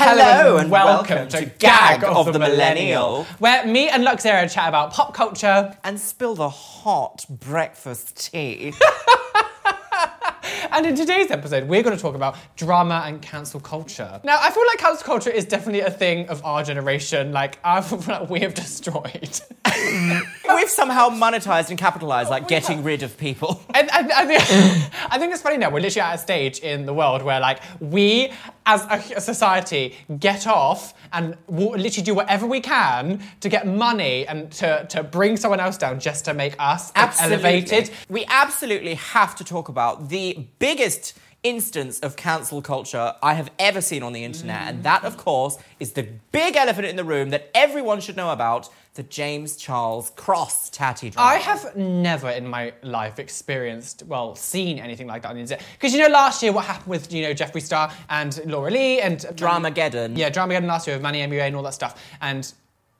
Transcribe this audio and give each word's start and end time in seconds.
Hello 0.00 0.58
and 0.58 0.70
welcome 0.70 1.26
to 1.26 1.46
Gag 1.58 2.04
of 2.04 2.32
the 2.32 2.38
Millennial. 2.38 3.24
where 3.40 3.66
me 3.66 3.88
and 3.88 4.04
Luxera 4.04 4.48
chat 4.48 4.68
about 4.68 4.92
pop 4.92 5.12
culture. 5.12 5.76
And 5.82 5.98
spill 5.98 6.36
the 6.36 6.48
hot 6.48 7.26
breakfast 7.28 8.30
tea. 8.30 8.74
And 10.70 10.86
in 10.86 10.94
today's 10.94 11.30
episode, 11.30 11.68
we're 11.68 11.82
going 11.82 11.96
to 11.96 12.00
talk 12.00 12.14
about 12.14 12.36
drama 12.56 13.02
and 13.06 13.20
cancel 13.22 13.58
culture. 13.58 14.20
Now, 14.22 14.38
I 14.40 14.50
feel 14.50 14.66
like 14.66 14.78
cancel 14.78 15.04
culture 15.04 15.30
is 15.30 15.44
definitely 15.44 15.80
a 15.80 15.90
thing 15.90 16.28
of 16.28 16.44
our 16.44 16.62
generation. 16.62 17.32
Like, 17.32 17.58
I 17.64 17.80
feel 17.80 17.98
like 18.06 18.30
we 18.30 18.40
have 18.40 18.54
destroyed. 18.54 19.40
We've 20.54 20.68
somehow 20.68 21.08
monetized 21.08 21.70
and 21.70 21.78
capitalized, 21.78 22.30
like 22.30 22.48
getting 22.48 22.82
rid 22.82 23.02
of 23.02 23.16
people. 23.16 23.62
And, 23.74 23.90
and, 23.92 24.12
I, 24.12 24.26
think, 24.26 24.42
I 25.10 25.18
think 25.18 25.32
it's 25.32 25.42
funny 25.42 25.56
now. 25.56 25.70
We're 25.70 25.80
literally 25.80 26.08
at 26.08 26.14
a 26.14 26.18
stage 26.18 26.58
in 26.60 26.86
the 26.86 26.94
world 26.94 27.22
where, 27.22 27.40
like, 27.40 27.60
we 27.80 28.32
as 28.68 28.86
a, 28.90 29.20
society 29.20 29.96
get 30.18 30.46
off 30.46 30.92
and 31.12 31.36
we'll 31.46 31.70
literally 31.70 32.04
do 32.04 32.14
whatever 32.14 32.46
we 32.46 32.60
can 32.60 33.20
to 33.40 33.48
get 33.48 33.66
money 33.66 34.26
and 34.26 34.52
to, 34.52 34.86
to 34.90 35.02
bring 35.02 35.36
someone 35.38 35.58
else 35.58 35.78
down 35.78 35.98
just 35.98 36.26
to 36.26 36.34
make 36.34 36.54
us 36.58 36.92
elevated. 36.94 37.90
We 38.10 38.26
absolutely 38.28 38.94
have 38.94 39.34
to 39.36 39.44
talk 39.44 39.70
about 39.70 40.10
the 40.10 40.46
biggest 40.58 41.18
instance 41.42 42.00
of 42.00 42.16
cancel 42.16 42.60
culture 42.60 43.14
I 43.22 43.34
have 43.34 43.50
ever 43.58 43.80
seen 43.80 44.02
on 44.02 44.12
the 44.12 44.24
internet. 44.24 44.68
And 44.68 44.82
that, 44.82 45.04
of 45.04 45.16
course, 45.16 45.56
is 45.78 45.92
the 45.92 46.08
big 46.32 46.56
elephant 46.56 46.86
in 46.86 46.96
the 46.96 47.04
room 47.04 47.30
that 47.30 47.50
everyone 47.54 48.00
should 48.00 48.16
know 48.16 48.30
about 48.30 48.68
the 48.94 49.04
James 49.04 49.56
Charles 49.56 50.10
Cross 50.16 50.70
Tati 50.70 51.10
drama. 51.10 51.28
I 51.28 51.36
have 51.36 51.76
never 51.76 52.30
in 52.30 52.48
my 52.48 52.72
life 52.82 53.20
experienced, 53.20 54.02
well, 54.06 54.34
seen 54.34 54.80
anything 54.80 55.06
like 55.06 55.22
that 55.22 55.28
on 55.28 55.36
the 55.36 55.40
internet. 55.42 55.64
Because 55.74 55.94
you 55.94 56.00
know, 56.00 56.08
last 56.08 56.42
year 56.42 56.50
what 56.50 56.64
happened 56.64 56.88
with 56.88 57.12
you 57.12 57.22
know 57.22 57.32
Jeffree 57.32 57.62
Star 57.62 57.92
and 58.10 58.44
Laura 58.44 58.72
Lee 58.72 59.00
and 59.00 59.20
Dramageddon. 59.20 60.18
Yeah, 60.18 60.30
Dramageddon 60.30 60.66
last 60.66 60.88
year 60.88 60.96
with 60.96 61.02
Manny 61.04 61.20
MUA 61.20 61.46
and 61.46 61.54
all 61.54 61.62
that 61.62 61.74
stuff. 61.74 62.02
And 62.20 62.52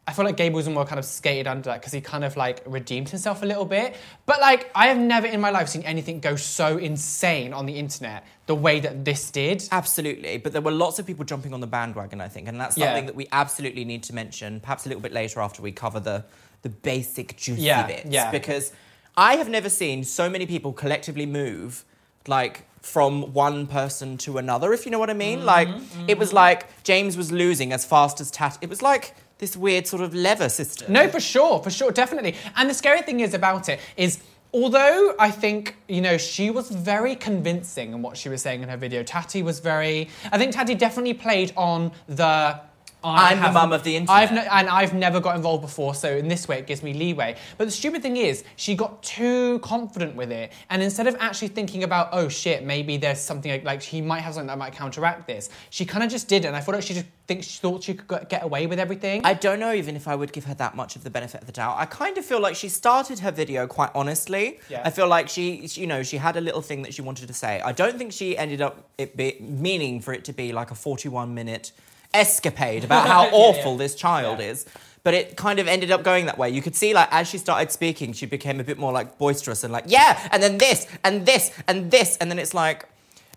I 0.08 0.12
feel 0.12 0.24
like 0.24 0.38
Gabe 0.38 0.54
was 0.54 0.66
more 0.70 0.86
kind 0.86 0.98
of 0.98 1.04
skated 1.04 1.46
under 1.46 1.68
that 1.68 1.80
because 1.80 1.92
he 1.92 2.00
kind 2.00 2.24
of 2.24 2.34
like 2.34 2.62
redeemed 2.64 3.10
himself 3.10 3.42
a 3.42 3.46
little 3.46 3.66
bit. 3.66 3.94
But 4.24 4.40
like, 4.40 4.70
I 4.74 4.86
have 4.86 4.96
never 4.96 5.26
in 5.26 5.38
my 5.38 5.50
life 5.50 5.68
seen 5.68 5.82
anything 5.82 6.20
go 6.20 6.34
so 6.34 6.78
insane 6.78 7.52
on 7.52 7.66
the 7.66 7.74
internet 7.74 8.26
the 8.46 8.54
way 8.54 8.80
that 8.80 9.04
this 9.04 9.30
did. 9.30 9.68
Absolutely, 9.70 10.38
but 10.38 10.54
there 10.54 10.62
were 10.62 10.70
lots 10.70 10.98
of 10.98 11.06
people 11.06 11.26
jumping 11.26 11.52
on 11.52 11.60
the 11.60 11.66
bandwagon, 11.66 12.22
I 12.22 12.28
think, 12.28 12.48
and 12.48 12.58
that's 12.58 12.76
something 12.76 13.04
Yeah. 13.04 13.10
that 13.10 13.16
we 13.16 13.28
absolutely 13.32 13.84
need 13.84 14.02
to 14.04 14.14
mention, 14.14 14.60
perhaps 14.60 14.86
a 14.86 14.88
little 14.88 15.02
bit 15.02 15.12
later 15.12 15.40
after 15.40 15.60
we 15.60 15.72
cover 15.72 16.00
the 16.00 16.24
the 16.62 16.70
basic 16.70 17.36
juicy 17.36 17.62
Yeah, 17.62 17.86
bits. 17.86 18.06
yeah. 18.08 18.30
Because 18.30 18.72
I 19.14 19.36
have 19.36 19.48
never 19.50 19.68
seen 19.68 20.04
so 20.04 20.30
many 20.30 20.46
people 20.46 20.72
collectively 20.72 21.26
move 21.26 21.84
like 22.26 22.64
from 22.80 23.34
one 23.34 23.66
person 23.66 24.16
to 24.18 24.38
another, 24.38 24.72
if 24.72 24.86
you 24.86 24.90
know 24.90 24.98
what 24.98 25.10
I 25.10 25.14
mean. 25.14 25.40
Mm-hmm, 25.40 25.46
like 25.46 25.68
it 26.08 26.18
was 26.18 26.28
mm-hmm. 26.28 26.36
like 26.36 26.82
James 26.82 27.16
was 27.16 27.30
losing 27.30 27.72
as 27.72 27.84
fast 27.84 28.20
as 28.20 28.30
Tat. 28.30 28.56
It 28.62 28.70
was 28.70 28.80
like 28.80 29.14
this 29.38 29.56
weird 29.56 29.86
sort 29.86 30.02
of 30.02 30.14
lever 30.14 30.48
system. 30.48 30.92
No, 30.92 31.08
for 31.08 31.20
sure, 31.20 31.62
for 31.62 31.70
sure, 31.70 31.90
definitely. 31.90 32.34
And 32.56 32.68
the 32.68 32.74
scary 32.74 33.02
thing 33.02 33.20
is 33.20 33.34
about 33.34 33.68
it 33.68 33.80
is, 33.96 34.20
although 34.52 35.14
I 35.18 35.30
think 35.30 35.76
you 35.88 36.00
know 36.00 36.18
she 36.18 36.50
was 36.50 36.70
very 36.70 37.14
convincing 37.14 37.92
in 37.92 38.02
what 38.02 38.16
she 38.16 38.28
was 38.28 38.42
saying 38.42 38.62
in 38.62 38.68
her 38.68 38.76
video, 38.76 39.02
Tati 39.02 39.42
was 39.42 39.60
very. 39.60 40.08
I 40.32 40.38
think 40.38 40.52
Tati 40.52 40.74
definitely 40.74 41.14
played 41.14 41.52
on 41.56 41.92
the. 42.08 42.60
I 43.04 43.32
I'm 43.32 43.42
the 43.42 43.52
mum 43.52 43.72
of 43.72 43.84
the 43.84 43.94
internet. 43.96 44.22
I've 44.22 44.32
no, 44.32 44.40
and 44.40 44.68
I've 44.68 44.92
never 44.92 45.20
got 45.20 45.36
involved 45.36 45.62
before, 45.62 45.94
so 45.94 46.16
in 46.16 46.26
this 46.28 46.48
way 46.48 46.58
it 46.58 46.66
gives 46.66 46.82
me 46.82 46.92
leeway. 46.92 47.36
But 47.56 47.66
the 47.66 47.70
stupid 47.70 48.02
thing 48.02 48.16
is, 48.16 48.42
she 48.56 48.74
got 48.74 49.02
too 49.02 49.60
confident 49.60 50.16
with 50.16 50.32
it, 50.32 50.52
and 50.70 50.82
instead 50.82 51.06
of 51.06 51.16
actually 51.20 51.48
thinking 51.48 51.84
about, 51.84 52.08
oh 52.12 52.28
shit, 52.28 52.64
maybe 52.64 52.96
there's 52.96 53.20
something 53.20 53.50
like, 53.50 53.64
like 53.64 53.82
he 53.82 54.00
might 54.00 54.20
have 54.20 54.34
something 54.34 54.48
that 54.48 54.58
might 54.58 54.72
counteract 54.72 55.26
this, 55.26 55.48
she 55.70 55.84
kind 55.84 56.02
of 56.02 56.10
just 56.10 56.26
did 56.28 56.44
it. 56.44 56.48
And 56.48 56.56
I 56.56 56.60
thought 56.60 56.74
like 56.74 56.82
she 56.84 56.94
just 56.94 57.06
think 57.28 57.44
she 57.44 57.58
thought 57.60 57.82
she 57.84 57.94
could 57.94 58.28
get 58.28 58.42
away 58.42 58.66
with 58.66 58.80
everything. 58.80 59.20
I 59.24 59.34
don't 59.34 59.60
know 59.60 59.72
even 59.72 59.94
if 59.96 60.08
I 60.08 60.16
would 60.16 60.32
give 60.32 60.44
her 60.46 60.54
that 60.54 60.74
much 60.74 60.96
of 60.96 61.04
the 61.04 61.10
benefit 61.10 61.40
of 61.42 61.46
the 61.46 61.52
doubt. 61.52 61.76
I 61.78 61.84
kind 61.86 62.16
of 62.18 62.24
feel 62.24 62.40
like 62.40 62.56
she 62.56 62.68
started 62.68 63.18
her 63.20 63.30
video 63.30 63.66
quite 63.66 63.90
honestly. 63.94 64.58
Yeah. 64.68 64.82
I 64.84 64.90
feel 64.90 65.06
like 65.08 65.28
she, 65.28 65.68
she- 65.68 65.82
you 65.82 65.86
know, 65.86 66.02
she 66.02 66.16
had 66.16 66.36
a 66.36 66.40
little 66.40 66.62
thing 66.62 66.82
that 66.82 66.94
she 66.94 67.02
wanted 67.02 67.28
to 67.28 67.34
say. 67.34 67.60
I 67.60 67.72
don't 67.72 67.96
think 67.98 68.12
she 68.12 68.36
ended 68.36 68.60
up 68.62 68.88
it 68.96 69.16
be, 69.16 69.36
meaning 69.40 70.00
for 70.00 70.12
it 70.14 70.24
to 70.24 70.32
be 70.32 70.52
like 70.52 70.70
a 70.70 70.74
41 70.74 71.34
minute 71.34 71.70
escapade 72.14 72.84
about 72.84 73.06
how 73.06 73.24
awful 73.32 73.72
yeah. 73.72 73.78
this 73.78 73.94
child 73.94 74.40
Yeah. 74.40 74.46
is. 74.46 74.66
But 75.04 75.14
it 75.14 75.36
kind 75.36 75.58
of 75.58 75.68
ended 75.68 75.90
up 75.90 76.02
going 76.02 76.26
that 76.26 76.36
way. 76.36 76.50
You 76.50 76.60
could 76.60 76.74
see, 76.74 76.92
like, 76.92 77.08
as 77.12 77.28
she 77.28 77.38
started 77.38 77.70
speaking, 77.70 78.12
she 78.12 78.26
became 78.26 78.60
a 78.60 78.64
bit 78.64 78.78
more 78.78 78.92
like 78.92 79.16
boisterous 79.16 79.64
and 79.64 79.72
like, 79.72 79.84
yeah, 79.86 80.28
and 80.32 80.42
then 80.42 80.58
this, 80.58 80.86
and 81.04 81.24
this, 81.24 81.50
and 81.66 81.90
this, 81.90 82.16
and 82.18 82.30
then 82.30 82.38
it's 82.38 82.52
like, 82.52 82.86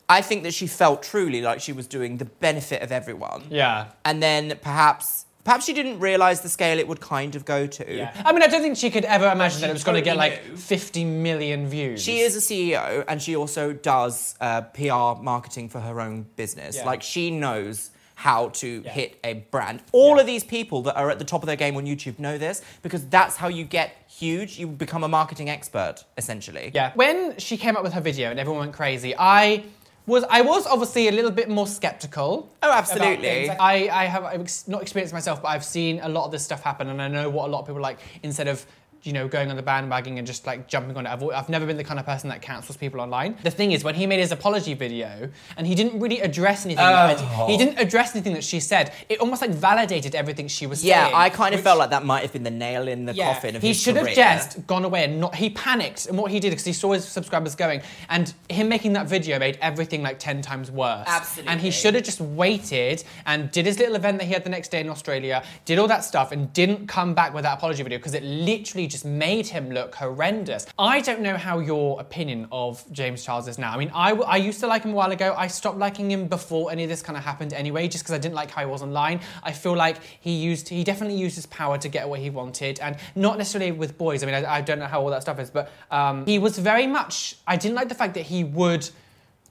I 0.09 0.21
think 0.21 0.43
that 0.43 0.53
she 0.53 0.67
felt 0.67 1.03
truly 1.03 1.41
like 1.41 1.61
she 1.61 1.71
was 1.71 1.87
doing 1.87 2.17
the 2.17 2.25
benefit 2.25 2.81
of 2.81 2.91
everyone 2.91 3.43
yeah. 3.49 3.87
and 4.03 4.21
then 4.21 4.57
perhaps 4.61 5.25
perhaps 5.45 5.65
she 5.65 5.71
didn't 5.71 5.99
realize 5.99 6.41
the 6.41 6.49
scale 6.49 6.77
it 6.79 6.87
would 6.87 6.99
kind 6.99 7.35
of 7.35 7.45
go 7.45 7.65
to. 7.65 7.95
Yeah. 7.95 8.11
I 8.25 8.33
mean, 8.33 8.43
I 8.43 8.47
don't 8.47 8.61
think 8.61 8.77
she 8.77 8.91
could 8.91 9.05
ever 9.05 9.31
imagine 9.31 9.61
that 9.61 9.69
it 9.69 9.73
was 9.73 9.85
going 9.85 9.95
to 9.95 10.01
get 10.01 10.17
like 10.17 10.43
50 10.57 11.05
million 11.05 11.67
views. 11.67 12.03
She 12.03 12.19
is 12.19 12.35
a 12.35 12.39
CEO 12.39 13.05
and 13.07 13.21
she 13.21 13.35
also 13.37 13.73
does 13.73 14.35
uh, 14.41 14.61
PR 14.61 15.21
marketing 15.23 15.69
for 15.69 15.79
her 15.79 16.01
own 16.01 16.25
business. 16.35 16.75
Yeah. 16.75 16.85
Like 16.85 17.01
she 17.01 17.31
knows 17.31 17.89
how 18.21 18.49
to 18.49 18.83
Yeah. 18.85 18.91
hit 18.91 19.19
a 19.23 19.33
brand. 19.53 19.81
All 19.91 20.15
Yeah. 20.15 20.21
of 20.21 20.27
these 20.27 20.43
people 20.43 20.83
that 20.83 20.95
are 20.95 21.09
at 21.09 21.17
the 21.17 21.25
top 21.25 21.41
of 21.41 21.47
their 21.47 21.55
game 21.55 21.75
on 21.75 21.85
YouTube 21.85 22.19
know 22.19 22.37
this 22.37 22.61
because 22.83 23.03
that's 23.07 23.35
how 23.37 23.47
you 23.47 23.63
get 23.63 23.89
huge. 24.07 24.59
You 24.59 24.67
become 24.67 25.03
a 25.03 25.07
marketing 25.07 25.49
expert 25.49 25.95
essentially. 26.17 26.71
Yeah. 26.73 26.91
When 26.93 27.37
she 27.39 27.57
came 27.57 27.75
up 27.75 27.83
with 27.83 27.93
her 27.93 28.01
video 28.01 28.29
and 28.29 28.39
everyone 28.39 28.59
went 28.65 28.73
crazy, 28.73 29.15
I 29.17 29.63
was 30.05 30.23
I 30.29 30.41
was 30.41 30.67
obviously 30.67 31.07
a 31.07 31.11
little 31.11 31.31
bit 31.31 31.47
more 31.49 31.67
skeptical. 31.67 32.49
Oh, 32.61 32.71
absolutely. 32.71 33.49
I, 33.49 34.03
I 34.03 34.05
have 34.05 34.23
I've 34.23 34.49
not 34.67 34.81
experienced 34.81 35.13
myself, 35.13 35.41
but 35.41 35.49
I've 35.49 35.63
seen 35.65 35.99
a 36.01 36.09
lot 36.09 36.25
of 36.25 36.31
this 36.31 36.43
stuff 36.43 36.61
happen, 36.63 36.89
and 36.89 37.01
I 37.01 37.07
know 37.07 37.27
what 37.29 37.45
a 37.49 37.51
lot 37.51 37.59
of 37.61 37.65
people 37.67 37.81
like. 37.81 37.99
Instead 38.23 38.47
of 38.47 38.65
you 39.03 39.13
know 39.13 39.27
going 39.27 39.49
on 39.49 39.55
the 39.55 39.61
bandwagon 39.63 40.17
and 40.17 40.27
just 40.27 40.45
like 40.45 40.67
jumping 40.67 40.95
on 40.97 41.05
it, 41.05 41.09
I've, 41.09 41.23
I've 41.23 41.49
never 41.49 41.65
been 41.65 41.77
the 41.77 41.83
kind 41.83 41.99
of 41.99 42.05
person 42.05 42.29
that 42.29 42.41
cancels 42.41 42.77
people 42.77 43.01
online. 43.01 43.35
The 43.43 43.51
thing 43.51 43.71
is, 43.71 43.83
when 43.83 43.95
he 43.95 44.05
made 44.07 44.19
his 44.19 44.31
apology 44.31 44.73
video 44.73 45.29
and 45.57 45.65
he 45.65 45.75
didn't 45.75 45.99
really 45.99 46.19
address 46.21 46.65
anything, 46.65 46.83
that 46.85 47.19
Oh. 47.33 47.47
he 47.47 47.57
didn't 47.57 47.79
address 47.79 48.15
anything 48.15 48.33
that 48.33 48.43
she 48.43 48.59
said. 48.59 48.93
It 49.09 49.19
almost 49.19 49.41
like 49.41 49.51
validated 49.51 50.15
everything 50.15 50.47
she 50.47 50.67
was 50.67 50.83
Yeah, 50.83 51.01
saying. 51.03 51.11
Yeah, 51.13 51.19
I 51.19 51.29
kind 51.29 51.53
of 51.53 51.59
which- 51.59 51.63
felt 51.63 51.79
like 51.79 51.89
that 51.91 52.05
might 52.05 52.21
have 52.21 52.33
been 52.33 52.43
the 52.43 52.51
nail 52.51 52.87
in 52.87 53.05
the 53.05 53.13
coffin 53.13 53.55
of 53.55 53.61
he 53.61 53.73
should 53.73 53.95
have 53.95 54.09
just 54.13 54.65
gone 54.67 54.85
away 54.85 55.03
and 55.05 55.19
not. 55.19 55.35
He 55.35 55.49
panicked, 55.49 56.05
and 56.07 56.17
what 56.17 56.31
he 56.31 56.39
did 56.39 56.49
because 56.51 56.65
he 56.65 56.73
saw 56.73 56.91
his 56.93 57.05
subscribers 57.07 57.55
going, 57.55 57.81
and 58.09 58.33
him 58.49 58.69
making 58.69 58.93
that 58.93 59.07
video 59.07 59.39
made 59.39 59.57
everything 59.61 60.01
like 60.03 60.19
ten 60.19 60.41
times 60.41 60.69
worse. 60.71 61.07
Absolutely. 61.07 61.51
And 61.51 61.59
he 61.61 61.71
should 61.71 61.95
have 61.95 62.03
just 62.03 62.21
waited 62.21 63.03
and 63.25 63.49
did 63.51 63.65
his 63.65 63.79
little 63.79 63.95
event 63.95 64.19
that 64.19 64.25
he 64.25 64.33
had 64.33 64.43
the 64.43 64.49
next 64.49 64.69
day 64.69 64.79
in 64.81 64.89
Australia, 64.89 65.43
did 65.65 65.79
all 65.79 65.87
that 65.87 66.03
stuff, 66.03 66.31
and 66.31 66.51
didn't 66.53 66.87
come 66.87 67.13
back 67.13 67.33
with 67.33 67.43
that 67.43 67.57
apology 67.57 67.81
video 67.83 67.97
because 67.97 68.13
it 68.13 68.23
literally 68.23 68.87
just 68.91 69.05
made 69.05 69.47
him 69.47 69.71
look 69.71 69.95
horrendous. 69.95 70.67
I 70.77 71.01
don't 71.01 71.21
know 71.21 71.37
how 71.37 71.59
your 71.59 71.99
opinion 71.99 72.47
of 72.51 72.83
James 72.91 73.23
Charles 73.23 73.47
is 73.47 73.57
now. 73.57 73.71
I 73.71 73.77
mean, 73.77 73.91
I, 73.93 74.11
I 74.11 74.37
used 74.37 74.59
to 74.59 74.67
like 74.67 74.83
him 74.83 74.91
a 74.91 74.95
while 74.95 75.11
ago. 75.11 75.33
I 75.37 75.47
stopped 75.47 75.77
liking 75.77 76.11
him 76.11 76.27
before 76.27 76.71
any 76.71 76.83
of 76.83 76.89
this 76.89 77.01
kind 77.01 77.17
of 77.17 77.23
happened 77.23 77.53
anyway, 77.53 77.87
just 77.87 78.03
because 78.03 78.13
I 78.13 78.17
didn't 78.19 78.35
like 78.35 78.51
how 78.51 78.61
he 78.61 78.67
was 78.67 78.83
online. 78.83 79.21
I 79.43 79.51
feel 79.51 79.75
like 79.75 79.97
he 80.19 80.33
used, 80.33 80.69
he 80.69 80.83
definitely 80.83 81.17
used 81.17 81.35
his 81.35 81.45
power 81.47 81.77
to 81.77 81.89
get 81.89 82.07
what 82.07 82.19
he 82.19 82.29
wanted, 82.29 82.79
and 82.79 82.97
not 83.15 83.37
necessarily 83.37 83.71
with 83.71 83.97
boys. 83.97 84.23
I 84.23 84.25
mean, 84.25 84.35
I, 84.35 84.57
I 84.57 84.61
don't 84.61 84.79
know 84.79 84.87
how 84.87 85.01
all 85.01 85.09
that 85.09 85.21
stuff 85.21 85.39
is, 85.39 85.49
but 85.49 85.71
um, 85.89 86.25
he 86.25 86.37
was 86.37 86.59
very 86.59 86.87
much. 86.87 87.37
I 87.47 87.55
didn't 87.55 87.75
like 87.75 87.89
the 87.89 87.95
fact 87.95 88.13
that 88.15 88.25
he 88.25 88.43
would 88.43 88.89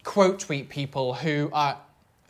quote 0.05 0.41
tweet 0.41 0.69
people 0.69 1.15
who 1.15 1.51
are 1.53 1.77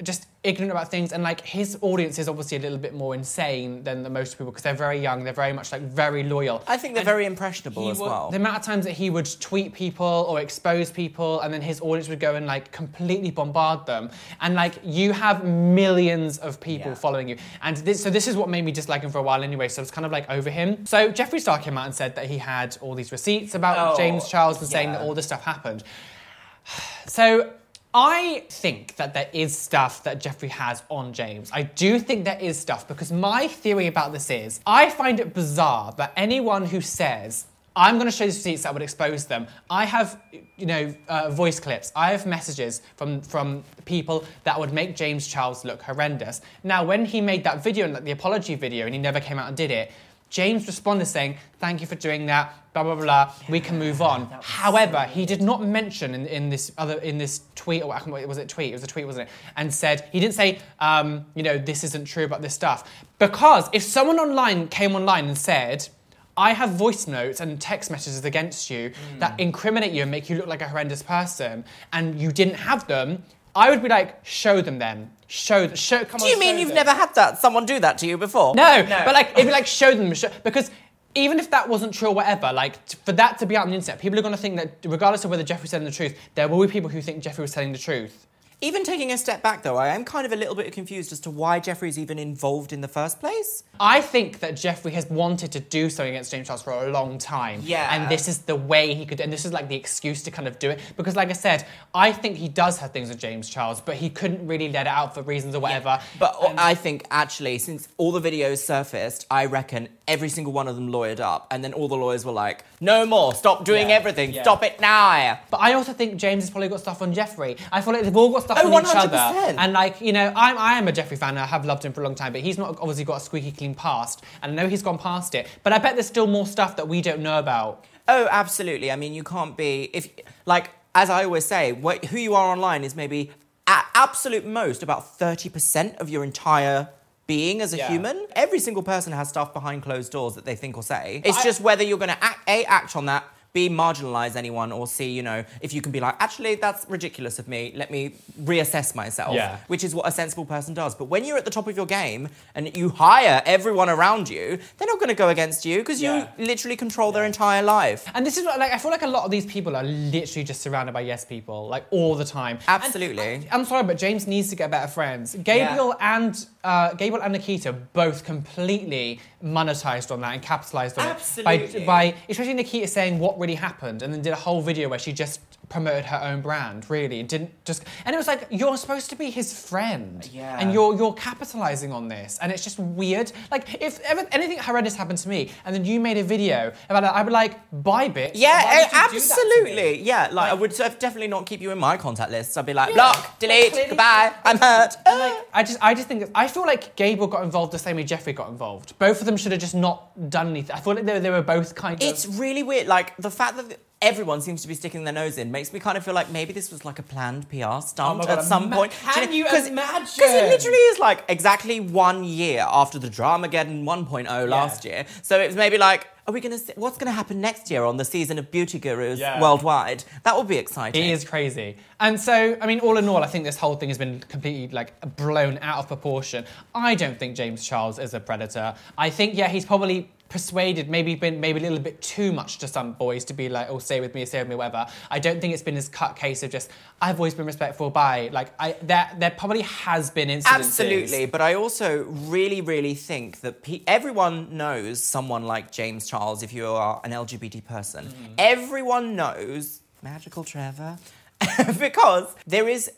just 0.03 0.27
ignorant 0.43 0.71
about 0.71 0.91
things. 0.91 1.13
And 1.13 1.23
like 1.23 1.43
his 1.43 1.77
audience 1.83 2.19
is 2.19 2.27
obviously 2.29 2.57
a 2.57 2.61
little 2.61 2.79
bit 2.79 2.95
more 2.95 3.15
insane 3.15 3.83
than 3.85 4.03
the 4.03 4.09
most 4.09 4.35
people 4.39 4.47
because 4.53 4.63
they're 4.63 4.73
very 4.75 4.99
young. 4.99 5.23
They're 5.25 5.33
very 5.35 5.53
much 5.53 5.73
like 5.73 5.83
very 5.83 6.23
loyal. 6.23 6.63
I 6.67 6.79
think 6.79 6.95
they're 6.95 7.01
And 7.03 7.07
very 7.07 7.27
impressionable 7.27 7.91
as 7.91 7.99
would- 7.99 8.07
well. 8.09 8.31
the 8.31 8.37
amount 8.37 8.57
of 8.57 8.63
times 8.63 8.87
that 8.87 8.93
he 8.93 9.11
would 9.11 9.29
tweet 9.41 9.75
people 9.75 10.25
or 10.29 10.41
expose 10.41 10.91
people 10.91 11.41
and 11.41 11.53
then 11.53 11.61
his 11.61 11.81
audience 11.83 12.09
would 12.09 12.21
go 12.21 12.35
and 12.37 12.47
like 12.47 12.73
completely 12.73 13.31
bombard 13.31 13.85
them. 13.85 14.11
And 14.41 14.55
like 14.55 14.75
you 14.83 15.13
have 15.13 15.45
millions 15.45 16.39
of 16.39 16.59
people 16.61 16.93
Yeah. 16.93 16.95
following 16.95 17.29
you. 17.29 17.37
And 17.63 17.77
this, 17.79 18.03
so 18.03 18.09
this 18.09 18.27
is 18.27 18.37
what 18.37 18.49
made 18.49 18.65
me 18.65 18.73
dislike 18.73 19.03
him 19.03 19.11
for 19.11 19.19
a 19.19 19.23
while 19.23 19.43
anyway 19.43 19.69
so 19.69 19.83
it's 19.83 19.91
kind 19.91 20.07
of 20.07 20.13
like 20.13 20.29
over 20.31 20.49
him. 20.49 20.87
So 20.87 21.13
Jeffree 21.13 21.41
Star 21.41 21.59
came 21.59 21.77
out 21.77 21.85
and 21.85 21.95
said 21.95 22.15
that 22.17 22.27
he 22.27 22.39
had 22.39 22.79
all 22.81 22.95
these 22.95 23.13
receipts 23.13 23.55
about 23.55 23.77
Oh, 23.93 23.97
James 23.99 24.29
Charles 24.29 24.59
and 24.61 24.69
saying 24.69 24.89
yeah. 24.89 24.99
that 24.99 25.03
all 25.05 25.13
this 25.15 25.27
stuff 25.27 25.45
happened. 25.45 25.85
So 27.07 27.53
I 27.93 28.45
think 28.49 28.95
that 28.97 29.15
there 29.15 29.29
is 29.33 29.57
stuff 29.57 30.05
that 30.05 30.21
Jeffrey 30.21 30.49
has 30.51 30.85
on 30.89 31.13
James. 31.13 31.51
I 31.53 31.63
do 31.63 31.99
think 31.99 32.25
there 32.25 32.39
is 32.41 32.57
stuff 32.59 32.87
because 32.87 33.11
my 33.11 33.49
theory 33.49 33.89
about 33.89 34.13
this 34.13 34.31
is 34.31 34.61
I 34.65 34.91
find 34.91 35.19
it 35.19 35.35
bizarre 35.35 35.93
that 35.97 36.13
anyone 36.17 36.67
who 36.67 36.81
says 36.81 37.47
I'm 37.75 37.97
going 37.97 38.07
to 38.07 38.13
show 38.17 38.25
these 38.25 38.37
receipts 38.37 38.65
that 38.65 38.73
would 38.73 38.83
expose 38.83 39.27
them. 39.27 39.47
I 39.69 39.85
have, 39.85 40.21
you 40.57 40.67
know, 40.67 40.95
uh, 41.09 41.31
voice 41.31 41.61
clips. 41.61 41.93
I 41.95 42.11
have 42.11 42.27
messages 42.27 42.83
from 42.97 43.21
from 43.23 43.63
people 43.85 44.25
that 44.43 44.59
would 44.59 44.73
make 44.73 44.97
James 44.97 45.27
Charles 45.27 45.65
look 45.65 45.81
horrendous. 45.81 46.41
Now, 46.65 46.85
when 46.85 47.05
he 47.05 47.21
made 47.21 47.45
that 47.45 47.63
video, 47.63 47.87
like 47.89 48.05
the 48.05 48.11
apology 48.11 48.57
video, 48.57 48.87
and 48.87 48.95
he 48.95 49.01
never 49.01 49.21
came 49.21 49.39
out 49.39 49.49
and 49.49 49.57
did 49.57 49.71
it, 49.71 49.93
James 50.31 50.67
responded 50.67 51.07
saying, 51.07 51.37
"Thank 51.59 51.81
you 51.81 51.87
for 51.87 51.97
doing 51.97 52.27
that." 52.27 52.55
Blah 52.73 52.85
blah 52.85 52.95
blah. 52.95 53.33
we 53.49 53.59
can 53.59 53.81
move 53.81 54.01
on. 54.01 54.31
However, 54.43 55.03
he 55.03 55.27
did 55.27 55.43
not 55.43 55.61
mention 55.61 56.15
in, 56.15 56.27
in 56.27 56.51
this 56.51 56.71
other 56.79 56.99
in 56.99 57.19
this 57.19 57.43
tweet 57.57 57.83
or 57.83 57.93
I 57.93 58.01
was 58.25 58.39
it 58.39 58.49
tweet? 58.49 58.71
It 58.71 58.75
was 58.75 58.85
a 58.85 58.87
tweet, 58.87 59.07
wasn't 59.07 59.29
it? 59.29 59.35
And 59.57 59.75
said 59.75 60.09
he 60.13 60.21
didn't 60.21 60.35
say, 60.35 60.61
um, 60.79 61.27
you 61.35 61.43
know, 61.43 61.59
this 61.59 61.83
isn't 61.83 62.05
true 62.05 62.25
about 62.25 62.43
this 62.43 62.55
stuff 62.55 62.89
because 63.19 63.69
if 63.73 63.83
someone 63.83 64.19
online 64.19 64.69
came 64.69 64.95
online 64.95 65.27
and 65.27 65.39
said. 65.39 65.89
I 66.37 66.55
have 66.55 66.71
voice 66.71 67.07
notes 67.07 67.41
and 67.41 67.61
text 67.61 67.91
messages 67.91 68.25
against 68.25 68.71
you 68.71 68.93
that 69.19 69.39
incriminate 69.39 69.93
you 69.93 70.03
and 70.03 70.11
make 70.11 70.31
you 70.31 70.37
look 70.37 70.47
like 70.47 70.63
a 70.63 70.69
horrendous 70.69 71.03
person, 71.03 71.65
and 71.93 72.19
you 72.19 72.31
didn't 72.33 72.55
have 72.55 72.87
them. 72.87 73.25
I 73.55 73.71
would 73.71 73.83
be 73.83 73.89
like, 73.89 74.25
show 74.25 74.61
them 74.61 74.79
then. 74.79 75.11
Show, 75.27 75.67
them, 75.67 75.77
show. 75.77 76.05
Come 76.05 76.19
Do 76.19 76.25
on. 76.25 76.31
you 76.31 76.39
mean 76.41 76.59
you've 76.59 76.69
them. 76.69 76.77
never 76.77 76.91
had 76.93 77.15
that? 77.15 77.39
Someone 77.39 77.65
do 77.67 77.79
that 77.81 77.99
to 77.99 78.07
you 78.07 78.19
before? 78.19 78.55
No, 78.55 78.85
but 78.89 79.15
like 79.15 79.31
it'd 79.33 79.47
be 79.47 79.53
like 79.53 79.67
show 79.67 79.95
them 79.95 80.13
show, 80.15 80.31
because 80.43 80.71
even 81.15 81.39
if 81.39 81.51
that 81.51 81.69
wasn't 81.69 81.95
true 81.95 82.09
or 82.09 82.15
whatever, 82.15 82.53
like 82.53 82.85
t- 82.87 82.99
for 83.05 83.13
that 83.13 83.39
to 83.39 83.47
be 83.47 83.57
out 83.57 83.65
on 83.65 83.71
the 83.71 83.77
internet, 83.77 84.01
people 84.01 84.19
are 84.19 84.23
going 84.23 84.35
to 84.35 84.41
think 84.41 84.57
that 84.57 84.77
regardless 84.85 85.25
of 85.25 85.31
whether 85.31 85.43
Jeffrey 85.45 85.63
was 85.63 85.71
telling 85.71 85.85
the 85.85 85.91
truth, 85.93 86.17
there 86.35 86.49
will 86.49 86.65
be 86.65 86.71
people 86.73 86.89
who 86.91 87.01
think 87.01 87.23
Jeffrey 87.23 87.43
was 87.43 87.53
telling 87.53 87.73
the 87.73 87.79
truth. 87.79 88.27
Even 88.63 88.85
taking 88.85 89.11
a 89.11 89.17
step 89.17 89.43
back, 89.43 89.63
though, 89.63 89.77
I 89.77 89.89
am 89.89 90.05
kind 90.05 90.27
of 90.27 90.33
a 90.33 90.37
little 90.37 90.55
bit 90.55 90.71
confused 90.73 91.13
as 91.13 91.21
to 91.21 91.31
why 91.31 91.61
Jeffrey's 91.61 91.99
even 91.99 92.19
involved 92.19 92.75
in 92.75 92.83
the 92.83 92.89
first 92.89 93.19
place. 93.19 93.65
I 93.81 94.03
think 94.03 94.41
that 94.41 94.55
Jeffrey 94.57 94.93
has 94.93 95.09
wanted 95.09 95.53
to 95.53 95.61
do 95.61 95.89
something 95.89 96.13
against 96.15 96.31
James 96.31 96.47
Charles 96.47 96.63
for 96.63 96.73
a 96.73 96.91
long 96.91 97.17
time. 97.17 97.63
Yeah. 97.65 97.89
And 97.95 98.11
this 98.11 98.29
is 98.29 98.41
the 98.41 98.57
way 98.57 98.93
he 98.95 99.07
could, 99.07 99.19
and 99.21 99.33
this 99.33 99.47
is 99.47 99.53
like 99.55 99.69
the 99.69 99.77
excuse 99.77 100.23
to 100.25 100.31
kind 100.31 100.47
of 100.47 100.59
do 100.59 100.69
it. 100.69 100.81
Because, 100.99 101.17
like 101.17 101.31
I 101.31 101.33
said, 101.33 101.67
I 101.95 102.13
think 102.13 102.37
he 102.37 102.49
does 102.49 102.77
have 102.79 102.91
things 102.93 103.09
with 103.09 103.17
James 103.19 103.49
Charles, 103.49 103.81
but 103.81 103.97
he 103.97 104.11
couldn't 104.11 104.47
really 104.47 104.69
let 104.71 104.83
it 104.87 104.91
out 104.91 105.15
for 105.15 105.23
reasons 105.23 105.55
or 105.55 105.61
whatever. 105.61 105.99
But 106.19 106.37
um, 106.43 106.57
I 106.59 106.75
think 106.75 107.07
actually, 107.11 107.57
since 107.59 107.89
all 107.97 108.13
the 108.13 108.21
videos 108.21 108.59
surfaced, 108.59 109.27
I 109.31 109.47
reckon 109.47 109.89
every 110.07 110.29
single 110.29 110.53
one 110.53 110.69
of 110.69 110.75
them 110.75 110.93
lawyered 110.93 111.21
up, 111.21 111.47
and 111.51 111.65
then 111.65 111.73
all 111.73 111.89
the 111.89 111.97
lawyers 111.97 112.27
were 112.27 112.33
like, 112.33 112.65
"No 112.79 113.07
more! 113.07 113.33
Stop 113.35 113.65
doing 113.65 113.89
Yeah, 113.89 113.97
everything! 113.97 114.35
yeah. 114.35 114.43
Stop 114.43 114.63
it 114.65 114.81
now!" 114.83 115.39
But 115.51 115.61
I 115.63 115.73
also 115.73 115.95
think 115.95 116.17
James 116.17 116.43
has 116.43 116.51
probably 116.51 116.69
got 116.69 116.81
stuff 116.81 117.01
on 117.01 117.15
Jeffrey. 117.15 117.57
I 117.73 117.81
feel 117.81 117.95
like 117.95 118.03
they've 118.03 118.15
all 118.15 118.31
got 118.33 118.43
stuff 118.57 118.61
Oh, 118.65 118.75
on 118.75 118.85
100%. 118.85 118.95
other. 118.97 119.55
And 119.59 119.73
like, 119.73 120.01
you 120.01 120.13
know, 120.13 120.33
I'm 120.37 120.59
I 120.59 120.75
am 120.75 120.89
a 120.89 120.93
Jeffrey 120.93 121.17
fan. 121.17 121.37
I 121.39 121.47
have 121.47 121.65
loved 121.65 121.85
him 121.85 121.93
for 121.93 122.01
a 122.01 122.05
long 122.05 122.15
time, 122.15 122.33
but 122.33 122.43
he's 122.43 122.59
not 122.59 122.79
obviously 122.81 123.05
got 123.05 123.17
a 123.19 123.21
squeaky 123.21 123.53
clean 123.53 123.75
past. 123.75 124.23
And 124.43 124.53
I 124.53 124.55
know 124.63 124.69
he's 124.69 124.83
gone 124.83 124.99
past 124.99 125.35
it. 125.35 125.47
But 125.63 125.73
I 125.73 125.79
bet 125.79 125.95
there's 125.97 126.07
still 126.07 126.27
more 126.27 126.47
stuff 126.47 126.77
that 126.77 126.89
we 126.89 127.01
don't 127.03 127.21
know 127.21 127.39
about. 127.39 127.85
Oh, 128.09 128.29
absolutely. 128.31 128.91
I 128.91 128.97
mean, 128.97 129.15
you 129.15 129.23
can't 129.25 129.57
be 129.57 129.91
if 129.93 130.09
like 130.47 130.71
as 130.95 131.09
I 131.11 131.23
always 131.25 131.45
say, 131.45 131.71
what, 131.73 132.05
who 132.07 132.19
you 132.19 132.35
are 132.35 132.51
online 132.51 132.83
is 132.83 132.97
maybe 132.97 133.31
at 133.69 133.87
absolute 133.95 134.45
most 134.45 134.83
about 134.83 135.17
thirty 135.19 135.49
percent 135.49 135.97
of 135.99 136.09
your 136.11 136.25
entire 136.25 136.89
being 137.29 137.61
as 137.61 137.73
a 137.73 137.77
Yeah. 137.77 137.89
human. 137.89 138.27
Every 138.35 138.59
single 138.59 138.83
person 138.83 139.13
has 139.13 139.29
stuff 139.29 139.53
behind 139.55 139.85
closed 139.85 140.11
doors 140.11 140.35
that 140.35 140.45
they 140.45 140.57
think 140.57 140.77
or 140.77 140.83
say. 140.83 141.23
It's 141.25 141.39
I- 141.39 141.45
just 141.45 141.61
whether 141.61 141.85
you're 141.85 141.99
going 141.99 142.09
to 142.11 142.25
act, 142.25 142.41
a 142.49 142.65
act 142.65 142.97
on 142.97 143.07
that. 143.07 143.23
B, 143.53 143.69
marginalize 143.69 144.37
anyone, 144.37 144.71
or 144.73 144.87
C, 144.87 145.11
you 145.11 145.23
know, 145.23 145.45
if 145.61 145.73
you 145.75 145.83
can 145.83 145.93
be 145.93 146.01
like, 146.01 146.15
actually, 146.21 146.55
that's 146.55 146.87
ridiculous 146.89 147.39
of 147.39 147.49
me, 147.49 147.73
let 147.75 147.91
me 147.91 148.15
reassess 148.43 148.95
myself, 148.95 149.35
Yeah. 149.35 149.59
which 149.67 149.83
is 149.83 149.95
what 149.95 150.07
a 150.07 150.13
sensible 150.13 150.45
person 150.45 150.73
does. 150.75 150.95
But 150.95 151.07
when 151.07 151.25
you're 151.25 151.37
at 151.37 151.45
the 151.45 151.51
top 151.51 151.67
of 151.67 151.77
your 151.77 151.87
game 151.87 152.29
and 152.55 152.77
you 152.77 152.91
hire 152.91 153.43
everyone 153.45 153.89
around 153.89 154.29
you, 154.29 154.59
they're 154.79 154.87
not 154.89 154.99
going 154.99 155.09
to 155.09 155.15
go 155.15 155.29
against 155.31 155.65
you 155.65 155.79
because 155.79 156.01
Yeah. 156.01 156.29
you 156.39 156.47
literally 156.47 156.77
control 156.77 157.13
their 157.13 157.25
entire 157.25 157.63
life. 157.63 158.05
And 158.15 158.25
this 158.25 158.37
is 158.37 158.45
what, 158.45 158.59
like 158.59 158.73
I 158.73 158.79
feel 158.79 158.91
like 158.91 159.03
a 159.03 159.07
lot 159.07 159.25
of 159.25 159.31
these 159.31 159.47
people 159.47 159.77
are 159.77 159.83
literally 159.85 160.45
just 160.45 160.61
surrounded 160.61 160.93
by 160.93 161.01
yes 161.01 161.25
people, 161.25 161.69
like 161.69 161.85
all 161.91 162.15
the 162.15 162.25
time. 162.25 162.57
And 162.69 162.83
Absolutely. 162.85 163.49
I, 163.51 163.55
am 163.57 163.65
sorry, 163.65 163.83
but 163.85 163.99
James 163.99 164.27
needs 164.27 164.49
to 164.51 164.57
get 164.57 164.71
better 164.71 164.89
friends. 164.89 165.35
Gabriel 165.43 165.95
and 166.01 166.47
uh, 166.65 166.93
Gabriel 166.95 167.23
and 167.23 167.33
Nikita 167.33 167.73
both 167.73 168.25
completely 168.25 169.21
monetized 169.43 170.11
on 170.11 170.21
that 170.21 170.35
and 170.35 170.43
capitalized 170.43 170.99
on 170.99 171.07
Absolutely. 171.07 171.81
it 171.81 171.87
by, 171.87 172.13
by 172.13 172.15
especially 172.29 172.55
Nikita 172.55 172.87
saying 172.87 173.19
what 173.19 173.39
really 173.39 173.55
happened 173.55 174.03
and 174.03 174.13
then 174.13 174.23
did 174.23 174.33
a 174.33 174.37
whole 174.37 174.61
video 174.61 174.89
where 174.89 174.99
she 174.99 175.13
just 175.13 175.41
promoted 175.71 176.05
her 176.05 176.21
own 176.23 176.41
brand 176.43 176.89
really 176.91 177.21
and 177.21 177.29
didn't 177.29 177.65
just 177.65 177.85
and 178.05 178.13
it 178.15 178.19
was 178.19 178.27
like 178.27 178.47
you're 178.51 178.77
supposed 178.77 179.09
to 179.09 179.17
be 179.17 179.31
his 179.31 179.49
friend 179.69 180.29
Yeah. 180.33 180.59
and 180.61 180.73
you're 180.75 180.95
you're 180.97 181.15
capitalizing 181.15 181.93
on 181.93 182.09
this 182.09 182.39
and 182.43 182.53
it's 182.53 182.63
just 182.63 182.79
weird 182.79 183.33
like 183.51 183.81
if 183.81 184.01
ever 184.01 184.27
anything 184.33 184.59
horrendous 184.59 184.97
happened 184.97 185.19
to 185.19 185.29
me 185.29 185.51
and 185.65 185.75
then 185.75 185.85
you 185.85 186.01
made 186.01 186.19
a 186.19 186.25
video 186.25 186.73
about 186.89 187.05
it 187.05 187.11
I'd 187.15 187.25
be 187.27 187.33
like 187.33 187.59
bye 187.73 188.09
bitch 188.09 188.33
Yeah, 188.35 188.63
Why 188.65 188.73
eh, 188.73 188.77
would 188.77 189.13
you 189.15 189.21
do 189.21 189.27
that 189.29 189.35
to 189.35 189.45
me?" 189.65 189.71
absolutely. 189.71 190.03
Yeah, 190.03 190.29
like, 190.33 190.51
I 190.51 190.55
would 190.55 190.73
definitely 190.77 191.29
not 191.29 191.47
keep 191.47 191.61
you 191.61 191.71
in 191.71 191.79
my 191.79 191.97
contact 191.97 192.31
list. 192.33 192.59
I'd 192.59 192.67
be 192.67 192.75
like, 192.75 192.89
Yeah. 192.91 192.95
block, 192.95 193.39
delete, 193.39 193.73
Clearly- 193.73 193.89
goodbye, 193.91 194.33
I'm 194.45 194.59
hurt. 194.59 194.97
Like, 195.07 195.47
I 195.53 195.63
just, 195.63 195.79
I 195.83 195.95
just 195.95 196.09
think, 196.09 196.29
I 196.35 196.49
feel 196.49 196.65
like 196.67 196.97
Gabriel 196.97 197.27
got 197.29 197.45
involved 197.45 197.73
the 197.73 197.79
same 197.79 197.97
way 197.97 198.05
Jeffrey 198.05 198.33
got 198.33 198.49
involved. 198.49 198.99
Both 198.99 199.21
of 199.21 199.27
them 199.27 199.37
should 199.37 199.53
have 199.53 199.61
just 199.61 199.75
not 199.75 200.31
done 200.31 200.49
anything. 200.49 200.75
I 200.75 200.81
feel 200.81 200.95
like 200.95 201.05
they, 201.05 201.13
were- 201.15 201.21
they 201.21 201.31
were 201.31 201.43
both 201.43 201.75
kind 201.75 202.03
It's 202.03 202.25
of. 202.25 202.31
It's 202.31 202.41
really 202.41 202.63
weird. 202.63 202.87
Like 202.89 203.17
the 203.19 203.31
fact 203.31 203.57
that 203.57 203.79
everyone 204.03 204.41
seems 204.41 204.63
to 204.63 204.69
be 204.69 204.75
sticking 204.75 205.05
their 205.05 205.13
nose 205.13 205.37
in 205.37 205.51
makes 205.51 205.73
me 205.75 205.79
kind 205.79 205.99
of 205.99 206.05
feel 206.05 206.15
like 206.15 206.31
maybe 206.31 206.55
this 206.55 206.71
was 206.73 206.87
like 206.87 206.99
a 206.99 207.03
planned 207.03 207.47
PR 207.51 207.81
stunt 207.83 208.21
Oh 208.23 208.27
God, 208.27 208.39
at 208.39 208.45
some 208.45 208.65
ima- 208.65 208.77
point. 208.77 208.93
can 208.93 209.31
you 209.33 209.45
Because 209.45 209.67
imagine? 209.67 210.09
Because 210.17 210.33
it 210.35 210.49
literally 210.49 210.79
is 210.79 210.99
like 210.99 211.23
exactly 211.29 211.81
one 211.81 212.25
year 212.25 212.65
after 212.67 212.99
the 212.99 213.11
drama 213.11 213.49
Dramageddon 213.49 213.85
1.0 213.85 214.49
last 214.49 214.85
year. 214.87 215.05
So 215.23 215.39
it 215.41 215.49
was 215.49 215.57
maybe 215.57 215.77
like, 215.79 216.09
are 216.27 216.33
we 216.33 216.41
going 216.41 216.59
to? 216.59 216.73
What's 216.77 216.97
going 216.97 217.07
to 217.07 217.13
happen 217.13 217.41
next 217.41 217.71
year 217.71 217.85
on 217.85 217.97
the 217.99 218.05
season 218.05 218.39
of 218.39 218.51
Beauty 218.51 218.79
Gurus 218.79 219.19
Yeah. 219.19 219.41
worldwide? 219.41 220.05
That 220.23 220.35
will 220.35 220.45
be 220.45 220.57
exciting. 220.57 221.03
It 221.05 221.11
is 221.11 221.25
crazy. 221.25 221.77
And 221.99 222.19
so, 222.21 222.57
I 222.61 222.67
mean, 222.67 222.81
all 222.81 222.97
in 222.97 223.09
all, 223.09 223.23
I 223.23 223.27
think 223.27 223.45
this 223.45 223.57
whole 223.59 223.77
thing 223.77 223.89
has 223.91 223.99
been 223.99 224.21
completely 224.29 224.69
like 224.75 225.17
blown 225.17 225.59
out 225.61 225.79
of 225.79 225.89
proportion. 225.89 226.45
I 226.75 226.95
don't 226.95 227.19
think 227.19 227.37
James 227.37 227.67
Charles 227.67 227.99
is 227.99 228.15
a 228.15 228.21
predator. 228.21 228.75
I 228.97 229.11
think, 229.11 229.35
yeah, 229.35 229.49
he's 229.49 229.65
probably 229.65 230.11
persuaded, 230.31 230.89
maybe 230.89 231.15
been 231.17 231.41
maybe 231.41 231.59
a 231.59 231.63
little 231.63 231.79
bit 231.79 232.01
too 232.01 232.33
much 232.33 232.59
to 232.59 232.69
some 232.69 232.93
boys 232.93 233.25
to 233.27 233.35
be 233.35 233.49
like, 233.49 233.69
oh, 233.69 233.79
stay 233.79 234.01
with 234.01 234.15
me, 234.15 234.25
stay 234.25 234.39
with 234.39 234.49
me, 234.49 234.55
whatever. 234.55 234.87
I 235.11 235.19
don't 235.19 235.41
think 235.41 235.53
it's 235.53 235.63
been 235.63 235.75
his 235.75 235.89
cut 235.89 236.17
case 236.17 236.43
of 236.43 236.51
just, 236.51 236.71
I've 237.03 237.19
always 237.19 237.35
been 237.35 237.47
respectful, 237.47 237.91
by 237.91 238.29
Like, 238.33 238.53
I 238.59 238.77
there, 238.83 239.11
there 239.19 239.33
probably 239.33 239.63
has 239.63 240.11
been 240.11 240.29
incidences. 240.29 240.47
Absolutely, 240.47 241.27
but 241.27 241.41
I 241.41 241.55
also 241.55 242.05
really, 242.05 242.61
really 242.61 242.95
think 242.95 243.41
that 243.41 243.63
pe- 243.63 243.83
everyone 243.87 244.57
knows 244.57 245.03
someone 245.03 245.45
like 245.45 245.71
James 245.73 246.09
Charles 246.09 246.43
if 246.43 246.53
you 246.53 246.67
are 246.67 247.01
an 247.05 247.11
LGBT 247.11 247.65
person. 247.65 248.07
Mm-hmm. 248.07 248.35
Everyone 248.39 249.17
knows 249.17 249.81
Magical 250.03 250.45
Trevor 250.45 250.99
because 251.79 252.35
there 252.47 252.69
is 252.69 252.91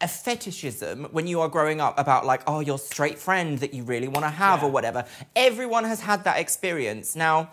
a 0.00 0.08
fetishism 0.08 1.04
when 1.12 1.26
you 1.26 1.40
are 1.40 1.48
growing 1.48 1.80
up 1.80 1.98
about 1.98 2.24
like 2.24 2.42
oh 2.46 2.60
your 2.60 2.78
straight 2.78 3.18
friend 3.18 3.58
that 3.58 3.74
you 3.74 3.82
really 3.84 4.08
want 4.08 4.24
to 4.24 4.30
have 4.30 4.60
Yeah. 4.60 4.66
or 4.68 4.70
whatever 4.70 5.04
everyone 5.36 5.84
has 5.84 6.00
had 6.00 6.24
that 6.24 6.38
experience 6.38 7.14
now 7.14 7.50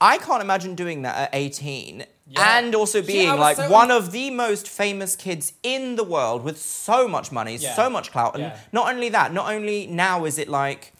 i 0.00 0.18
can't 0.18 0.42
imagine 0.42 0.74
doing 0.74 1.02
that 1.02 1.16
at 1.16 1.30
18 1.32 2.04
Yeah. 2.26 2.58
and 2.58 2.74
also 2.74 3.00
being 3.02 3.28
was 3.30 3.38
like 3.38 3.56
so- 3.56 3.70
one 3.70 3.90
of 3.90 4.10
the 4.12 4.30
most 4.30 4.68
famous 4.68 5.14
kids 5.16 5.52
in 5.62 5.96
the 5.96 6.04
world 6.04 6.42
with 6.42 6.58
so 6.60 7.06
much 7.06 7.30
money 7.30 7.56
Yeah. 7.56 7.74
so 7.76 7.88
much 7.88 8.10
clout 8.10 8.34
and 8.34 8.44
Yeah. 8.44 8.56
not 8.72 8.92
only 8.92 9.08
that 9.10 9.32
not 9.32 9.46
only 9.52 9.86
now 9.86 10.24
is 10.24 10.38
it 10.38 10.48
like 10.48 10.92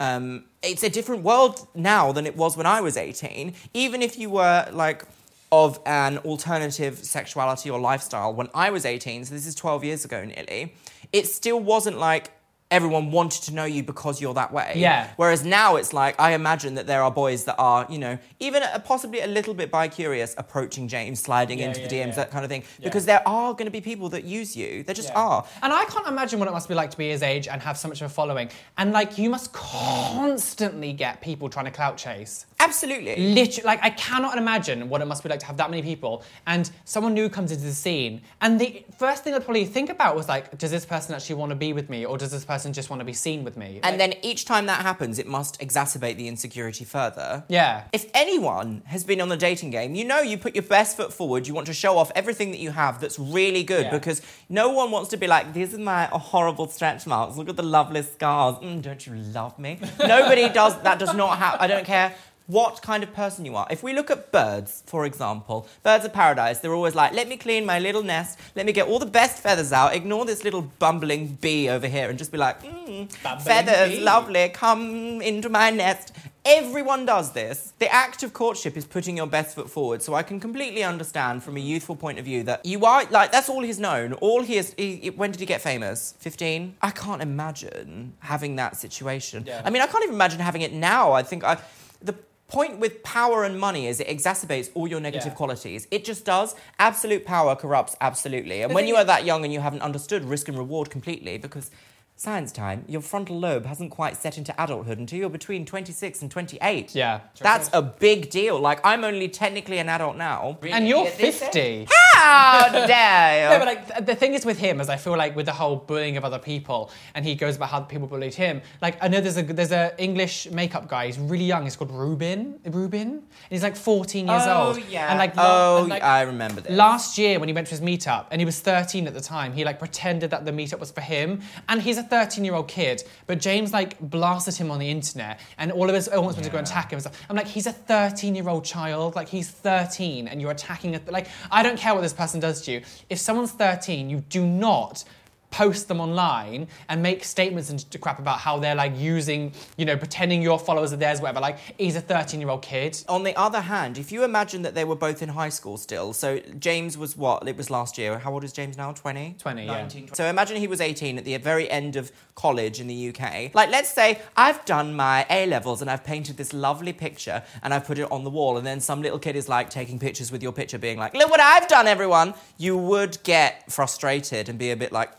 um, 0.00 0.44
it's 0.62 0.84
a 0.84 0.88
different 0.88 1.24
world 1.24 1.66
now 1.74 2.12
than 2.12 2.24
it 2.24 2.36
was 2.36 2.56
when 2.56 2.66
I 2.66 2.80
was 2.80 2.96
18. 2.96 3.52
Even 3.74 4.00
if 4.00 4.16
you 4.16 4.30
were 4.30 4.68
like 4.70 5.02
of 5.50 5.80
an 5.86 6.18
alternative 6.18 6.98
sexuality 6.98 7.70
or 7.70 7.80
lifestyle 7.80 8.34
when 8.34 8.48
I 8.54 8.70
was 8.70 8.84
18, 8.84 9.24
so 9.24 9.34
this 9.34 9.46
is 9.46 9.54
12 9.54 9.84
years 9.84 10.04
ago 10.04 10.24
nearly, 10.24 10.74
it 11.12 11.26
still 11.26 11.58
wasn't 11.60 11.98
like 11.98 12.32
everyone 12.70 13.10
wanted 13.10 13.42
to 13.44 13.54
know 13.54 13.64
you 13.64 13.82
because 13.82 14.20
you're 14.20 14.34
that 14.34 14.52
way. 14.52 14.74
Yeah. 14.76 15.08
Whereas 15.16 15.44
now 15.44 15.76
it's 15.76 15.92
like, 15.92 16.20
I 16.20 16.32
imagine 16.32 16.74
that 16.74 16.86
there 16.86 17.02
are 17.02 17.10
boys 17.10 17.44
that 17.44 17.56
are, 17.58 17.86
you 17.88 17.98
know, 17.98 18.18
even 18.40 18.62
a, 18.62 18.78
possibly 18.78 19.20
a 19.20 19.26
little 19.26 19.54
bit 19.54 19.70
bi 19.70 19.88
curious 19.88 20.34
approaching 20.36 20.86
James, 20.86 21.20
sliding 21.20 21.60
Yeah, 21.60 21.68
into 21.68 21.80
yeah, 21.80 21.88
the 21.88 21.94
DMs, 21.96 22.06
yeah. 22.08 22.14
that 22.16 22.30
kind 22.30 22.44
of 22.44 22.50
thing. 22.50 22.64
Because 22.82 23.06
there 23.06 23.26
are 23.26 23.52
going 23.52 23.64
to 23.64 23.70
be 23.70 23.80
people 23.80 24.10
that 24.10 24.24
use 24.24 24.54
you. 24.54 24.82
There 24.82 24.94
just 24.94 25.12
are. 25.14 25.46
And 25.62 25.72
I 25.72 25.84
can't 25.86 26.06
imagine 26.06 26.38
what 26.38 26.48
it 26.48 26.52
must 26.52 26.68
be 26.68 26.74
like 26.74 26.90
to 26.90 26.98
be 26.98 27.08
his 27.08 27.22
age 27.22 27.48
and 27.48 27.62
have 27.62 27.78
so 27.78 27.88
much 27.88 28.02
of 28.02 28.10
a 28.10 28.12
following. 28.12 28.50
And 28.76 28.92
like, 28.92 29.16
you 29.16 29.30
must 29.30 29.52
constantly 29.54 30.92
get 30.92 31.22
people 31.22 31.48
trying 31.48 31.66
to 31.66 31.70
clout 31.70 31.96
chase. 31.96 32.44
Absolutely. 32.60 33.16
Literally, 33.34 33.64
like, 33.66 33.78
I 33.82 33.90
cannot 33.90 34.36
imagine 34.36 34.88
what 34.88 35.00
it 35.00 35.04
must 35.06 35.22
be 35.22 35.28
like 35.28 35.38
to 35.40 35.46
have 35.46 35.56
that 35.58 35.70
many 35.70 35.80
people. 35.82 36.24
And 36.46 36.68
someone 36.84 37.14
new 37.14 37.28
comes 37.28 37.52
into 37.52 37.64
the 37.64 37.72
scene, 37.72 38.20
and 38.40 38.60
the 38.60 38.84
first 38.98 39.22
thing 39.24 39.32
I'd 39.34 39.44
probably 39.44 39.64
think 39.64 39.90
about 39.90 40.16
was 40.16 40.28
like, 40.28 40.58
does 40.58 40.70
this 40.70 40.84
person 40.84 41.14
actually 41.14 41.36
want 41.36 41.50
to 41.50 41.56
be 41.56 41.72
with 41.72 41.88
me, 41.88 42.04
or 42.04 42.18
does 42.18 42.30
this 42.32 42.44
person 42.44 42.72
just 42.72 42.90
want 42.90 42.98
to 43.00 43.04
be 43.04 43.12
seen 43.12 43.44
with 43.44 43.56
me? 43.56 43.80
And 43.84 43.96
Like, 43.96 43.98
then 43.98 44.14
each 44.22 44.44
time 44.44 44.66
that 44.66 44.82
happens, 44.82 45.18
it 45.18 45.26
must 45.28 45.60
exacerbate 45.60 46.16
the 46.16 46.26
insecurity 46.28 46.84
further. 46.84 47.44
yeah. 47.48 47.84
If 47.92 48.06
anyone 48.12 48.82
has 48.86 49.04
been 49.04 49.20
on 49.20 49.28
the 49.28 49.36
dating 49.36 49.70
game, 49.70 49.94
you 49.94 50.04
know 50.04 50.20
you 50.20 50.36
put 50.36 50.54
your 50.54 50.64
best 50.64 50.96
foot 50.96 51.12
forward. 51.12 51.46
You 51.46 51.54
want 51.54 51.68
to 51.68 51.72
show 51.72 51.96
off 51.96 52.10
everything 52.16 52.50
that 52.50 52.58
you 52.60 52.70
have 52.72 53.00
that's 53.00 53.18
really 53.18 53.62
good 53.62 53.84
Yeah. 53.84 53.90
because 53.92 54.20
no 54.48 54.70
one 54.70 54.90
wants 54.90 55.10
to 55.10 55.16
be 55.16 55.26
like, 55.26 55.52
these 55.54 55.74
are 55.74 55.78
my 55.78 56.04
horrible 56.06 56.66
stretch 56.68 57.06
marks. 57.06 57.36
Look 57.36 57.48
at 57.48 57.56
the 57.56 57.62
lovely 57.62 58.02
scars. 58.02 58.56
Mm, 58.56 58.82
don't 58.82 59.06
you 59.06 59.14
love 59.14 59.58
me? 59.58 59.78
Nobody 60.00 60.48
does 60.48 60.76
that. 60.82 60.98
Does 60.98 61.14
not 61.14 61.38
happen, 61.38 61.60
I 61.60 61.66
don't 61.68 61.84
care 61.86 62.14
what 62.48 62.80
kind 62.82 63.02
of 63.02 63.12
person 63.14 63.44
you 63.44 63.54
are. 63.54 63.66
If 63.70 63.82
we 63.82 63.92
look 63.92 64.10
at 64.10 64.32
birds, 64.32 64.82
for 64.86 65.04
example, 65.04 65.68
birds 65.82 66.04
of 66.06 66.14
paradise, 66.14 66.58
they're 66.58 66.74
always 66.74 66.94
like, 66.94 67.12
let 67.12 67.28
me 67.28 67.36
clean 67.36 67.64
my 67.64 67.78
little 67.78 68.02
nest, 68.02 68.38
let 68.56 68.64
me 68.66 68.72
get 68.72 68.88
all 68.88 68.98
the 68.98 69.06
best 69.06 69.42
feathers 69.42 69.70
out, 69.70 69.94
ignore 69.94 70.24
this 70.24 70.42
little 70.44 70.62
bumbling 70.62 71.38
bee 71.40 71.68
over 71.68 71.86
here, 71.86 72.08
and 72.08 72.18
just 72.18 72.32
be 72.32 72.38
like, 72.38 72.62
mm, 72.62 73.12
feathers, 73.42 73.98
bee. 73.98 74.00
lovely, 74.02 74.48
come 74.48 75.20
into 75.20 75.50
my 75.50 75.70
nest. 75.70 76.12
everyone 76.48 77.04
does 77.04 77.32
this. 77.32 77.74
The 77.78 77.92
act 77.92 78.22
of 78.22 78.32
courtship 78.32 78.76
is 78.76 78.86
putting 78.86 79.16
your 79.16 79.26
best 79.26 79.54
foot 79.54 79.70
forward. 79.70 80.02
So 80.02 80.14
I 80.14 80.22
can 80.22 80.40
completely 80.40 80.82
understand 80.82 81.42
from 81.42 81.56
a 81.56 81.60
youthful 81.60 81.94
point 81.94 82.18
of 82.18 82.24
view 82.24 82.42
that 82.44 82.64
you 82.64 82.84
are 82.86 83.04
like 83.10 83.30
that's 83.30 83.48
all 83.48 83.62
he's 83.62 83.78
known. 83.78 84.14
All 84.14 84.42
he 84.42 84.56
is. 84.56 84.74
He, 84.78 85.10
when 85.10 85.30
did 85.30 85.40
he 85.40 85.46
get 85.46 85.60
famous? 85.60 86.14
Fifteen. 86.18 86.76
I 86.80 86.90
can't 86.90 87.22
imagine 87.22 88.14
having 88.20 88.56
that 88.56 88.76
situation. 88.76 89.44
Yeah. 89.46 89.62
I 89.64 89.70
mean, 89.70 89.82
I 89.82 89.86
can't 89.86 90.04
even 90.04 90.14
imagine 90.14 90.40
having 90.40 90.62
it 90.62 90.72
now. 90.72 91.12
I 91.12 91.22
think 91.22 91.44
I, 91.44 91.58
the 92.00 92.14
point 92.48 92.78
with 92.78 93.02
power 93.02 93.44
and 93.44 93.60
money 93.60 93.86
is 93.86 94.00
it 94.00 94.08
exacerbates 94.08 94.70
all 94.74 94.88
your 94.88 95.00
negative 95.00 95.32
Yeah. 95.32 95.36
qualities. 95.36 95.86
It 95.90 96.04
just 96.04 96.24
does. 96.24 96.54
Absolute 96.78 97.24
power 97.26 97.54
corrupts 97.54 97.94
absolutely. 98.00 98.62
And 98.62 98.74
when 98.74 98.88
you 98.88 98.96
are 98.96 99.04
that 99.04 99.24
young 99.26 99.44
and 99.44 99.52
you 99.52 99.60
haven't 99.60 99.82
understood 99.82 100.24
risk 100.24 100.48
and 100.48 100.56
reward 100.56 100.88
completely, 100.90 101.36
because 101.38 101.70
science 102.18 102.50
time, 102.50 102.84
your 102.88 103.00
frontal 103.00 103.38
lobe 103.38 103.64
hasn't 103.64 103.92
quite 103.92 104.16
set 104.16 104.36
into 104.36 104.52
adulthood 104.60 104.98
until 104.98 105.20
you're 105.20 105.30
between 105.30 105.64
26 105.64 106.20
and 106.20 106.30
28. 106.30 106.92
Yeah. 106.92 107.20
That's 107.40 107.70
a 107.72 107.80
big 107.80 108.28
deal. 108.28 108.58
Like, 108.58 108.80
I'm 108.84 109.04
only 109.04 109.28
technically 109.28 109.78
an 109.78 109.88
adult 109.88 110.16
now. 110.16 110.58
And 110.62 110.88
you're 110.88 111.06
50. 111.06 111.86
How 112.18 112.68
dare 112.86 113.44
you? 113.44 113.50
No, 113.50 113.64
but 113.64 113.66
like 113.66 113.86
th- 113.86 114.06
the 114.06 114.14
thing 114.16 114.34
is 114.34 114.44
with 114.44 114.58
him 114.58 114.80
is 114.80 114.88
I 114.88 114.96
feel 114.96 115.16
like 115.16 115.36
with 115.36 115.46
the 115.46 115.52
whole 115.52 115.76
bullying 115.76 116.16
of 116.16 116.24
other 116.24 116.38
people, 116.38 116.90
and 117.14 117.24
he 117.24 117.34
goes 117.36 117.56
about 117.56 117.68
how 117.68 117.80
people 117.80 118.08
bullied 118.08 118.34
him. 118.34 118.60
Like 118.82 119.02
I 119.02 119.08
know 119.08 119.20
there's 119.20 119.36
a 119.36 119.42
there's 119.42 119.72
a 119.72 119.94
English 119.98 120.50
makeup 120.50 120.88
guy. 120.88 121.06
He's 121.06 121.18
really 121.18 121.44
young. 121.44 121.62
He's 121.62 121.76
called 121.76 121.92
Rubin. 121.92 122.58
Rubin? 122.64 123.08
And 123.08 123.22
he's 123.50 123.62
like 123.62 123.76
14 123.76 124.26
years 124.26 124.42
oh, 124.46 124.68
old. 124.68 124.82
yeah. 124.88 125.10
And 125.10 125.18
like 125.18 125.34
oh, 125.36 125.82
and, 125.82 125.88
like, 125.88 126.02
I 126.02 126.22
remember 126.22 126.60
this. 126.60 126.76
Last 126.76 127.18
year, 127.18 127.38
when 127.38 127.48
he 127.48 127.52
went 127.52 127.68
to 127.68 127.70
his 127.70 127.80
meetup, 127.80 128.26
and 128.32 128.40
he 128.40 128.44
was 128.44 128.58
13 128.60 129.06
at 129.06 129.14
the 129.14 129.20
time, 129.20 129.52
he 129.52 129.64
like 129.64 129.78
pretended 129.78 130.30
that 130.30 130.44
the 130.44 130.52
meetup 130.52 130.80
was 130.80 130.90
for 130.90 131.00
him, 131.00 131.40
and 131.68 131.80
he's 131.80 131.98
a 131.98 132.07
13 132.08 132.44
year 132.44 132.54
old 132.54 132.68
kid. 132.68 133.02
But 133.26 133.40
James 133.40 133.72
like 133.72 133.98
blasted 134.00 134.56
him 134.56 134.70
on 134.70 134.78
the 134.78 134.90
internet, 134.90 135.40
and 135.58 135.72
all 135.72 135.88
of 135.88 135.94
us 135.94 136.08
all 136.08 136.22
wants 136.22 136.38
me 136.38 136.44
to 136.44 136.50
go 136.50 136.58
and 136.58 136.66
attack 136.66 136.92
him. 136.92 136.96
and 136.96 137.02
stuff. 137.02 137.20
I'm 137.28 137.36
like, 137.36 137.46
he's 137.46 137.66
a 137.66 137.72
13 137.72 138.34
year 138.34 138.48
old 138.48 138.64
child, 138.64 139.14
like 139.14 139.28
he's 139.28 139.50
13, 139.50 140.28
and 140.28 140.40
you're 140.40 140.50
attacking 140.50 140.94
it. 140.94 141.10
Like 141.10 141.28
I 141.50 141.62
don't 141.62 141.78
care 141.78 141.94
what 141.94 142.02
this 142.02 142.12
person 142.12 142.40
does 142.40 142.62
to 142.62 142.72
you. 142.72 142.82
If 143.08 143.18
someone's 143.18 143.52
13, 143.52 144.10
you 144.10 144.20
do 144.28 144.46
not 144.46 145.04
post 145.50 145.88
them 145.88 146.00
online 146.00 146.68
and 146.88 147.02
make 147.02 147.24
statements 147.24 147.70
and 147.70 147.84
crap 148.00 148.18
about 148.18 148.38
how 148.38 148.58
they're 148.58 148.74
like 148.74 148.96
using, 148.96 149.52
you 149.76 149.84
know, 149.84 149.96
pretending 149.96 150.42
your 150.42 150.58
followers 150.58 150.92
are 150.92 150.96
theirs, 150.96 151.20
whatever. 151.20 151.40
Like 151.40 151.58
he's 151.78 151.96
a 151.96 152.00
13 152.00 152.40
year 152.40 152.50
old 152.50 152.62
kid. 152.62 153.02
On 153.08 153.22
the 153.22 153.36
other 153.36 153.60
hand, 153.60 153.98
if 153.98 154.12
you 154.12 154.24
imagine 154.24 154.62
that 154.62 154.74
they 154.74 154.84
were 154.84 154.96
both 154.96 155.22
in 155.22 155.30
high 155.30 155.48
school 155.48 155.76
still, 155.76 156.12
so 156.12 156.38
James 156.58 156.98
was 156.98 157.16
what? 157.16 157.46
It 157.48 157.56
was 157.56 157.70
last 157.70 157.98
year. 157.98 158.18
How 158.18 158.32
old 158.32 158.44
is 158.44 158.52
James 158.52 158.76
now? 158.76 158.92
20? 158.92 159.36
20, 159.38 159.64
yeah. 159.64 159.72
19, 159.72 160.14
So 160.14 160.24
imagine 160.26 160.56
he 160.56 160.66
was 160.66 160.80
18 160.80 161.18
at 161.18 161.24
the 161.24 161.36
very 161.38 161.70
end 161.70 161.96
of 161.96 162.12
college 162.34 162.80
in 162.80 162.86
the 162.86 163.08
UK. 163.08 163.54
Like, 163.54 163.70
let's 163.70 163.90
say 163.90 164.20
I've 164.36 164.64
done 164.64 164.94
my 164.94 165.26
A 165.30 165.46
levels 165.46 165.82
and 165.82 165.90
I've 165.90 166.04
painted 166.04 166.36
this 166.36 166.52
lovely 166.52 166.92
picture 166.92 167.42
and 167.62 167.72
I've 167.74 167.84
put 167.84 167.98
it 167.98 168.10
on 168.12 168.24
the 168.24 168.30
wall, 168.30 168.56
and 168.58 168.66
then 168.66 168.80
some 168.80 169.02
little 169.02 169.18
kid 169.18 169.36
is 169.36 169.48
like 169.48 169.70
taking 169.70 169.98
pictures 169.98 170.30
with 170.30 170.42
your 170.42 170.52
picture, 170.52 170.78
being 170.78 170.98
like, 170.98 171.14
look 171.14 171.30
what 171.30 171.40
I've 171.40 171.68
done, 171.68 171.86
everyone. 171.86 172.34
You 172.56 172.76
would 172.76 173.22
get 173.22 173.70
frustrated 173.72 174.48
and 174.48 174.58
be 174.58 174.70
a 174.70 174.76
bit 174.76 174.92
like, 174.92 175.10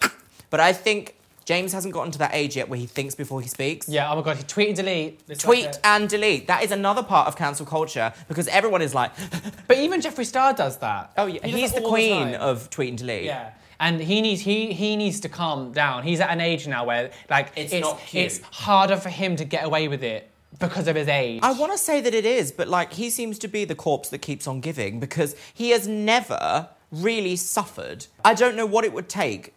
but 0.49 0.59
I 0.59 0.73
think. 0.73 1.15
James 1.45 1.73
hasn't 1.73 1.95
gotten 1.95 2.11
to 2.11 2.19
that 2.19 2.29
age 2.35 2.55
yet 2.55 2.69
where 2.69 2.77
he 2.77 2.85
thinks 2.85 3.15
before 3.15 3.41
he 3.41 3.47
speaks. 3.47 3.89
Yeah, 3.89 4.11
oh 4.11 4.15
my 4.17 4.21
god, 4.21 4.37
he 4.37 4.43
tweet 4.43 4.67
and 4.67 4.77
delete. 4.77 5.19
It's 5.27 5.41
Tweet 5.43 5.65
like 5.65 5.75
a- 5.77 5.87
and 5.87 6.07
delete. 6.07 6.45
That 6.45 6.63
is 6.63 6.69
another 6.71 7.01
part 7.01 7.27
of 7.27 7.35
cancel 7.35 7.65
culture 7.65 8.13
because 8.27 8.47
everyone 8.49 8.83
is 8.83 8.93
like, 8.93 9.11
But 9.67 9.77
even 9.79 9.99
Jeffree 9.99 10.27
Star 10.27 10.53
does 10.53 10.77
that. 10.77 11.11
oh, 11.17 11.25
yeah, 11.25 11.43
He 11.43 11.51
does 11.53 11.59
he's 11.59 11.71
that 11.71 11.79
the 11.79 11.85
all 11.85 11.89
queen 11.91 12.33
time. 12.33 12.35
of 12.41 12.69
tweet 12.69 12.89
and 12.89 12.97
delete. 12.99 13.23
Yeah. 13.23 13.53
And 13.79 13.99
he 13.99 14.21
needs 14.21 14.41
he 14.41 14.73
he 14.73 14.95
needs 14.95 15.21
to 15.21 15.29
calm 15.29 15.71
down. 15.71 16.03
He's 16.03 16.19
at 16.19 16.29
an 16.29 16.39
age 16.39 16.67
now 16.67 16.85
where 16.85 17.09
like 17.31 17.51
It's 17.55 17.73
it's 17.73 17.81
not 17.81 17.97
cute. 18.05 18.25
it's 18.27 18.41
harder 18.51 18.97
for 18.97 19.09
him 19.09 19.35
to 19.37 19.43
get 19.43 19.65
away 19.65 19.87
with 19.87 20.03
it 20.03 20.29
because 20.59 20.87
of 20.87 20.95
his 20.95 21.07
age. 21.07 21.39
I 21.41 21.53
want 21.53 21.71
to 21.71 21.79
say 21.79 21.99
that 21.99 22.13
it 22.13 22.25
is, 22.27 22.51
but 22.51 22.67
like 22.67 22.93
he 22.93 23.09
seems 23.09 23.39
to 23.39 23.47
be 23.47 23.65
the 23.65 23.73
corpse 23.73 24.09
that 24.09 24.19
keeps 24.19 24.45
on 24.45 24.59
giving 24.61 24.99
because 24.99 25.35
he 25.51 25.71
has 25.71 25.87
never 25.87 26.69
really 26.91 27.35
suffered. 27.37 28.05
I 28.23 28.35
don't 28.35 28.55
know 28.55 28.67
what 28.67 28.85
it 28.85 28.93
would 28.93 29.09
take 29.09 29.55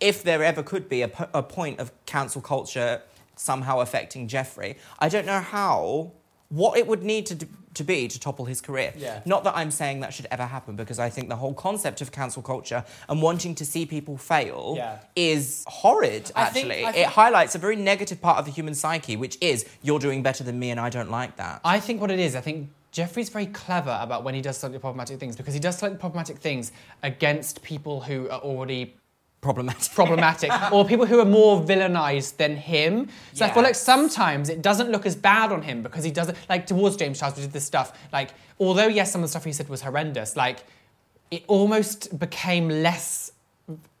if 0.00 0.22
there 0.22 0.42
ever 0.42 0.62
could 0.62 0.88
be 0.88 1.02
a, 1.02 1.08
point 1.08 1.78
of 1.80 1.92
cancel 2.06 2.40
culture 2.40 3.00
somehow 3.36 3.80
affecting 3.80 4.28
Jeffrey. 4.28 4.76
I 4.98 5.08
don't 5.08 5.26
know 5.26 5.40
how, 5.40 6.12
what 6.48 6.78
it 6.78 6.86
would 6.86 7.02
need 7.02 7.26
to, 7.26 7.34
d- 7.34 7.46
to 7.74 7.82
be 7.84 8.06
to 8.06 8.20
topple 8.20 8.44
his 8.44 8.60
career. 8.60 8.92
Yeah. 8.96 9.20
Not 9.24 9.42
that 9.44 9.56
I'm 9.56 9.70
saying 9.70 10.00
that 10.00 10.12
should 10.14 10.26
ever 10.30 10.46
happen 10.46 10.76
because 10.76 10.98
I 10.98 11.10
think 11.10 11.28
the 11.28 11.36
whole 11.36 11.54
concept 11.54 12.00
of 12.00 12.12
cancel 12.12 12.42
culture 12.42 12.84
and 13.08 13.20
wanting 13.22 13.54
to 13.56 13.64
see 13.64 13.86
people 13.86 14.16
fail 14.16 14.74
Yeah. 14.76 14.98
is 15.16 15.64
horrid, 15.66 16.30
I 16.36 16.46
think- 16.46 16.66
actually. 16.70 16.84
I 16.84 16.90
it 16.90 17.06
highlights 17.08 17.54
a 17.54 17.58
very 17.58 17.76
negative 17.76 18.20
part 18.20 18.38
of 18.38 18.44
the 18.44 18.52
human 18.52 18.74
psyche, 18.74 19.16
which 19.16 19.36
is 19.40 19.66
you're 19.82 19.98
doing 19.98 20.22
better 20.22 20.44
than 20.44 20.58
me 20.58 20.70
and 20.70 20.78
I 20.78 20.90
don't 20.90 21.10
like 21.10 21.36
that. 21.36 21.60
I 21.64 21.80
think 21.80 22.00
what 22.00 22.10
it 22.12 22.20
is, 22.20 22.36
I 22.36 22.40
think 22.40 22.68
Jeffrey's 22.92 23.28
very 23.30 23.46
clever 23.46 23.98
about 24.00 24.22
when 24.22 24.34
he 24.34 24.40
does 24.40 24.56
slightly 24.58 24.78
problematic 24.78 25.18
things 25.18 25.34
because 25.34 25.54
he 25.54 25.58
does 25.58 25.76
slightly 25.76 25.98
problematic 25.98 26.38
things 26.38 26.70
against 27.02 27.62
people 27.64 28.02
who 28.02 28.28
are 28.30 28.38
already 28.38 28.94
Problematic. 29.44 29.92
problematic 29.92 30.50
or 30.72 30.86
people 30.86 31.04
who 31.04 31.20
are 31.20 31.26
more 31.26 31.60
villainized 31.60 32.38
than 32.38 32.56
him. 32.56 33.08
So 33.34 33.44
I 33.44 33.50
feel 33.50 33.62
like 33.62 33.74
sometimes 33.74 34.48
it 34.48 34.62
doesn't 34.62 34.90
look 34.90 35.04
as 35.04 35.14
bad 35.14 35.52
on 35.52 35.60
him 35.60 35.82
because 35.82 36.02
he 36.02 36.10
doesn't 36.10 36.38
like 36.48 36.66
towards 36.66 36.96
James 36.96 37.20
Charles, 37.20 37.36
we 37.36 37.42
did 37.42 37.52
this 37.52 37.66
stuff. 37.66 37.92
Like, 38.10 38.30
although 38.58 38.86
yes, 38.86 39.12
some 39.12 39.20
of 39.20 39.24
the 39.24 39.28
stuff 39.28 39.44
he 39.44 39.52
said 39.52 39.68
was 39.68 39.82
horrendous, 39.82 40.34
like 40.34 40.64
it 41.30 41.44
almost 41.46 42.18
became 42.18 42.70
less 42.70 43.32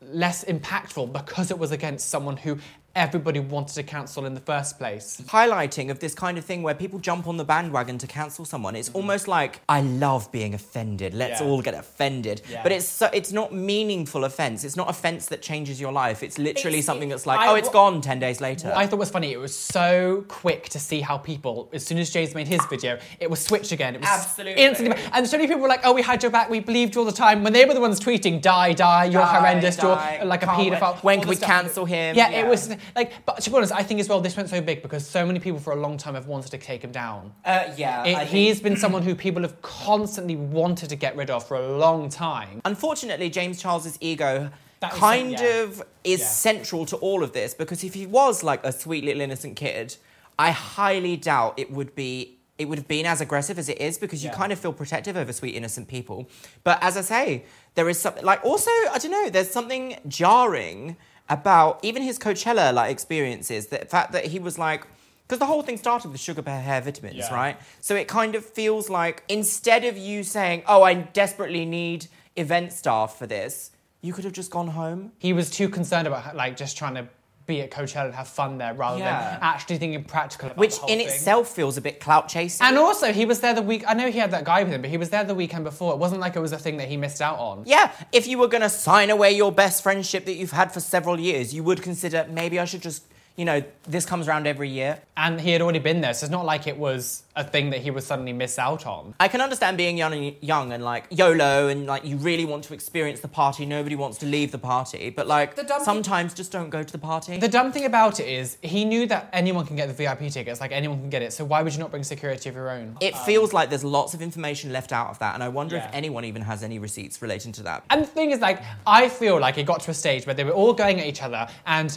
less 0.00 0.44
impactful 0.44 1.12
because 1.12 1.50
it 1.50 1.58
was 1.58 1.72
against 1.72 2.08
someone 2.08 2.38
who 2.38 2.58
everybody 2.96 3.40
wanted 3.40 3.74
to 3.74 3.82
cancel 3.82 4.24
in 4.24 4.34
the 4.34 4.40
first 4.40 4.78
place. 4.78 5.20
highlighting 5.26 5.90
of 5.90 5.98
this 5.98 6.14
kind 6.14 6.38
of 6.38 6.44
thing 6.44 6.62
where 6.62 6.74
people 6.74 6.98
jump 7.00 7.26
on 7.26 7.36
the 7.36 7.44
bandwagon 7.44 7.98
to 7.98 8.06
cancel 8.06 8.44
someone. 8.44 8.76
It's 8.76 8.90
almost 8.90 9.26
like 9.26 9.60
I 9.68 9.80
love 9.80 10.30
being 10.30 10.54
offended. 10.54 11.12
Let's 11.12 11.34
Mm-hmm. 11.34 11.44
Yeah. 11.44 11.50
all 11.50 11.62
get 11.62 11.74
offended. 11.74 12.42
Yeah. 12.48 12.62
But 12.62 12.70
it's 12.72 12.86
so, 12.86 13.08
it's 13.12 13.32
not 13.32 13.52
meaningful 13.52 14.24
offense. 14.24 14.62
It's 14.62 14.76
not 14.76 14.88
offense 14.88 15.26
that 15.26 15.42
changes 15.42 15.80
your 15.80 15.90
life. 15.90 16.22
It's 16.22 16.38
literally 16.38 16.78
It's- 16.78 16.86
something 16.86 17.08
that's 17.08 17.26
like, 17.26 17.40
I- 17.40 17.48
oh, 17.48 17.54
it's 17.56 17.68
gone 17.68 18.00
10 18.00 18.20
days 18.20 18.40
later. 18.40 18.68
What 18.68 18.76
I 18.76 18.86
thought 18.86 19.00
was 19.00 19.10
funny, 19.10 19.32
it 19.32 19.38
was 19.40 19.56
so 19.56 20.24
quick 20.28 20.68
to 20.68 20.78
see 20.78 21.00
how 21.00 21.18
people, 21.18 21.68
as 21.72 21.84
soon 21.84 21.98
as 21.98 22.10
James 22.10 22.34
made 22.34 22.46
his 22.46 22.64
video, 22.66 22.98
it 23.18 23.28
was 23.28 23.40
switched 23.40 23.72
again. 23.72 23.96
It 23.96 24.00
was 24.02 24.08
Absolutely. 24.10 24.62
Instantly, 24.62 25.02
and 25.12 25.26
so 25.26 25.36
many 25.36 25.48
people 25.48 25.62
were 25.62 25.68
like, 25.68 25.80
oh, 25.84 25.92
we 25.92 26.02
had 26.02 26.22
your 26.22 26.30
back, 26.30 26.48
we 26.48 26.60
believed 26.60 26.94
you 26.94 27.00
all 27.00 27.06
the 27.06 27.12
time. 27.12 27.42
When 27.42 27.52
they 27.52 27.64
were 27.64 27.74
the 27.74 27.80
ones 27.80 27.98
tweeting, 27.98 28.40
die, 28.40 28.72
die, 28.74 29.06
you're 29.06 29.22
Die, 29.22 29.38
horrendous, 29.38 29.76
die, 29.76 30.16
you're 30.18 30.26
like 30.26 30.42
a 30.44 30.46
can't 30.46 30.58
paedophile. 30.74 31.02
When 31.02 31.18
all 31.18 31.22
can 31.22 31.28
we 31.30 31.36
stuff. 31.36 31.50
cancel 31.50 31.84
him? 31.86 32.14
Yeah, 32.16 32.28
Yeah. 32.30 32.40
it 32.44 32.48
was 32.48 32.70
like, 32.96 33.24
but 33.26 33.40
to 33.40 33.50
be 33.50 33.56
honest, 33.56 33.72
I 33.72 33.82
think 33.82 34.00
as 34.00 34.08
well, 34.08 34.20
this 34.20 34.36
went 34.36 34.48
so 34.48 34.60
big 34.60 34.82
because 34.82 35.06
so 35.06 35.24
many 35.26 35.38
people 35.38 35.58
for 35.60 35.72
a 35.72 35.76
long 35.76 35.96
time 35.98 36.14
have 36.14 36.26
wanted 36.26 36.50
to 36.52 36.58
take 36.58 36.82
him 36.82 36.92
down. 36.92 37.32
uh, 37.44 37.72
yeah. 37.76 38.04
It, 38.04 38.26
he's 38.28 38.60
been 38.60 38.76
someone 38.76 39.02
who 39.02 39.14
people 39.14 39.42
have 39.42 39.60
constantly 39.62 40.36
wanted 40.36 40.88
to 40.90 40.96
get 40.96 41.16
rid 41.16 41.30
of 41.30 41.46
for 41.46 41.56
a 41.56 41.76
long 41.76 42.08
time. 42.08 42.60
Unfortunately, 42.64 43.30
James 43.30 43.60
Charles's 43.60 43.96
ego 44.00 44.50
That 44.80 44.92
is 44.92 44.98
kind 44.98 45.30
yeah. 45.32 45.62
of 45.62 45.82
is 46.04 46.20
Yeah. 46.20 46.26
central 46.26 46.86
to 46.86 46.96
all 46.96 47.22
of 47.22 47.32
this 47.32 47.54
because 47.54 47.82
if 47.84 47.94
he 47.94 48.06
was 48.06 48.42
like 48.42 48.64
a 48.64 48.72
sweet 48.72 49.04
little 49.04 49.20
innocent 49.22 49.56
kid, 49.56 49.96
I 50.38 50.50
highly 50.50 51.16
doubt 51.16 51.58
it 51.58 51.70
would 51.70 51.94
be 51.94 52.38
it 52.56 52.68
would 52.68 52.78
have 52.78 52.86
been 52.86 53.04
as 53.04 53.20
aggressive 53.20 53.58
as 53.58 53.68
it 53.68 53.80
is 53.80 53.98
because 53.98 54.22
you 54.22 54.30
Yeah. 54.30 54.36
kind 54.36 54.52
of 54.52 54.60
feel 54.60 54.72
protective 54.72 55.16
over 55.16 55.32
sweet 55.32 55.56
innocent 55.56 55.88
people. 55.88 56.28
But 56.62 56.78
as 56.82 56.96
I 56.96 57.00
say, 57.00 57.44
there 57.74 57.88
is 57.88 57.98
something 58.00 58.24
like 58.24 58.44
also 58.44 58.70
I 58.92 58.98
don't 59.00 59.10
know, 59.10 59.28
there's 59.28 59.50
something 59.50 59.96
jarring 60.06 60.96
about 61.28 61.80
even 61.82 62.02
his 62.02 62.18
Coachella 62.18 62.72
like 62.72 62.90
experiences, 62.90 63.68
the 63.68 63.78
fact 63.78 64.12
that 64.12 64.26
he 64.26 64.38
was 64.38 64.58
like 64.58 64.86
because 65.26 65.38
the 65.38 65.46
whole 65.46 65.62
thing 65.62 65.78
started 65.78 66.10
with 66.12 66.20
sugar 66.20 66.42
bear 66.42 66.60
hair 66.60 66.82
vitamins, 66.82 67.16
Yeah. 67.16 67.34
right? 67.34 67.56
So 67.80 67.94
it 67.96 68.08
kind 68.08 68.34
of 68.34 68.44
feels 68.44 68.90
like 68.90 69.24
instead 69.28 69.84
of 69.86 69.96
you 69.96 70.22
saying, 70.22 70.64
"Oh, 70.66 70.82
I 70.82 70.94
desperately 70.94 71.64
need 71.64 72.08
event 72.36 72.72
staff 72.74 73.16
for 73.18 73.26
this," 73.26 73.70
you 74.02 74.12
could 74.12 74.24
have 74.24 74.34
just 74.34 74.50
gone 74.50 74.68
home. 74.68 75.12
He 75.18 75.32
was 75.32 75.48
too 75.50 75.70
concerned 75.70 76.06
about 76.06 76.36
like 76.36 76.56
just 76.58 76.76
trying 76.76 76.94
to 76.96 77.08
be 77.46 77.60
at 77.60 77.70
Coachella 77.70 78.06
and 78.06 78.14
have 78.14 78.28
fun 78.28 78.56
there 78.58 78.72
rather 78.72 78.98
Yeah. 78.98 79.30
than 79.32 79.38
actually 79.42 79.76
thinking 79.78 80.02
practical 80.04 80.46
about 80.46 80.56
Which 80.58 80.78
in 80.88 80.98
thing. 80.98 81.00
itself 81.00 81.48
feels 81.48 81.76
a 81.76 81.80
bit 81.82 82.00
clout 82.00 82.26
chasing. 82.28 82.66
And 82.66 82.78
also, 82.78 83.12
he 83.12 83.26
was 83.26 83.40
there 83.40 83.52
the 83.52 83.60
week. 83.62 83.84
I 83.86 83.92
know 83.94 84.10
he 84.10 84.18
had 84.18 84.30
that 84.30 84.44
guy 84.44 84.62
with 84.62 84.72
him, 84.72 84.80
but 84.80 84.88
he 84.90 84.96
was 84.96 85.10
there 85.10 85.24
the 85.24 85.34
weekend 85.34 85.64
before. 85.64 85.92
It 85.92 85.98
wasn't 85.98 86.20
like 86.22 86.36
it 86.36 86.40
was 86.40 86.52
a 86.52 86.58
thing 86.58 86.78
that 86.78 86.88
he 86.88 86.96
missed 86.96 87.20
out 87.20 87.38
on. 87.38 87.62
yeah, 87.66 87.90
if 88.12 88.26
you 88.26 88.38
were 88.38 88.48
going 88.48 88.62
to 88.62 88.70
sign 88.70 89.10
away 89.10 89.32
your 89.32 89.52
best 89.52 89.82
friendship 89.82 90.24
that 90.24 90.34
you've 90.34 90.52
had 90.52 90.72
for 90.72 90.80
several 90.80 91.20
years, 91.20 91.52
you 91.54 91.62
would 91.62 91.82
consider 91.82 92.26
maybe 92.30 92.58
I 92.58 92.64
should 92.64 92.80
just, 92.82 93.02
you 93.36 93.44
know, 93.44 93.62
this 93.82 94.06
comes 94.06 94.28
around 94.28 94.46
every 94.46 94.68
year. 94.68 95.00
And 95.16 95.40
he 95.40 95.50
had 95.50 95.60
already 95.62 95.78
been 95.78 96.00
there, 96.00 96.12
so 96.12 96.24
it's 96.24 96.30
not 96.32 96.44
like 96.44 96.66
it 96.66 96.76
was 96.76 97.22
a 97.36 97.44
thing 97.44 97.70
that 97.70 97.80
he 97.80 97.90
would 97.90 98.02
suddenly 98.02 98.32
miss 98.32 98.58
out 98.58 98.84
on. 98.84 99.14
I 99.20 99.28
can 99.28 99.40
understand 99.40 99.76
being 99.76 99.96
young 99.96 100.12
and, 100.12 100.34
young 100.40 100.72
and 100.72 100.82
like 100.82 101.04
YOLO 101.10 101.68
and 101.68 101.86
like 101.86 102.04
you 102.04 102.16
really 102.16 102.44
want 102.44 102.64
to 102.64 102.74
experience 102.74 103.20
the 103.20 103.28
party. 103.28 103.64
Nobody 103.64 103.94
wants 103.94 104.18
to 104.18 104.26
leave 104.26 104.50
the 104.50 104.58
party, 104.58 105.10
but 105.10 105.28
like 105.28 105.54
The 105.54 105.62
dumb 105.62 105.78
thing- 105.78 105.84
sometimes 105.84 106.34
just 106.34 106.50
don't 106.50 106.68
go 106.70 106.82
to 106.82 106.92
the 106.92 106.98
party. 106.98 107.38
The 107.38 107.48
dumb 107.48 107.70
thing 107.70 107.84
about 107.84 108.18
it 108.18 108.26
is, 108.28 108.56
he 108.60 108.84
knew 108.84 109.06
that 109.06 109.28
anyone 109.32 109.66
can 109.66 109.76
get 109.76 109.86
the 109.86 109.94
VIP 109.94 110.30
tickets, 110.30 110.60
like 110.60 110.72
anyone 110.72 110.98
can 110.98 111.10
get 111.10 111.22
it. 111.22 111.32
So 111.32 111.44
why 111.44 111.62
would 111.62 111.72
you 111.72 111.78
not 111.80 111.90
bring 111.92 112.02
security 112.02 112.48
of 112.48 112.54
your 112.56 112.70
own? 112.70 112.96
it 113.00 113.14
um, 113.14 113.24
feels 113.24 113.52
like 113.52 113.68
there's 113.68 113.84
lots 113.84 114.14
of 114.14 114.20
information 114.22 114.72
left 114.72 114.92
out 114.92 115.10
of 115.10 115.18
that, 115.20 115.34
and 115.34 115.42
I 115.44 115.48
wonder 115.48 115.76
Yeah. 115.76 115.88
if 115.88 115.94
anyone 115.94 116.24
even 116.24 116.42
has 116.42 116.62
any 116.64 116.78
receipts 116.80 117.22
relating 117.22 117.52
to 117.52 117.62
that. 117.64 117.84
And 117.90 118.02
the 118.02 118.06
thing 118.06 118.32
is, 118.32 118.40
like, 118.40 118.60
I 118.86 119.08
feel 119.08 119.38
like 119.38 119.58
it 119.58 119.64
got 119.64 119.80
to 119.82 119.92
a 119.92 119.94
stage 119.94 120.26
where 120.26 120.34
they 120.34 120.44
were 120.44 120.50
all 120.52 120.72
going 120.72 121.00
at 121.00 121.06
each 121.06 121.22
other, 121.22 121.46
and 121.66 121.96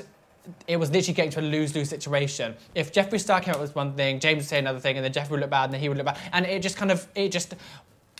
it 0.67 0.77
was 0.77 0.91
literally 0.91 1.13
getting 1.13 1.31
to 1.31 1.39
a 1.39 1.41
lose-lose 1.41 1.89
situation. 1.89 2.55
If 2.75 2.93
Jeffree 2.93 3.19
Star 3.19 3.41
came 3.41 3.53
up 3.53 3.61
with 3.61 3.75
one 3.75 3.93
thing, 3.93 4.19
James 4.19 4.37
would 4.37 4.47
say 4.47 4.59
another 4.59 4.79
thing, 4.79 4.97
and 4.97 5.05
then 5.05 5.11
Jeffree 5.13 5.31
would 5.31 5.39
look 5.41 5.49
bad, 5.49 5.65
and 5.65 5.73
then 5.73 5.81
he 5.81 5.89
would 5.89 5.97
look 5.97 6.05
bad, 6.05 6.17
and 6.33 6.45
it 6.45 6.61
just 6.61 6.77
kind 6.77 6.91
of 6.91 7.07
it 7.15 7.31
just. 7.31 7.55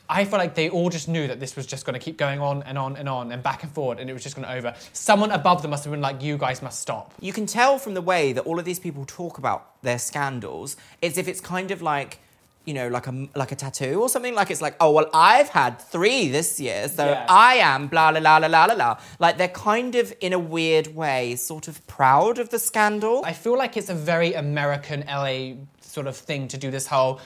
I 0.09 0.23
feel 0.23 0.39
like 0.39 0.55
they 0.55 0.69
all 0.69 0.89
just 0.89 1.09
knew 1.09 1.27
that 1.27 1.41
this 1.41 1.57
was 1.57 1.65
just 1.65 1.85
going 1.85 1.95
to 1.95 1.99
keep 1.99 2.17
going 2.17 2.39
on 2.39 2.63
and 2.63 2.77
on 2.77 2.95
and 2.95 3.09
on 3.09 3.33
and 3.33 3.43
back 3.43 3.63
and 3.63 3.71
forward, 3.73 3.99
and 3.99 4.09
it 4.09 4.13
was 4.13 4.23
just 4.23 4.37
going 4.37 4.47
to 4.47 4.53
over. 4.53 4.73
Someone 4.93 5.31
above 5.31 5.61
them 5.61 5.71
must 5.71 5.83
have 5.83 5.91
been 5.91 5.99
like, 5.99 6.21
"You 6.21 6.37
guys 6.37 6.61
must 6.61 6.79
stop." 6.79 7.13
You 7.19 7.33
can 7.33 7.45
tell 7.45 7.77
from 7.77 7.93
the 7.93 8.01
way 8.01 8.31
that 8.31 8.45
all 8.45 8.57
of 8.57 8.63
these 8.63 8.79
people 8.79 9.03
talk 9.05 9.37
about 9.37 9.81
their 9.83 9.99
scandals, 9.99 10.77
it's 11.01 11.17
if 11.17 11.27
it's 11.27 11.41
kind 11.41 11.71
of 11.71 11.81
like, 11.81 12.19
you 12.67 12.73
know, 12.73 12.87
like 12.89 13.07
a 13.07 13.13
like 13.41 13.51
a 13.51 13.55
tattoo 13.55 13.95
or 14.03 14.09
something. 14.09 14.35
Like 14.35 14.51
it's 14.51 14.61
like, 14.61 14.75
oh 14.83 14.91
well, 14.91 15.09
I've 15.13 15.49
had 15.49 15.79
three 15.93 16.27
this 16.37 16.59
year, 16.59 16.87
so 16.89 17.03
Yeah. 17.05 17.25
I 17.29 17.53
am 17.71 17.87
blah 17.87 18.09
la 18.09 18.19
la 18.19 18.37
la 18.43 18.47
la 18.47 18.65
la 18.65 18.73
la. 18.83 18.89
Like 19.19 19.37
they're 19.39 19.47
kind 19.71 19.95
of 19.95 20.13
in 20.19 20.33
a 20.33 20.39
weird 20.55 20.87
way, 20.93 21.35
sort 21.37 21.67
of 21.69 21.75
proud 21.87 22.37
of 22.39 22.49
the 22.49 22.59
scandal. 22.59 23.21
I 23.25 23.33
feel 23.33 23.57
like 23.57 23.77
it's 23.79 23.89
a 23.89 23.95
very 23.95 24.33
American 24.33 24.99
LA 25.07 25.37
sort 25.81 26.07
of 26.07 26.15
thing 26.17 26.47
to 26.49 26.57
do 26.57 26.69
this 26.69 26.85
whole 26.87 27.19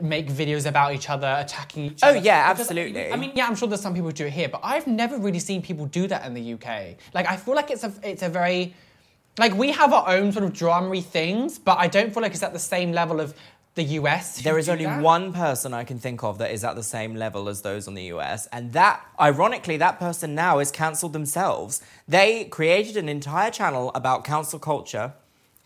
make 0.00 0.28
videos 0.28 0.64
about 0.66 0.94
each 0.94 1.10
other, 1.10 1.34
attacking 1.38 1.84
each 1.86 2.00
Oh, 2.02 2.08
other. 2.10 2.18
yeah, 2.18 2.52
Because, 2.52 2.66
absolutely. 2.70 3.12
I 3.12 3.16
mean, 3.16 3.32
yeah, 3.34 3.46
I'm 3.48 3.56
sure 3.56 3.66
there's 3.68 3.80
some 3.80 3.94
people 3.94 4.08
who 4.10 4.12
do 4.14 4.26
it 4.26 4.32
here, 4.32 4.48
but 4.48 4.60
I've 4.62 4.86
never 4.86 5.18
really 5.18 5.40
seen 5.40 5.60
people 5.60 5.86
do 5.86 6.06
that 6.06 6.24
in 6.24 6.34
the 6.34 6.54
UK. 6.54 6.96
Like, 7.14 7.26
I 7.28 7.36
feel 7.36 7.54
like 7.54 7.70
it's 7.70 7.84
a 7.84 7.92
it's 8.02 8.22
a 8.22 8.28
very 8.28 8.74
like 9.38 9.54
we 9.54 9.72
have 9.72 9.92
our 9.92 10.08
own 10.08 10.32
sort 10.32 10.44
of 10.44 10.52
dramery 10.52 11.02
things, 11.04 11.58
but 11.58 11.76
I 11.78 11.88
don't 11.88 12.10
feel 12.14 12.22
like 12.22 12.32
it's 12.32 12.42
at 12.42 12.52
the 12.54 12.58
same 12.74 12.92
level 12.92 13.20
of 13.20 13.34
the 13.76 13.84
US. 14.00 14.40
There 14.42 14.58
is 14.58 14.68
only 14.68 14.86
that. 14.86 15.02
one 15.02 15.32
person 15.32 15.72
I 15.72 15.84
can 15.84 15.98
think 15.98 16.24
of 16.24 16.38
that 16.38 16.50
is 16.50 16.64
at 16.64 16.74
the 16.74 16.82
same 16.82 17.14
level 17.14 17.48
as 17.48 17.62
those 17.62 17.86
on 17.86 17.94
the 17.94 18.04
US, 18.04 18.46
and 18.46 18.72
that, 18.72 19.06
ironically, 19.20 19.76
that 19.76 20.00
person 20.00 20.34
now 20.34 20.58
is 20.58 20.70
cancelled 20.72 21.12
themselves. 21.12 21.80
They 22.08 22.44
created 22.44 22.96
an 22.96 23.08
entire 23.08 23.50
channel 23.50 23.92
about 23.94 24.24
cancel 24.24 24.58
culture. 24.58 25.12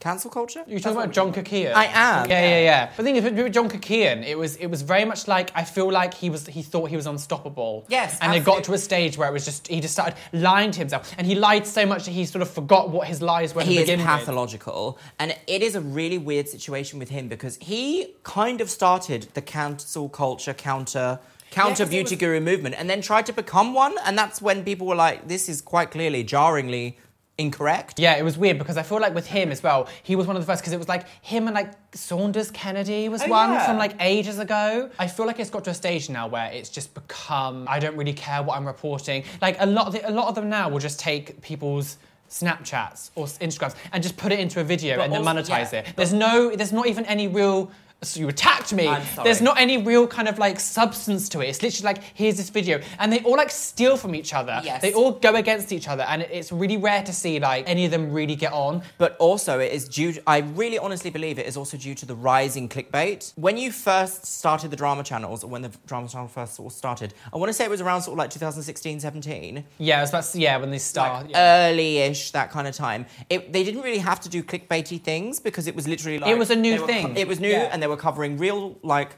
Cancel 0.01 0.31
culture? 0.31 0.65
You're 0.67 0.81
talking 0.81 0.97
about 0.97 1.13
John 1.13 1.31
Kuckian. 1.31 1.75
I 1.75 1.85
am. 1.85 2.29
Yeah, 2.31 2.41
yeah, 2.41 2.61
yeah. 2.61 2.87
But 2.87 2.97
the 2.97 3.03
thing 3.03 3.17
is, 3.17 3.25
with 3.25 3.53
John 3.53 3.69
Kuckian, 3.69 4.27
it 4.27 4.37
was 4.39 4.57
it 4.57 4.67
was 4.69 4.81
very 4.81 5.05
much 5.05 5.29
like 5.29 5.51
I 5.55 5.63
feel 5.63 5.93
like 5.93 6.15
he 6.15 6.31
was 6.31 6.47
he 6.47 6.63
thought 6.63 6.89
he 6.89 6.97
was 6.97 7.07
unstoppable. 7.07 7.85
Yes, 7.89 8.19
And 8.23 8.35
it 8.35 8.43
got 8.43 8.65
to 8.65 8.73
a 8.73 8.79
stage 8.79 9.19
where 9.19 9.29
it 9.29 9.33
was 9.33 9.45
just 9.45 9.69
he 9.69 9.79
just 9.81 9.93
started 9.93 10.15
lying 10.33 10.71
to 10.71 10.79
himself, 10.79 11.13
and 11.19 11.27
he 11.27 11.35
lied 11.35 11.67
so 11.67 11.85
much 11.85 12.07
that 12.07 12.13
he 12.13 12.25
sort 12.25 12.41
of 12.41 12.49
forgot 12.51 12.89
what 12.91 13.09
his 13.09 13.21
lies 13.21 13.55
were 13.55 13.61
to 13.63 13.67
he 13.69 13.77
is 13.77 13.83
begin 13.83 13.99
with. 13.99 14.07
pathological 14.07 14.99
and 15.19 15.37
it 15.47 15.63
is 15.63 15.75
a 15.75 15.81
really 15.83 16.17
weird 16.19 16.49
situation 16.49 16.99
with 16.99 17.11
him 17.11 17.29
because 17.29 17.57
he 17.61 18.15
kind 18.23 18.61
of 18.63 18.71
started 18.71 19.29
the 19.35 19.43
cancel 19.43 20.09
culture 20.09 20.55
counter 20.55 21.19
counter 21.51 21.83
it 21.83 21.91
beauty 21.91 22.15
was- 22.15 22.21
guru 22.21 22.41
movement 22.41 22.75
and 22.79 22.89
then 22.89 23.03
tried 23.03 23.27
to 23.27 23.33
become 23.33 23.75
one 23.75 23.95
and 24.05 24.17
that's 24.17 24.41
when 24.41 24.65
people 24.65 24.87
were 24.87 24.95
like 24.95 25.29
this 25.29 25.49
is 25.49 25.61
quite 25.61 25.91
clearly 25.91 26.23
jarringly 26.25 26.97
incorrect 27.41 27.99
Yeah, 27.99 28.17
it 28.17 28.23
was 28.23 28.37
weird 28.39 28.59
because 28.59 28.77
I 28.77 28.83
feel 28.83 29.01
like 29.01 29.15
with 29.15 29.27
him 29.27 29.51
as 29.51 29.63
well, 29.63 29.89
he 30.03 30.15
was 30.17 30.27
one 30.27 30.37
of 30.37 30.43
the 30.43 30.47
first 30.47 30.63
because 30.63 30.73
it 30.73 30.79
was 30.79 30.89
like 30.89 31.07
him 31.23 31.47
and 31.49 31.55
like 31.55 31.73
Sanders 31.93 32.51
Kennedy 32.51 33.09
was 33.09 33.23
Oh, 33.23 33.29
one 33.29 33.51
yeah. 33.53 33.67
from 33.67 33.79
like 33.79 33.95
ages 34.01 34.39
ago. 34.39 34.91
I 34.99 35.07
feel 35.09 35.27
like 35.27 35.39
it's 35.41 35.51
got 35.51 35.65
to 35.65 35.71
a 35.71 35.75
stage 35.75 36.09
now 36.09 36.29
where 36.29 36.51
it's 36.53 36.69
just 36.69 36.95
become 36.95 37.67
I 37.69 37.79
don't 37.81 37.97
really 37.97 38.13
care 38.13 38.43
what 38.43 38.57
I'm 38.57 38.67
reporting. 38.67 39.25
Like 39.41 39.57
a 39.61 39.67
lot 39.67 39.87
of 39.89 39.93
the, 39.95 40.09
a 40.09 40.13
lot 40.13 40.29
of 40.29 40.35
them 40.35 40.49
now 40.49 40.69
will 40.69 40.79
just 40.79 41.01
take 41.01 41.41
people's 41.43 41.99
Snapchats 42.31 43.11
or 43.17 43.27
Instagrams 43.27 43.75
and 43.93 44.03
just 44.03 44.17
put 44.17 44.31
it 44.33 44.39
into 44.39 44.61
a 44.61 44.65
video 44.65 44.97
But 44.97 45.05
and 45.05 45.13
then 45.13 45.25
monetize 45.25 45.73
yeah, 45.73 45.81
it. 45.81 45.95
There's 45.97 46.13
no 46.13 46.55
there's 46.55 46.73
not 46.73 46.87
even 46.87 47.05
any 47.07 47.27
real 47.29 47.71
so 48.03 48.19
you 48.21 48.29
attacked 48.29 48.73
me. 48.73 48.93
There's 49.25 49.43
not 49.43 49.61
any 49.61 49.77
real 49.83 50.07
kind 50.07 50.27
of 50.29 50.39
like 50.39 50.59
substance 50.59 51.29
to 51.31 51.41
it. 51.41 51.49
It's 51.49 51.63
literally 51.63 51.85
like 51.95 52.03
here's 52.15 52.37
this 52.37 52.49
video, 52.51 52.81
and 52.99 53.13
they 53.13 53.21
all 53.21 53.37
like 53.37 53.51
steal 53.51 53.97
from 53.97 54.15
each 54.15 54.33
other. 54.33 54.61
Yes. 54.65 54.81
They 54.83 54.93
all 54.95 55.13
go 55.13 55.35
against 55.35 55.71
each 55.73 55.89
other, 55.89 56.05
and 56.05 56.23
it's 56.23 56.51
really 56.53 56.77
rare 56.77 57.03
to 57.03 57.13
see 57.13 57.39
like 57.41 57.69
any 57.69 57.85
of 57.85 57.91
them 57.91 58.13
really 58.13 58.37
get 58.37 58.53
on. 58.53 58.83
but 58.99 59.17
also 59.19 59.59
it 59.59 59.73
is 59.73 59.89
due 59.89 60.15
i 60.27 60.39
really 60.39 60.79
honestly 60.79 61.11
believe 61.11 61.39
it 61.39 61.47
is 61.47 61.57
also 61.57 61.77
due 61.77 61.95
to 61.95 62.07
the 62.07 62.15
rising 62.15 62.69
clickbait 62.69 63.33
when 63.37 63.57
you 63.57 63.71
first 63.73 64.25
started 64.27 64.71
the 64.71 64.77
drama 64.77 65.03
channels 65.03 65.45
or 65.45 65.49
when 65.51 65.63
the 65.63 65.71
drama 65.87 66.09
channel 66.09 66.27
first 66.29 66.55
sort 66.55 66.73
of 66.73 66.77
started 66.77 67.13
i 67.33 67.37
want 67.37 67.49
to 67.49 67.53
say 67.53 67.65
it 67.65 67.71
was 67.71 67.81
around 67.81 68.03
sort 68.03 68.15
of 68.15 68.19
like 68.19 68.31
2016 68.31 69.01
17 69.01 69.65
Yeah, 69.79 69.99
it 69.99 70.01
was 70.03 70.11
about 70.11 70.35
yeah 70.35 70.57
when 70.57 70.71
they 70.71 70.79
start. 70.79 71.23
like 71.27 71.31
yeah. 71.33 71.69
early-ish 71.71 72.31
that 72.33 72.51
kind 72.51 72.67
of 72.69 72.75
time. 72.75 73.07
It, 73.29 73.53
they 73.53 73.65
didn't 73.65 73.83
really 73.83 73.99
have 73.99 74.21
to 74.21 74.29
do 74.29 74.43
clickbaity 74.43 75.01
things 75.03 75.41
because 75.41 75.67
it 75.67 75.75
was 75.75 75.87
literally 75.89 76.19
like 76.19 76.31
It 76.31 76.39
was 76.39 76.51
a 76.51 76.57
new 76.57 76.81
were 76.81 76.87
thing. 76.87 77.17
it 77.17 77.27
was 77.29 77.41
new, 77.41 77.49
Yeah. 77.51 77.71
and 77.73 77.83
they 77.83 77.87
were 77.91 77.97
covering 77.97 78.39
real 78.39 78.79
like. 78.83 79.11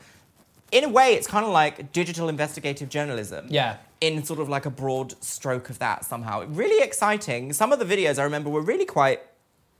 In 0.72 0.84
a 0.84 0.88
way, 0.88 1.12
it's 1.12 1.26
kind 1.26 1.44
of 1.44 1.52
like 1.52 1.92
digital 1.92 2.30
investigative 2.30 2.88
journalism. 2.88 3.46
Yeah. 3.50 3.76
In 4.00 4.24
sort 4.24 4.40
of 4.40 4.48
like 4.48 4.64
a 4.64 4.70
broad 4.70 5.22
stroke 5.22 5.68
of 5.68 5.78
that 5.80 6.04
somehow. 6.06 6.44
Really 6.46 6.82
exciting. 6.82 7.52
Some 7.52 7.72
of 7.72 7.78
the 7.78 7.84
videos 7.84 8.18
I 8.18 8.24
remember 8.24 8.48
were 8.48 8.62
really 8.62 8.86
quite 8.86 9.20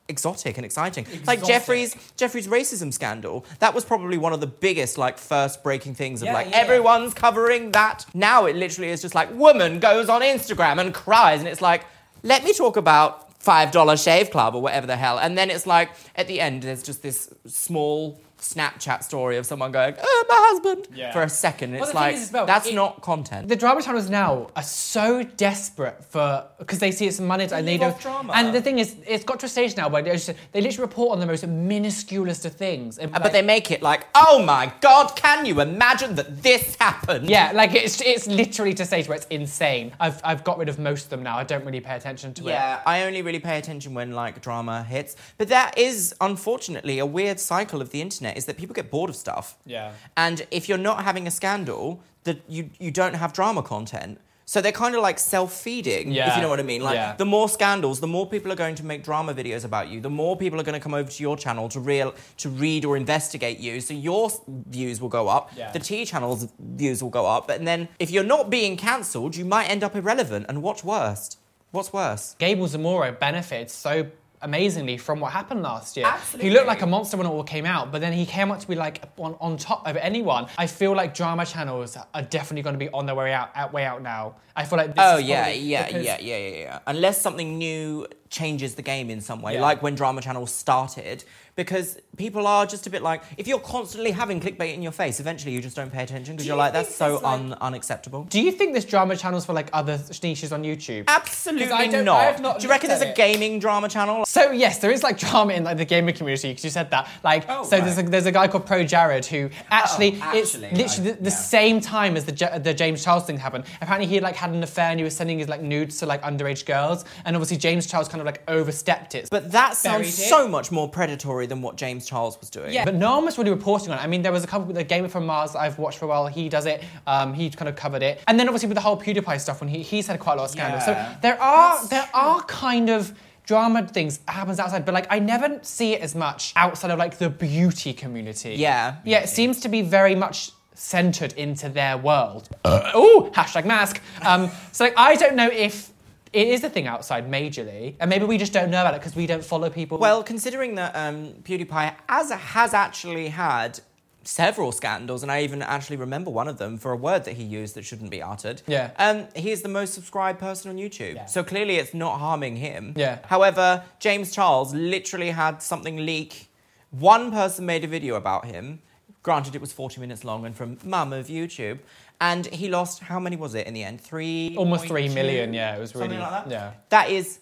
exotic 0.09 0.59
and 0.59 0.64
exciting. 0.64 1.07
Like 1.27 1.45
Jeffrey's 1.45 1.97
Jeffrey's 2.16 2.47
racism 2.47 2.93
scandal. 2.93 3.45
That 3.61 3.75
was 3.75 3.85
probably 3.85 4.19
one 4.19 4.33
of 4.33 4.40
the 4.40 4.47
biggest 4.47 4.99
like 4.99 5.19
first 5.19 5.62
breaking 5.62 5.95
things 5.95 6.23
of 6.23 6.27
Yeah, 6.27 6.35
like 6.35 6.51
yeah. 6.51 6.59
everyone's 6.59 7.14
covering 7.14 7.73
that. 7.73 8.05
Now 8.14 8.47
it 8.47 8.57
literally 8.57 8.90
is 8.90 9.01
just 9.03 9.14
like 9.14 9.33
woman 9.35 9.79
goes 9.79 10.09
on 10.09 10.21
Instagram 10.21 10.81
and 10.81 10.93
cries 10.93 11.40
and 11.40 11.49
it's 11.49 11.62
like 11.62 11.85
let 12.23 12.45
me 12.45 12.53
talk 12.53 12.77
about 12.77 13.40
$5 13.40 14.05
shave 14.05 14.31
club 14.31 14.55
or 14.55 14.62
whatever 14.62 14.87
the 14.87 14.97
hell. 14.97 15.19
And 15.19 15.37
then 15.37 15.51
it's 15.51 15.66
like 15.66 15.90
at 16.14 16.29
the 16.29 16.40
end 16.40 16.62
there's 16.62 16.83
just 16.83 17.03
this 17.03 17.33
small 17.47 18.21
Snapchat 18.42 19.02
story 19.05 19.37
of 19.37 19.46
someone 19.46 19.70
going, 19.72 19.94
"Oh, 20.02 20.24
my 20.28 20.37
husband," 20.50 20.88
Yeah. 20.94 21.12
for 21.12 21.22
a 21.22 21.28
second. 21.28 21.72
Well, 21.72 21.85
It's 21.85 21.94
like 21.94 22.14
is 22.16 22.33
well, 22.33 22.44
that's 22.44 22.66
it- 22.66 22.74
not 22.74 23.00
content. 23.00 23.48
The 23.48 23.57
drama 23.57 23.83
channels 23.83 24.11
now 24.11 24.48
are 24.57 24.62
so 24.64 25.22
desperate 25.22 26.05
for 26.11 26.44
because 26.59 26.78
they 26.81 26.90
see 26.90 27.07
it's 27.07 27.20
money 27.20 27.46
and 27.50 27.66
they 27.66 27.78
off 27.78 28.00
drama. 28.02 28.33
And 28.35 28.52
the 28.55 28.61
thing 28.61 28.78
is, 28.78 28.96
it's 29.07 29.24
got 29.24 29.40
to 29.40 29.46
a 29.46 29.48
stage 29.48 29.76
now 29.76 29.88
where 29.88 30.02
they, 30.02 30.12
just, 30.12 30.33
they 30.52 30.61
literally 30.61 30.83
report 30.88 31.12
on 31.12 31.20
the 31.20 31.26
most 31.26 31.44
minusculest 31.46 32.44
of 32.44 32.55
things. 32.55 32.98
And, 32.98 33.14
Uh, 33.14 33.20
but 33.20 33.33
they 33.33 33.42
make 33.42 33.70
it 33.70 33.83
like, 33.83 34.07
oh 34.14 34.42
my 34.42 34.72
god, 34.81 35.14
can 35.16 35.46
you 35.46 35.61
imagine 35.61 36.14
that 36.16 36.42
this 36.42 36.76
happened? 36.81 37.28
Yeah, 37.28 37.52
like 37.55 37.74
it's 37.74 38.00
it's 38.00 38.26
literally 38.26 38.74
to 38.74 38.83
a 38.83 38.87
stage 38.87 39.09
where 39.09 39.16
it's 39.16 39.26
insane. 39.31 39.92
I've 40.00 40.20
I've 40.24 40.42
got 40.44 40.59
rid 40.59 40.68
of 40.68 40.78
most 40.78 41.05
of 41.05 41.11
them 41.11 41.22
now. 41.22 41.38
I 41.38 41.44
don't 41.44 41.64
really 41.64 41.81
pay 41.81 41.94
attention 41.96 42.35
to 42.35 42.48
it. 42.48 42.52
Yeah, 42.52 42.81
I 42.87 43.02
only 43.05 43.22
really 43.22 43.38
pay 43.40 43.59
attention 43.59 43.94
when 43.94 44.12
like 44.12 44.40
drama 44.40 44.83
hits. 44.83 45.16
But 45.38 45.48
that 45.48 45.78
is 45.78 46.14
unfortunately 46.20 46.98
a 46.98 47.07
weird 47.07 47.38
cycle 47.40 47.81
of 47.81 47.90
the 47.90 48.00
internet 48.00 48.32
is 48.37 48.45
that 48.47 48.57
people 48.57 48.75
get 48.75 48.90
bored 48.90 49.11
of 49.11 49.16
stuff. 49.16 49.57
Yeah. 49.66 49.92
And 50.16 50.47
if 50.51 50.68
you're 50.68 50.79
not 50.90 51.05
having 51.05 51.27
a 51.27 51.31
scandal, 51.31 52.01
that 52.25 52.38
you 52.49 52.71
you 52.79 52.90
don't 52.90 53.14
have 53.14 53.33
drama 53.33 53.62
content. 53.62 54.18
So 54.45 54.61
they're 54.61 54.73
kind 54.73 54.95
of 54.95 55.01
like 55.03 55.18
self-feeding, 55.18 56.12
if 56.14 56.37
you 56.37 56.42
know 56.42 56.49
what 56.49 56.59
I 56.61 56.62
mean. 56.62 56.83
Like 56.83 56.97
Yeah. 56.97 57.14
the 57.16 57.25
more 57.25 57.49
scandals, 57.49 58.01
the 58.01 58.07
more 58.09 58.27
people 58.27 58.51
are 58.53 58.57
going 58.57 58.75
to 58.75 58.85
make 58.85 59.03
drama 59.05 59.33
videos 59.33 59.64
about 59.64 59.88
you. 59.88 60.01
The 60.01 60.11
more 60.11 60.37
people 60.37 60.61
are 60.61 60.64
going 60.64 60.75
to 60.75 60.81
come 60.81 60.95
over 60.95 61.11
to 61.11 61.23
your 61.23 61.37
channel 61.37 61.68
to 61.71 61.81
real 61.81 62.14
to 62.38 62.49
read 62.49 62.85
or 62.85 62.97
investigate 62.97 63.59
you. 63.61 63.81
So 63.81 63.95
your 63.95 64.31
views 64.49 65.01
will 65.01 65.09
go 65.09 65.29
up. 65.29 65.53
Yeah. 65.57 65.71
The 65.73 65.79
tea 65.79 66.05
channel's 66.05 66.49
views 66.59 67.03
will 67.03 67.11
go 67.11 67.25
up. 67.27 67.49
And 67.51 67.66
then 67.66 67.88
if 67.99 68.11
you're 68.11 68.25
not 68.37 68.51
being 68.51 68.77
cancelled, 68.77 69.37
you 69.37 69.45
might 69.45 69.71
end 69.71 69.83
up 69.85 69.95
irrelevant. 69.97 70.47
And 70.49 70.62
what's 70.62 70.83
worst? 70.85 71.38
What's 71.71 71.92
worse? 71.92 72.35
Gabriel 72.38 72.68
Zamora 72.68 73.12
benefited 73.12 73.71
so 73.71 74.07
amazingly 74.42 74.96
from 74.96 75.20
what 75.20 75.33
happened 75.33 75.62
last 75.62 75.96
year. 75.96 76.07
Absolutely. 76.07 76.50
He 76.50 76.55
looked 76.55 76.66
like 76.66 76.83
a 76.83 76.87
monster 76.87 77.16
when 77.16 77.26
it 77.26 77.31
all 77.31 77.44
came 77.44 77.64
out, 77.64 77.90
but 77.90 78.00
then 78.00 78.12
he 78.12 78.26
came 78.26 78.50
up 78.50 78.61
to 78.61 78.68
be 78.68 78.74
like 78.74 79.02
on, 79.16 79.37
on 79.40 79.57
top 79.57 79.87
of 79.87 79.96
anyone. 79.96 80.46
I 80.59 80.66
feel 80.66 80.94
like 80.94 81.14
drama 81.14 81.46
channels 81.46 81.96
are 81.96 82.22
definitely 82.22 82.62
going 82.62 82.74
to 82.74 82.78
be 82.78 82.90
on 82.90 83.07
their 83.07 83.14
way 83.14 83.33
out, 83.33 83.50
out 83.55 83.72
way 83.72 83.85
out 83.85 84.02
now. 84.02 84.37
I 84.55 84.65
feel 84.65 84.77
like 84.79 84.88
this 84.95 84.97
Oh 84.99 85.17
is 85.19 85.25
yeah, 85.25 85.49
yeah, 85.49 85.88
yeah, 85.88 85.99
yeah, 85.99 86.19
yeah, 86.21 86.49
yeah. 86.59 86.79
Unless 86.87 87.21
something 87.21 87.59
new 87.59 88.07
changes 88.29 88.75
the 88.75 88.83
game 88.83 89.11
in 89.11 89.21
some 89.21 89.43
way, 89.43 89.55
Yeah. 89.55 89.61
like 89.61 89.83
when 89.83 89.95
drama 89.95 90.21
Channel 90.23 90.47
started, 90.47 91.23
because 91.55 91.99
people 92.17 92.47
are 92.47 92.65
just 92.65 92.87
a 92.87 92.91
bit 92.91 93.03
like, 93.03 93.23
if 93.37 93.47
you're 93.47 93.59
constantly 93.61 94.11
having 94.11 94.41
clickbait 94.41 94.73
in 94.73 94.81
your 94.83 94.93
face, 94.93 95.21
eventually 95.21 95.53
you 95.53 95.61
just 95.61 95.77
don't 95.77 95.93
pay 95.93 96.03
attention 96.03 96.35
because 96.35 96.47
you're 96.47 96.57
like, 96.57 96.73
that's 96.73 96.95
so 96.95 97.17
like- 97.17 97.25
un- 97.25 97.55
unacceptable. 97.61 98.25
Do 98.25 98.41
you 98.41 98.51
think 98.53 98.73
there's 98.73 98.87
drama 98.87 99.17
channels 99.19 99.45
for 99.45 99.53
like 99.53 99.69
other 99.75 100.01
niches 100.23 100.51
on 100.51 100.62
YouTube? 100.62 101.05
Absolutely 101.09 101.71
I 101.71 101.88
don't- 101.88 102.07
not. 102.07 102.21
I 102.21 102.25
have 102.25 102.41
not 102.41 102.59
Do 102.59 102.62
you 102.65 102.71
reckon 102.71 102.88
there's 102.88 103.03
at 103.03 103.11
a 103.11 103.15
gaming 103.15 103.59
drama 103.59 103.91
channel? 103.91 104.25
So 104.25 104.51
yes, 104.51 104.79
there 104.79 104.91
is 104.91 105.03
like 105.03 105.19
drama 105.19 105.53
in 105.53 105.65
like 105.65 105.77
the 105.77 105.85
gaming 105.85 106.15
community 106.15 106.49
because 106.49 106.65
you 106.65 106.71
said 106.71 106.91
that. 106.91 107.07
Like, 107.23 107.45
Oh, 107.51 107.65
so 107.65 107.81
there's 107.83 107.99
a, 107.99 108.03
there's 108.03 108.27
a 108.27 108.33
guy 108.33 108.49
called 108.49 108.65
ProJared 108.67 109.27
who 109.27 109.51
actually, 109.71 110.19
oh, 110.23 110.33
it's 110.35 110.55
actually, 110.55 110.71
literally 110.71 111.11
right, 111.11 111.19
the, 111.19 111.25
the 111.25 111.31
yeah. 111.31 111.37
same 111.37 111.81
time 111.83 112.17
as 112.17 112.25
the 112.25 112.61
the 112.62 112.73
James 112.73 113.05
Charles 113.05 113.25
thing 113.27 113.37
happened. 113.37 113.65
Apparently 113.83 114.07
he 114.07 114.21
like 114.21 114.37
had 114.42 114.50
an 114.50 114.62
affair 114.62 114.90
and 114.90 115.00
he 115.00 115.05
was 115.05 115.16
sending 115.16 115.38
his 115.38 115.48
like 115.48 115.62
nudes 115.62 115.98
to 116.00 116.07
like 116.07 116.20
underage 116.22 116.66
girls, 116.66 117.05
and 117.24 117.35
obviously 117.37 117.57
James 117.57 117.87
Charles 117.87 118.09
kind 118.09 118.20
of 118.20 118.26
like 118.26 118.42
overstepped 118.48 119.14
it. 119.14 119.28
But 119.31 119.52
that 119.52 119.76
sounds 119.76 119.98
Buried 120.02 120.09
it. 120.09 120.28
so 120.35 120.46
much 120.48 120.70
more 120.70 120.88
predatory 120.88 121.46
than 121.46 121.62
what 121.62 121.76
James 121.76 122.07
Charles 122.07 122.38
was 122.40 122.50
doing. 122.50 122.72
yeah, 122.72 122.85
but 122.85 122.94
no 122.94 123.16
one 123.16 123.24
was 123.24 123.38
really 123.38 123.50
reporting 123.50 123.90
on 123.90 123.98
it. 123.98 124.02
I 124.02 124.07
mean, 124.07 124.22
there 124.22 124.33
was 124.33 124.44
a 124.44 124.46
couple, 124.46 124.72
the 124.74 124.85
Gamer 124.85 125.09
from 125.09 125.24
Mars 125.26 125.52
that 125.52 125.61
I've 125.61 125.78
watched 125.78 125.98
for 125.98 126.05
a 126.05 126.09
while. 126.09 126.26
He 126.26 126.48
does 126.48 126.66
it. 126.66 126.83
Um, 127.07 127.33
he 127.35 127.48
kind 127.50 127.68
of 127.68 127.76
covered 127.76 128.02
it, 128.02 128.20
and 128.28 128.38
then 128.38 128.48
obviously 128.48 128.68
with 128.68 128.76
the 128.76 128.83
whole 128.83 128.98
PewDiePie 129.00 129.40
stuff, 129.40 129.61
when 129.61 129.68
he 129.68 129.83
he's 129.83 130.07
had 130.07 130.18
quite 130.20 130.35
a 130.35 130.37
lot 130.38 130.44
of 130.44 130.50
scandals. 130.50 130.83
Yeah. 130.87 131.14
So 131.14 131.20
there 131.22 131.40
are 131.40 131.76
That's 131.76 131.88
there 131.88 132.09
are 132.12 132.42
kind 132.44 132.90
of 132.90 133.12
drama 133.44 133.87
things 133.88 134.20
happens 134.28 134.59
outside, 134.61 134.85
but 134.85 134.94
like 134.94 135.07
I 135.11 135.18
never 135.18 135.59
see 135.62 135.94
it 135.94 136.00
as 136.00 136.14
much 136.14 136.52
outside 136.57 136.90
of 136.90 136.98
like 136.98 137.18
the 137.18 137.28
beauty 137.28 137.92
community. 137.92 138.55
Yeah. 138.55 138.96
yeah, 139.05 139.18
it 139.20 139.28
seems 139.28 139.61
to 139.61 139.68
be 139.68 139.83
very 139.83 140.14
much 140.14 140.52
centered 140.75 141.33
into 141.35 141.69
their 141.69 141.97
world. 141.97 142.49
oh, 142.65 143.31
hashtag 143.35 143.65
mask. 143.65 144.01
Um, 144.23 144.51
so 144.73 144.85
like, 144.85 144.95
I 144.97 145.15
don't 145.17 145.37
know 145.37 145.49
if 145.51 145.91
it 146.33 146.49
is 146.49 146.65
a 146.65 146.71
thing 146.71 146.87
outside 146.87 147.31
majorly, 147.31 147.95
and 148.01 148.09
maybe 148.09 148.25
we 148.25 148.39
just 148.39 148.53
don't 148.53 148.71
know 148.71 148.81
about 148.81 148.95
it 148.95 149.01
because 149.01 149.15
we 149.15 149.27
don't 149.27 149.45
follow 149.45 149.69
people. 149.69 149.99
Well, 149.99 150.23
considering 150.23 150.77
that 150.77 150.97
um, 150.97 151.35
PewDiePie 151.43 151.95
as 152.09 152.31
has 152.31 152.73
actually 152.73 153.29
had 153.29 153.81
several 154.25 154.73
scandals, 154.73 155.23
and 155.23 155.31
I 155.33 155.43
even 155.43 155.63
actually 155.63 155.97
remember 155.97 156.31
one 156.31 156.49
of 156.49 156.57
them 156.57 156.79
for 156.79 156.93
a 156.93 156.97
word 156.97 157.25
that 157.25 157.33
he 157.35 157.43
used 157.43 157.75
that 157.75 157.85
shouldn't 157.85 158.11
be 158.11 158.23
uttered. 158.23 158.63
Yeah. 158.67 158.93
Um, 158.97 159.27
he 159.35 159.51
is 159.51 159.63
the 159.63 159.69
most 159.69 159.95
subscribed 159.95 160.39
person 160.39 160.71
on 160.71 160.77
YouTube, 160.79 161.17
Yeah. 161.17 161.27
so 161.27 161.43
clearly 161.43 161.77
it's 161.77 161.93
not 161.93 162.19
harming 162.21 162.57
him. 162.57 162.95
Yeah. 162.97 163.19
However, 163.27 163.83
James 163.99 164.31
Charles 164.33 164.73
literally 164.75 165.31
had 165.33 165.61
something 165.61 166.07
leak. 166.07 166.49
One 166.91 167.31
person 167.33 167.67
made 167.67 167.85
a 167.85 167.89
video 167.89 168.15
about 168.15 168.47
him. 168.47 168.81
Granted, 169.23 169.55
it 169.55 169.61
was 169.61 169.73
40 169.73 170.01
minutes 170.01 170.25
long 170.25 170.45
and 170.45 170.57
from 170.57 170.79
mum 170.85 171.13
of 171.13 171.29
YouTube. 171.29 171.79
And 172.21 172.47
he 172.47 172.69
lost, 172.69 173.01
how 173.01 173.19
many 173.21 173.37
was 173.37 173.55
it 173.55 173.67
in 173.67 173.75
the 173.75 173.83
end? 173.85 174.01
Three? 174.01 174.55
almost 174.57 174.87
three 174.87 175.09
3.2? 175.09 175.55
Yeah, 175.55 175.77
it 175.77 175.81
was 175.81 175.95
really 175.95 176.09
Something 176.09 176.21
like 176.21 176.45
that? 176.45 176.51
yeah. 176.51 176.73
That 176.89 177.11
is 177.11 177.41